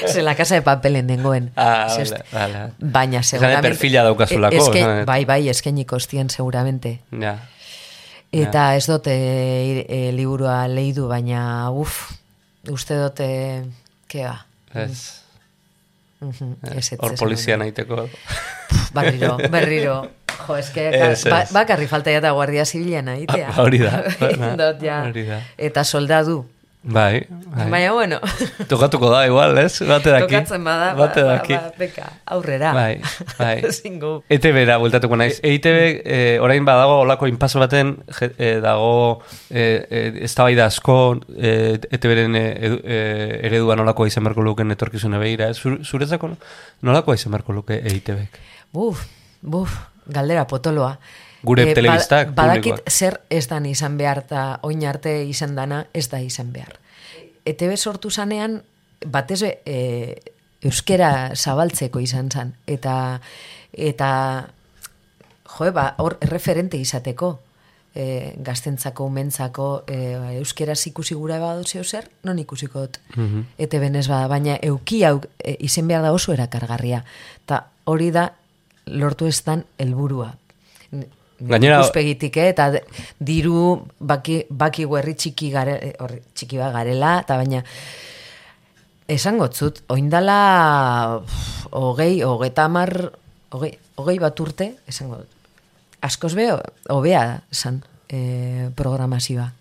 Se 0.06 0.22
la 0.22 0.34
casa 0.34 0.54
de 0.54 0.62
papelen 0.62 1.06
nengoen. 1.06 1.52
Ah, 1.56 1.86
Zest- 1.90 2.24
vale, 2.32 2.52
vale. 2.58 2.72
Baina 2.78 3.22
seguramente... 3.22 3.68
perfila 3.68 4.02
daukazulako, 4.02 4.56
Eske, 4.56 4.78
esan 4.80 4.98
dut. 5.00 5.06
bai, 5.06 5.24
bai, 5.24 5.48
eskeniko 5.48 5.96
ostien 5.96 6.30
seguramente. 6.30 7.00
Ja. 7.20 7.36
Eta 8.34 8.74
ez 8.76 8.86
dute 8.90 9.12
e, 9.14 9.84
e, 9.88 10.00
liburua 10.12 10.64
leidu, 10.68 11.06
baina 11.08 11.70
uf, 11.70 12.10
uste 12.68 12.96
dute, 12.98 13.28
kea. 14.10 14.34
Ez. 14.74 15.20
Mhm, 16.20 16.54
ez, 16.74 16.92
ez, 16.92 16.98
Hor 16.98 17.14
polizia 17.20 17.56
nahiteko. 17.60 18.08
Berriro, 18.94 19.36
berriro. 19.54 20.00
Jo, 20.48 20.56
eske, 20.58 20.88
Ez, 20.90 21.22
ba, 21.30 21.44
ez. 21.44 21.52
bakarri 21.54 21.86
falta 21.86 22.10
ja 22.10 22.18
da 22.20 22.32
guardia 22.34 22.64
zibila 22.66 23.02
nahitea. 23.06 23.52
Ah, 23.54 23.60
hori 23.62 23.78
da. 23.78 24.02
Ja. 24.82 25.04
Hori 25.06 25.22
da. 25.28 25.38
Eta 25.56 25.84
soldadu. 25.84 26.40
Bai, 26.86 27.26
bai. 27.48 27.70
Baina, 27.72 27.92
bueno, 27.96 28.18
Tokatuko 28.68 29.08
da 29.08 29.22
igual, 29.26 29.56
ez? 29.58 29.78
Bate 29.88 30.10
daki. 30.12 30.26
tokatzen 30.34 30.64
bada, 30.66 30.90
ba, 30.92 31.06
Bate 31.06 31.22
ba, 31.24 31.36
daki. 31.38 31.54
ba, 31.56 31.70
beka, 31.78 32.10
aurrera. 32.26 32.72
Bai, 32.76 33.00
bai. 33.38 33.62
Zingu. 33.78 34.10
ETB-ra 34.28 34.76
bueltatuko 34.82 35.16
naiz. 35.16 35.38
EITB 35.40 35.78
eh, 36.04 36.38
orain 36.44 36.64
badago 36.68 36.98
olako 37.06 37.26
inpaso 37.30 37.58
baten 37.62 37.94
je, 38.18 38.28
eh, 38.36 38.58
dago 38.60 39.22
eh, 39.48 39.86
eh, 39.88 40.12
eztabaida 40.28 40.66
asko 40.68 40.98
eh, 41.38 41.78
ETB-ren 41.90 42.36
eh, 42.36 42.46
edu- 42.68 42.82
eh, 42.84 43.40
eredua 43.48 43.76
nolakoa 43.80 44.10
izan 44.12 44.28
beharko 44.28 44.44
luken 44.44 44.76
etorkizune 44.76 45.16
begira. 45.18 45.48
ez? 45.48 45.56
Zur- 45.64 45.80
Zuretzako 45.88 46.34
nolakoa 46.84 47.16
izan 47.16 47.32
beharko 47.32 47.56
luke 47.62 47.80
EITB-ek? 47.80 48.36
Buf, 48.76 49.06
buf, 49.40 49.72
galdera 50.06 50.44
potoloa. 50.46 50.98
Gure 51.44 51.70
Eh, 51.70 51.74
telebistak, 51.74 52.28
ba- 52.34 52.46
Badakit 52.46 52.72
publikoak. 52.72 52.90
zer 52.90 53.20
ez 53.30 53.46
dan 53.48 53.66
izan 53.66 53.96
behar 53.98 54.18
eta 54.24 54.58
oin 54.62 54.84
arte 54.86 55.24
izan 55.24 55.54
dana 55.54 55.86
ez 55.92 56.08
da 56.08 56.20
izan 56.20 56.52
behar. 56.52 56.78
ETB 57.46 57.76
sortu 57.76 58.10
zanean, 58.10 58.62
batez 59.06 59.42
e, 59.42 60.20
euskera 60.62 61.30
zabaltzeko 61.36 62.00
izan 62.00 62.30
zan. 62.32 62.54
Eta, 62.66 63.20
eta 63.72 64.48
joe, 65.58 65.70
ba, 65.70 65.94
hor 65.98 66.16
referente 66.22 66.76
izateko. 66.80 67.38
E, 67.94 68.32
gaztentzako, 68.42 69.04
umentzako, 69.06 69.84
e, 69.86 69.98
euskeraz 70.40 70.80
ikusi 70.88 71.14
gura 71.14 71.36
badu 71.38 71.62
zeu 71.64 71.84
zer, 71.84 72.08
non 72.24 72.38
ikusiko 72.42 72.80
dut. 72.80 72.98
Mhm. 73.14 73.44
ETB 73.58 73.84
ez 74.00 74.08
bada, 74.08 74.26
baina 74.26 74.56
euki 74.62 75.04
hau 75.04 75.20
e, 75.38 75.56
izen 75.60 75.86
behar 75.86 76.02
da 76.02 76.10
oso 76.12 76.32
erakargarria. 76.32 77.04
Ta 77.46 77.66
hori 77.84 78.10
da 78.10 78.32
lortu 78.86 79.26
ez 79.26 79.44
dan 79.44 79.64
helburua. 79.78 80.34
Gainera- 81.40 81.80
ikuspegitik, 81.80 82.36
eh, 82.36 82.48
eta 82.48 82.70
diru 83.18 83.86
baki, 83.98 84.46
baki 84.50 84.84
herri 84.84 85.14
txiki, 85.14 85.50
gare, 85.50 85.72
eh, 85.82 85.94
horri, 85.98 86.20
txiki 86.34 86.56
bat 86.58 86.72
garela, 86.72 87.20
eta 87.20 87.36
baina 87.36 87.64
esango 89.08 89.48
zut, 89.52 89.82
oindala 89.88 91.20
hogei, 91.70 92.22
hogeita 92.22 92.64
hamar, 92.64 93.12
hogei, 93.50 93.78
hogei 93.96 94.18
bat 94.22 94.40
urte, 94.40 94.76
esango 94.88 95.16
dut. 95.16 95.28
Askoz 96.04 96.34
be, 96.36 96.48
hobea 96.92 97.42
zan 97.52 97.82
e, 98.08 98.70
programazioa, 98.76 99.52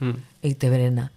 Hmm. 0.00 0.16
eite 0.42 0.68
berena. 0.70 1.10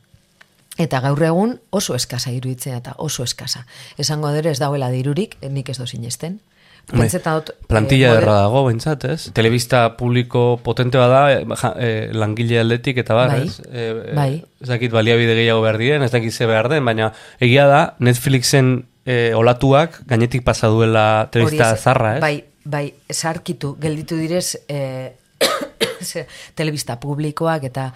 Eta 0.78 0.99
gaur 1.01 1.24
egun 1.26 1.55
oso 1.74 1.95
eskasa 1.97 2.30
iruditzen 2.32 2.76
eta 2.78 2.93
oso 3.01 3.24
eskasa. 3.24 3.66
Esango 3.97 4.30
dure 4.32 4.51
ez 4.51 4.60
dauela 4.60 4.89
dirurik, 4.93 5.38
eh, 5.41 5.49
nik 5.49 5.70
ez 5.70 5.78
do 5.80 5.88
sinesten. 5.88 6.39
Pentsetan 6.88 7.41
dut, 7.41 7.49
Plantilla 7.67 8.13
eh, 8.13 8.17
erra 8.21 8.33
dago, 8.45 8.61
behintzat, 8.65 9.03
ez? 9.11 9.31
Telebista 9.35 9.81
publiko 9.99 10.59
potente 10.63 10.97
bada, 10.97 11.33
eh, 11.33 11.41
ja, 11.61 11.73
eh, 11.83 12.09
langile 12.15 12.61
aldetik 12.61 13.01
eta 13.03 13.13
bar, 13.17 13.33
Bai, 13.33 13.41
ez? 13.47 13.57
Eh, 13.67 13.88
eh, 13.89 14.13
bai. 14.15 14.29
Ez 14.63 14.69
dakit 14.69 14.91
baliabide 14.95 15.35
gehiago 15.35 15.61
behar 15.65 15.77
diren, 15.81 16.03
ez 16.07 16.11
dakit 16.13 16.31
ze 16.31 16.47
behar 16.47 16.69
den, 16.71 16.85
baina 16.88 17.09
egia 17.43 17.65
da, 17.67 17.81
Netflixen 17.99 18.85
eh, 19.05 19.33
olatuak 19.35 19.99
gainetik 20.07 20.45
pasa 20.47 20.67
duela 20.71 21.27
telebista 21.31 21.73
hori 21.73 21.75
ez- 21.77 21.83
zarra, 21.83 22.13
ez? 22.15 22.21
Bai, 22.23 22.43
bai, 22.63 22.85
sarkitu, 23.09 23.75
gelditu 23.83 24.15
direz 24.15 24.55
eh, 24.69 25.11
telebista 26.55 26.95
publikoak 26.99 27.63
eta 27.67 27.89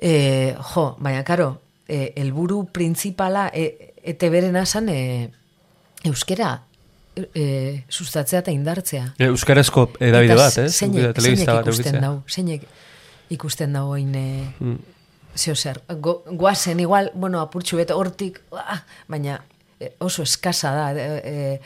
eh, 0.00 0.54
jo, 0.74 0.92
baina 1.02 1.24
karo, 1.24 1.50
eh, 1.88 2.12
helburu 2.16 2.68
printzipala 2.72 3.48
eh, 3.52 3.92
ete 4.04 4.30
beren 4.30 4.56
asan 4.56 4.88
eh, 4.88 5.28
euskera 6.06 6.60
eh, 7.34 7.84
sustatzea 7.88 8.40
eta 8.44 8.50
indartzea. 8.54 9.14
E, 9.18 9.24
Euskarazko 9.32 9.88
edabide 10.00 10.32
Eta 10.34 10.42
bat, 10.42 10.58
ez? 10.58 10.72
Zeinek, 10.76 11.14
Telebista 11.16 11.44
zeinek 11.52 11.64
bat 11.64 11.72
ikusten 11.74 12.00
dau, 12.00 12.14
zeinek 12.28 12.62
ikusten 13.30 13.72
dau 13.72 13.86
oin 13.96 14.14
eh, 14.14 14.48
Mm. 14.60 14.78
zeo 15.38 15.54
zer, 15.54 15.80
go, 16.00 16.22
goazen 16.30 16.80
igual, 16.80 17.10
bueno, 17.14 17.40
apurtxu 17.40 17.76
bete 17.76 17.92
hortik, 17.94 18.40
ah, 18.52 18.82
baina 19.08 19.40
eh, 19.80 19.92
oso 20.02 20.22
eskasa 20.22 20.72
da, 20.74 20.86
eh, 20.92 21.20
eh, 21.24 21.60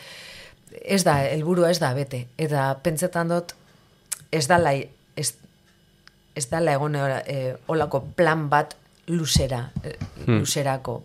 ez 0.85 1.05
da, 1.05 1.19
helburua 1.25 1.71
ez 1.71 1.79
da 1.81 1.95
bete, 1.95 2.27
eta 2.39 2.75
pentsetan 2.83 3.29
dut, 3.29 3.55
ez 4.33 4.47
dala, 4.49 4.73
ez, 5.17 5.35
ez 6.35 6.47
dala 6.51 6.73
egon 6.77 6.97
eh, 6.97 7.55
olako 7.69 8.03
plan 8.17 8.49
bat 8.49 8.77
luzera, 9.07 9.71
eh, 9.85 9.97
Hmm. 10.27 10.39
luzerako, 10.41 11.03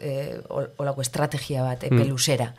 eh, 0.00 0.38
ol- 0.48 0.70
olako 0.78 1.00
estrategia 1.02 1.62
bat, 1.62 1.82
epe 1.84 1.94
Hmm. 1.96 2.08
luzera, 2.10 2.54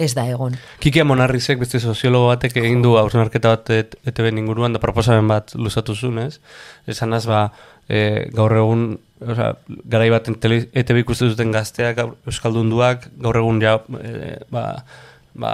ez 0.00 0.14
da 0.16 0.24
egon. 0.28 0.56
Kiki 0.80 1.02
Amonarrizek 1.02 1.60
beste 1.60 1.80
soziologo 1.80 2.30
batek 2.30 2.56
egin 2.62 2.80
du 2.84 2.94
hausnarketa 2.96 3.52
bat 3.52 3.70
et, 3.74 3.96
ETB 4.08 4.30
inguruan 4.32 4.72
da 4.72 4.80
proposamen 4.82 5.28
bat 5.28 5.52
luzatu 5.60 5.94
zuen, 5.94 6.22
ez? 6.24 6.40
Esan 6.88 7.12
az, 7.16 7.26
ba, 7.28 7.50
e, 7.84 8.30
gaur 8.36 8.56
egun, 8.56 8.86
oza, 9.20 9.52
garai 9.92 10.08
baten 10.12 10.38
ETB 10.40 11.02
ikusten 11.02 11.34
duten 11.34 11.52
gazteak, 11.52 12.00
Euskaldunduak, 12.30 13.10
gaur 13.20 13.42
egun 13.42 13.60
ja, 13.62 13.76
e, 14.00 14.38
ba, 14.52 14.64
ba, 15.36 15.52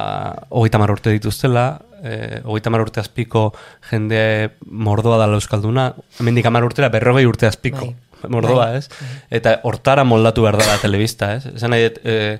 hogeita 0.51 0.81
mar 0.83 0.95
urte 0.95 1.15
dituztela, 1.17 1.67
e, 2.03 2.41
hogeita 2.47 2.71
mar 2.71 2.87
urte 2.87 3.03
azpiko 3.03 3.49
jende 3.91 4.21
mordoa 4.71 5.19
dala 5.25 5.41
Euskalduna, 5.41 5.91
hemendik 6.21 6.47
amar 6.47 6.69
urtera 6.69 6.93
berrogei 6.95 7.27
urte 7.27 7.51
azpiko 7.51 7.91
Bai. 7.91 8.31
mordoa, 8.31 8.69
Bai. 8.71 8.83
ez? 8.85 9.11
Eta 9.41 9.59
hortara 9.67 10.07
moldatu 10.07 10.47
behar 10.47 10.61
da 10.63 10.71
la 10.71 10.79
telebista, 10.83 11.35
ez? 11.35 11.51
Esan 11.57 11.75
nahi, 11.75 11.91
e, 12.05 12.39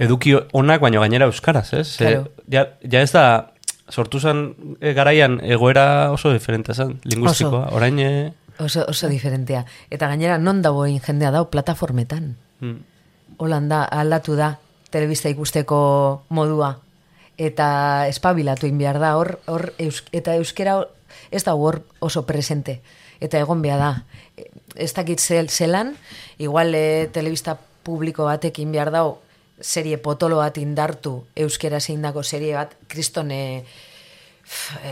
eduki 0.00 0.32
onak 0.56 0.80
baino 0.80 1.00
gainera 1.04 1.26
euskaraz, 1.28 1.68
ez? 1.76 1.96
Claro. 2.00 2.26
ja, 2.48 2.66
ja 2.82 3.02
ez 3.04 3.12
da, 3.12 3.52
sortu 3.90 4.20
zen 4.20 4.54
e, 4.80 4.92
garaian 4.96 5.38
egoera 5.44 6.10
oso 6.14 6.32
diferente 6.32 6.74
zen, 6.74 6.96
linguistikoa. 7.04 7.66
Oso. 7.68 7.76
Orain, 7.76 7.98
e, 8.00 8.32
Oso, 8.60 8.84
oso 8.88 9.08
diferentea. 9.08 9.62
Eta 9.90 10.08
gainera 10.10 10.36
non 10.38 10.60
dagoen 10.62 10.98
jendea 11.00 11.30
dau 11.32 11.46
plataformetan. 11.50 12.34
mm, 12.60 12.76
Holan 13.40 13.68
da, 13.70 13.84
aldatu 13.84 14.34
da, 14.36 14.58
telebista 14.92 15.30
ikusteko 15.32 16.24
modua. 16.28 16.74
Eta 17.40 18.06
espabilatu 18.08 18.66
egin 18.68 18.78
behar 18.82 18.98
da, 19.00 19.14
hor, 19.16 19.38
hor 19.48 19.70
eus, 19.78 20.02
eta 20.12 20.34
euskera 20.36 20.74
hor- 20.76 20.90
ez 21.30 21.42
da 21.44 21.54
hor 21.54 21.80
oso 22.00 22.26
presente. 22.28 22.80
Eta 23.20 23.38
egon 23.40 23.62
behar 23.62 23.78
da. 23.80 23.92
E, 24.36 24.50
Ez 24.76 24.92
dakit 24.94 25.18
zel, 25.18 25.48
zelan, 25.50 25.96
igual 26.38 26.70
e, 26.74 27.08
telebista 27.12 27.56
publiko 27.82 28.24
batekin 28.28 28.70
behar 28.72 28.92
dau, 28.94 29.18
serie 29.60 29.98
potolo 29.98 30.36
bat 30.40 30.56
indartu, 30.58 31.24
euskera 31.36 31.80
zein 31.80 32.02
dako 32.02 32.22
serie 32.22 32.54
bat, 32.56 32.74
kristone... 32.88 33.64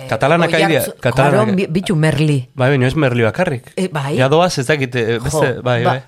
Katalanak 0.08 0.52
aidea, 0.54 0.84
katalanak- 1.02 1.56
bi- 1.56 1.66
Bitu 1.66 1.96
merli. 1.96 2.48
bai, 2.54 2.68
baina 2.70 2.86
ez 2.86 2.94
merli 2.94 3.24
bakarrik. 3.26 3.72
E, 3.76 3.88
bai. 3.88 4.14
Ja 4.16 4.28
doaz 4.30 4.58
ez 4.58 4.66
dakit, 4.68 4.94
e, 4.94 5.18
beste, 5.18 5.54
Jo, 5.56 5.62
bai, 5.66 5.82
ba, 5.84 5.90
bai. 5.90 6.02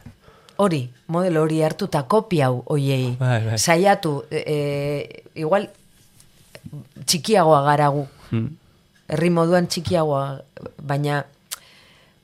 Hori, 0.62 0.90
modelo 1.08 1.42
hori 1.42 1.62
hartu 1.64 1.86
eta 1.88 2.04
kopia 2.06 2.46
hau 2.46 2.62
oiei. 2.66 3.16
Bai, 3.18 3.40
bai. 3.48 3.58
Saiatu, 3.58 4.24
e, 4.30 4.42
e, 4.46 5.22
igual 5.40 5.66
txikiagoa 7.06 7.62
garagu. 7.66 8.06
Mm. 8.30 8.46
Herri 9.10 9.30
moduan 9.34 9.66
txikiagoa, 9.66 10.24
baina 10.86 11.24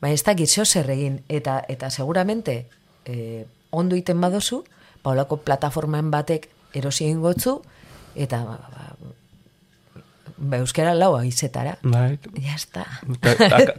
baina 0.00 0.14
ez 0.14 0.22
dakit 0.22 0.46
zeo 0.52 0.64
zer 0.64 0.90
egin. 0.94 1.20
Eta, 1.28 1.58
eta 1.68 1.90
seguramente 1.90 2.66
e, 3.04 3.46
ondo 3.70 3.96
iten 3.96 4.20
badozu, 4.20 4.62
paulako 5.06 5.38
plataforman 5.46 6.10
batek 6.10 6.48
erosi 6.74 7.06
egin 7.06 7.22
gotzu, 7.22 7.60
eta 8.18 8.40
ba, 8.42 8.56
ba, 8.72 8.86
ba, 10.36 10.58
euskera 10.58 10.94
lau 10.98 11.12
aizetara. 11.16 11.76
Bai. 11.86 12.18
Ya 12.42 12.56
está. 12.58 12.84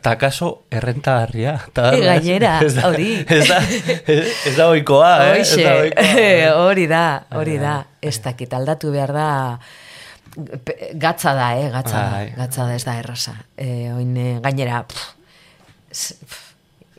Ta, 0.02 0.16
kaso 0.18 0.64
errentagarria. 0.72 1.58
Ta, 1.76 1.92
E, 1.98 2.00
gainera, 2.06 2.62
hori. 2.88 3.10
Ez 3.28 3.44
da, 3.50 3.60
ez, 4.08 4.56
da 4.56 4.70
oikoa, 4.72 5.12
eh? 5.28 5.42
Ez 5.42 5.52
da 5.60 5.76
oikoa. 5.84 6.56
hori 6.70 6.88
da, 6.88 7.04
hori 7.36 7.60
da. 7.62 7.76
Ez 8.02 8.16
dakit 8.24 8.56
aldatu 8.56 8.94
behar 8.96 9.14
da, 9.14 9.28
gatza 10.96 11.36
da, 11.38 11.52
eh, 11.60 11.70
gatza 11.74 11.98
da, 12.00 12.10
Bai. 12.16 12.32
gatza 12.40 12.66
da 12.70 12.80
ez 12.80 12.84
da 12.88 12.98
erraza. 13.04 13.36
E, 13.58 13.92
oin, 13.94 14.16
eh, 14.18 14.34
gainera, 14.48 14.82
pff, 14.88 15.14
pff, 15.92 16.44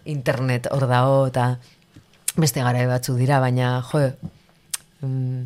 internet 0.09 0.69
hor 0.75 0.87
dago, 0.91 1.19
eta 1.33 1.51
beste 2.39 2.63
gara 2.63 2.85
batzuk 2.87 3.19
dira, 3.19 3.41
baina, 3.43 3.81
jo, 3.91 4.05
mm, 5.03 5.43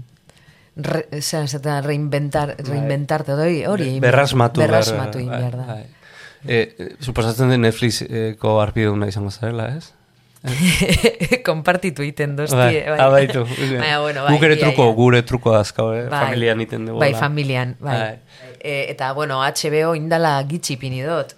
re, 0.77 1.03
zean 1.21 1.49
zaten, 1.49 1.83
reinventar, 1.87 2.55
reinventarte, 2.69 3.33
hori, 3.37 3.65
hori 3.69 3.89
egin 3.89 4.03
behar- 4.05 4.13
Berrasmatu. 4.21 4.61
berrasmatu 4.63 5.19
egin 5.23 5.33
behar 5.33 5.57
da. 5.57 5.67
bai. 5.75 5.83
E, 6.45 6.57
e, 6.77 6.87
suposatzen 7.01 7.51
den 7.55 7.63
Netflixeko 7.63 8.57
arpiduna 8.61 9.07
izango 9.09 9.31
zarela, 9.31 9.69
ez? 9.79 9.93
Konpartitu 11.47 12.03
egiten 12.03 12.35
dozti. 12.37 12.57
Bai, 12.59 12.81
ah, 12.99 13.07
baitu. 13.13 13.45
Baina, 13.79 14.01
bueno, 14.03 14.25
bai, 14.25 14.33
Guk 14.35 14.43
ere 14.49 14.57
ia, 14.57 14.65
truko, 14.65 14.89
ia. 14.89 14.95
gure 14.97 15.21
truko 15.23 15.55
azkau, 15.55 15.93
eh? 15.95 16.09
Bai. 16.11 16.25
Familian 16.27 16.61
iten 16.65 16.89
dugu. 16.89 16.99
Bai, 16.99 17.13
familian, 17.15 17.77
bai. 17.81 17.99
Bai. 18.01 18.51
E, 18.59 18.91
eta, 18.91 19.13
bueno, 19.15 19.39
HBO 19.43 19.95
indala 19.95 20.35
gitxi 20.51 20.77
pini 20.81 21.03
dut. 21.07 21.37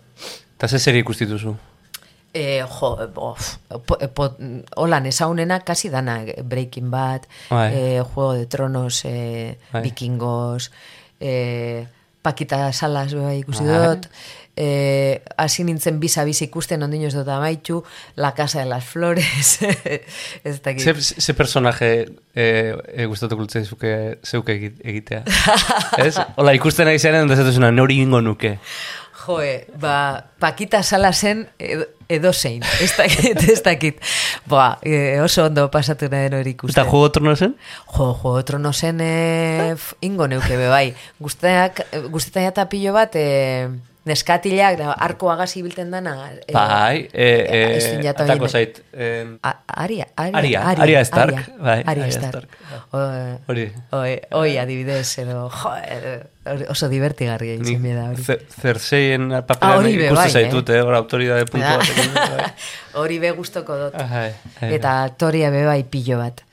Eta 0.57 0.69
ze 0.69 0.79
serie 0.81 1.03
ikustituzu? 1.05 1.53
E, 2.35 2.65
jo, 2.67 2.89
bof, 3.15 3.59
po, 3.87 3.95
po, 4.11 4.25
holan 4.83 5.07
ezaunena 5.07 5.61
kasi 5.63 5.89
dana 5.89 6.17
eh, 6.27 6.43
Breaking 6.43 6.91
Bad, 6.91 7.29
e, 7.71 8.03
Juego 8.03 8.33
de 8.35 8.47
Tronos, 8.51 9.05
e. 9.07 9.57
Vikingos, 9.83 10.73
e, 11.21 11.87
Pakita 12.25 12.73
Salas 12.73 13.13
bai 13.15 13.39
ikusi 13.45 13.63
Bai. 13.69 13.77
dut, 13.87 14.09
e, 14.57 15.21
hasi 15.37 15.63
nintzen 15.63 16.01
bisa-bis 16.01 16.41
ikusten 16.47 16.83
ondino 16.83 17.07
ez 17.07 17.15
dut 17.15 17.29
amaitu, 17.29 17.83
La 18.17 18.33
Casa 18.35 18.61
de 18.61 18.67
las 18.67 18.83
Flores, 18.85 19.59
ez 20.45 20.57
dakit. 20.65 20.83
Ze, 20.83 21.21
ze 21.21 21.35
personaje 21.39 22.09
e, 22.35 22.75
e, 22.97 23.07
gustatuko 23.07 23.47
zuke 23.63 24.19
zeuke 24.25 24.57
egi- 24.59 24.75
egitea? 24.83 25.23
ez? 26.07 26.17
Ola, 26.37 26.55
ikusten 26.57 26.89
ari 26.89 26.99
zaren, 26.99 27.29
da 27.29 27.37
zetuzuna, 27.37 27.71
nori 27.71 28.01
ingo 28.03 28.21
nuke. 28.21 28.59
Joe, 29.25 29.67
ba, 29.81 30.25
Pakita 30.39 30.83
Salasen 30.83 31.47
edo, 31.59 31.87
edozein, 32.09 32.63
ez 32.85 32.91
dakit, 32.99 33.41
ez 33.55 33.63
dakit. 33.65 34.01
Ba, 34.51 34.79
e, 34.85 35.21
oso 35.25 35.47
ondo 35.49 35.71
pasatu 35.73 36.11
nahi 36.13 36.29
hori 36.29 36.53
ikusten. 36.57 36.77
Eta 36.77 36.85
juego 36.91 37.09
trono 37.15 37.35
zen? 37.37 37.55
Jo, 37.97 38.11
jo, 38.23 38.35
tronosen 38.45 39.01
e, 39.01 39.73
f- 39.79 39.95
ingo 40.05 40.29
neuke 40.29 40.57
be 40.61 40.69
bai. 40.69 40.91
Guzteak, 41.21 41.81
guztetan 42.13 42.51
eta 42.51 42.69
pilo 42.69 42.93
bat, 42.93 43.17
e, 43.17 43.69
neskatilak, 44.05 44.77
da, 44.79 44.93
arko 44.93 45.31
agasi 45.33 45.63
bilten 45.65 45.91
dana. 45.91 46.13
E, 46.47 46.53
Bai, 46.53 47.09
e, 47.13 47.29
e, 47.49 47.61
ez 47.79 47.85
dinata 47.97 48.25
atako 48.27 48.49
zait. 48.49 48.83
E, 48.93 49.09
Aria, 49.43 50.07
Aria, 50.17 50.39
Aria, 50.39 50.63
Aria 50.85 51.05
Stark, 51.05 51.33
Aria, 51.39 51.57
bai, 51.59 51.79
Aria 51.87 52.11
Stark. 52.13 52.45
Stark. 52.45 53.49
Hori. 53.49 53.67
Oi, 53.93 54.13
oi, 54.33 54.59
adibidez, 54.59 55.07
edo, 55.25 55.49
jo, 55.51 55.73
e, 55.81 56.15
oso 56.69 56.91
divertigarria 56.93 57.57
Nik 57.57 57.71
izan 57.71 57.83
bida 57.87 58.05
hori. 58.11 58.23
Zer- 58.27 58.45
Zerseien 58.61 59.31
Ah, 59.33 59.41
paperan 59.47 59.79
hori 59.81 59.97
be 59.97 60.11
ikustu 60.11 60.21
bai, 60.21 60.31
zaitut, 60.31 60.69
eh? 60.77 60.83
Hor 60.85 60.95
autoridade 61.01 61.47
puntu 61.49 61.65
batekin. 61.79 62.13
bai. 62.15 62.51
Hori 63.01 63.19
be 63.23 63.31
gustoko 63.39 63.79
dut. 63.87 63.97
Eta 64.69 64.99
aktoria 65.09 65.51
be 65.51 65.65
bai 65.65 65.83
pilo 65.89 66.19
bat. 66.21 66.45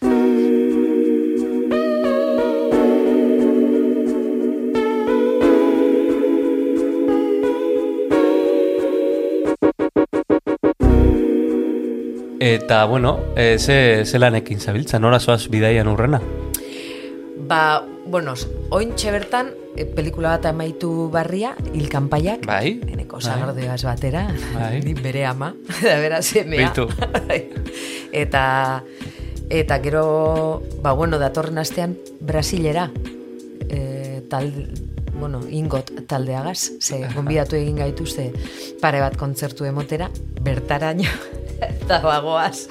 Eta, 12.42 12.86
bueno, 12.86 13.20
e, 13.36 13.60
ze, 13.60 14.04
ze 14.04 14.18
lanekin 14.18 14.60
zabiltza, 14.60 14.98
nora 14.98 15.20
zoaz 15.20 15.48
bidaian 15.48 15.88
urrena? 15.88 16.18
Ba, 17.46 17.86
bueno, 18.10 18.34
ointxe 18.74 19.12
bertan, 19.14 19.52
e, 19.78 19.86
pelikula 19.86 20.32
bat 20.34 20.48
amaitu 20.50 20.90
barria, 21.14 21.52
hilkanpaiak, 21.70 22.48
Bai, 22.50 22.80
eneko 22.90 23.20
bai. 23.22 23.78
batera, 23.84 24.24
Bai. 24.56 24.82
ni 24.82 24.96
bere 24.96 25.28
ama, 25.28 25.54
da 25.84 26.00
bera 26.02 26.24
semea. 26.24 26.74
Beitu. 26.74 26.88
Bai. 27.28 27.46
eta, 28.12 28.82
eta 29.52 29.78
gero, 29.84 30.64
ba, 30.82 30.94
bueno, 30.94 31.20
datorren 31.20 31.60
astean 31.60 31.96
Brasilera, 32.22 32.90
e, 33.70 34.24
tal, 34.32 34.52
bueno, 35.14 35.42
ingot 35.48 35.92
taldeagaz, 36.08 36.72
ze 36.82 37.06
gonbidatu 37.16 37.56
egin 37.56 37.78
gaituzte 37.78 38.32
pare 38.82 39.00
bat 39.00 39.16
kontzertu 39.16 39.70
emotera, 39.70 40.10
bertaraino, 40.42 41.06
eta 41.82 42.00
bagoaz, 42.00 42.68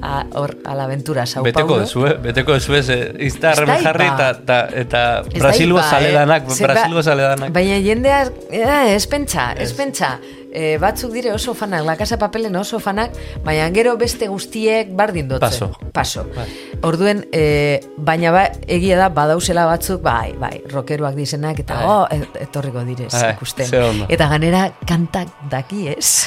a, 0.00 0.24
hor, 0.34 0.56
a 0.64 0.74
la 0.74 0.84
aventura, 0.84 1.26
Sao 1.26 1.42
Beteko 1.42 1.68
Paulo. 1.68 1.82
dezue, 1.82 2.14
beteko 2.22 2.52
dezue, 2.54 2.82
ze 2.82 3.12
Instagram 3.18 3.68
Ez 3.70 3.76
da 3.76 3.82
jarri 3.90 4.06
ipa. 4.06 4.14
eta, 4.14 4.30
eta, 4.30 4.80
eta 4.80 5.02
Ez 5.20 5.32
da 5.34 5.38
Brasilgo 5.40 5.78
ipa, 5.78 5.90
zaledanak, 5.90 6.42
eh? 6.48 6.54
Zer 6.54 6.66
ba- 6.68 6.74
Brasilgo 6.74 7.02
zaledanak. 7.02 7.52
Baina 7.52 7.78
jendea, 7.84 8.22
eh, 8.50 8.94
ez 8.94 9.06
pentsa, 9.06 9.52
ez 9.52 9.72
pentsa. 9.74 10.18
Eh, 10.54 10.76
batzuk 10.76 11.12
dire 11.12 11.32
oso 11.32 11.54
fanak, 11.54 11.82
La 11.86 11.96
Casa 11.96 12.18
Papelen 12.18 12.54
oso 12.56 12.78
fanak, 12.78 13.12
baina 13.42 13.70
gero 13.72 13.96
beste 13.96 14.26
guztiek 14.28 14.90
bardin 14.94 15.28
dotzen. 15.28 15.48
Paso. 15.48 15.70
Paso. 15.92 16.26
Bai. 16.36 16.44
Orduen, 16.82 17.26
eh, 17.32 17.80
baina 17.96 18.30
ba, 18.32 18.50
egia 18.66 18.98
da, 18.98 19.08
badauzela 19.08 19.64
batzuk, 19.64 20.02
bai, 20.02 20.34
bai, 20.38 20.62
rokeruak 20.68 21.14
dizenak, 21.14 21.58
eta 21.60 21.74
Bai. 21.74 21.84
oh, 21.88 22.06
et- 22.10 22.42
etorriko 22.42 22.84
direz 22.84 23.12
Bai, 23.14 23.32
ikusten. 23.32 23.66
Eta 24.08 24.28
ganera 24.28 24.72
kantak 24.86 25.28
daki 25.48 25.88
ez. 25.88 26.26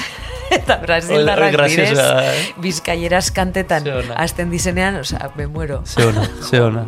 Eta 0.51 0.77
brasildarrak 0.83 1.57
hori 1.59 1.75
direz, 1.75 1.97
eh? 1.97 2.53
bizkaieraz 2.61 3.29
kantetan, 3.35 3.87
hasten 4.15 4.51
dizenean, 4.53 5.01
osea, 5.01 5.31
me 5.35 5.47
muero. 5.47 5.81
Ze 5.85 6.05
ona, 6.05 6.27
ze 6.49 6.61
ona. 6.61 6.85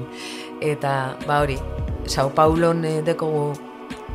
Eta, 0.62 1.18
ba 1.28 1.42
hori, 1.42 1.58
Sao 2.08 2.32
Paulon 2.32 2.86
eh, 2.88 3.02
dekogu 3.04 3.52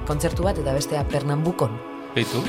kontzertu 0.09 0.47
bat, 0.47 0.59
eta 0.59 0.72
bestea 0.72 1.05
Pernambukon. 1.05 1.76
Beitu. 2.16 2.40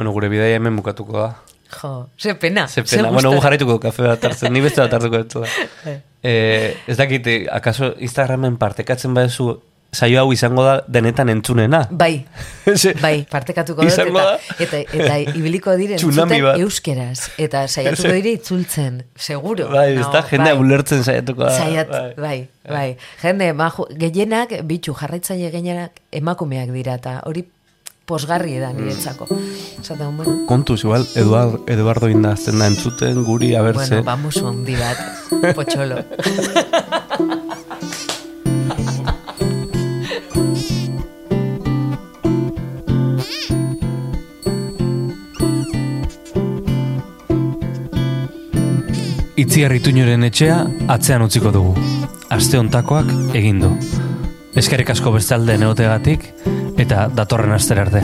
Bueno, 0.00 0.14
gure 0.16 0.30
bidaia 0.32 0.56
hemen 0.56 0.78
bukatuko 0.80 1.18
da. 1.18 1.49
Jo, 1.70 2.08
ze 2.18 2.34
pena. 2.34 2.66
Ze 2.68 2.82
pena. 2.82 3.10
Bueno, 3.10 3.32
gu 3.32 3.40
jarraituko 3.40 3.78
kafe 3.80 4.02
bat 4.02 4.24
hartzen, 4.24 4.52
ni 4.52 4.60
beste 4.60 4.82
bat 4.82 4.92
hartuko 4.98 5.22
dut. 5.22 5.48
Eh. 5.86 5.98
eh, 6.22 6.76
ez 6.86 6.96
dakit, 6.96 7.26
eh, 7.26 7.46
akaso 7.50 7.94
Instagramen 7.98 8.58
partekatzen 8.58 9.14
badezu 9.14 9.60
saio 9.92 10.20
hau 10.20 10.32
izango 10.32 10.62
da 10.64 10.74
denetan 10.86 11.30
entzunena. 11.32 11.82
Bai, 11.90 12.24
bai, 13.04 13.14
partekatuko 13.30 13.86
dut, 13.86 13.98
eta, 13.98 14.26
eta, 14.62 14.82
eta 14.86 15.18
ibiliko 15.34 15.74
dire 15.78 15.94
entzuten 15.98 16.34
euskeraz, 16.52 17.30
eta 17.42 17.66
saiatuko 17.68 18.14
dire 18.14 18.34
itzultzen, 18.38 19.02
seguro. 19.18 19.70
Bai, 19.72 19.92
ez 19.96 20.06
da, 20.12 20.22
jendea 20.30 20.54
bai. 20.54 20.64
ulertzen 20.64 21.04
saiatuko 21.04 21.46
da. 21.46 21.54
Saiat, 21.58 21.94
bai, 22.18 22.36
bai. 22.68 22.88
Jende, 23.22 23.50
maju, 23.58 23.88
gehienak, 24.00 24.60
bitxu, 24.68 24.94
jarraitzaile 25.00 25.50
gehienak 25.54 26.02
emakumeak 26.22 26.70
dira, 26.74 26.98
eta 27.02 27.18
hori 27.26 27.44
posgarri 28.10 28.58
da 28.58 28.72
niretzako. 28.74 29.28
Zaten, 29.82 30.16
bueno, 30.16 30.46
Kontuz, 30.46 30.82
igual, 30.82 31.06
Eduard, 31.14 31.62
Eduardo 31.70 32.10
inda 32.10 32.34
azten 32.34 32.58
da 32.58 32.66
entzuten 32.66 33.22
guri, 33.24 33.54
a 33.54 33.62
ber 33.62 33.78
bueno, 33.78 34.02
vamos 34.02 34.42
handi 34.42 34.74
bat, 34.74 34.98
potxolo. 35.58 36.02
Itziar 49.40 49.72
ituñoren 49.72 50.26
etxea 50.26 50.58
atzean 50.92 51.22
utziko 51.24 51.54
dugu. 51.54 51.72
Aste 52.30 52.58
hontakoak 52.58 53.08
egin 53.38 53.62
du. 53.62 53.70
Eskerrik 54.60 54.90
asko 54.92 55.14
bestalde 55.14 55.56
neotegatik 55.58 56.26
eta 56.80 57.08
datorren 57.12 57.52
astera 57.52 57.84
arte. 57.88 58.02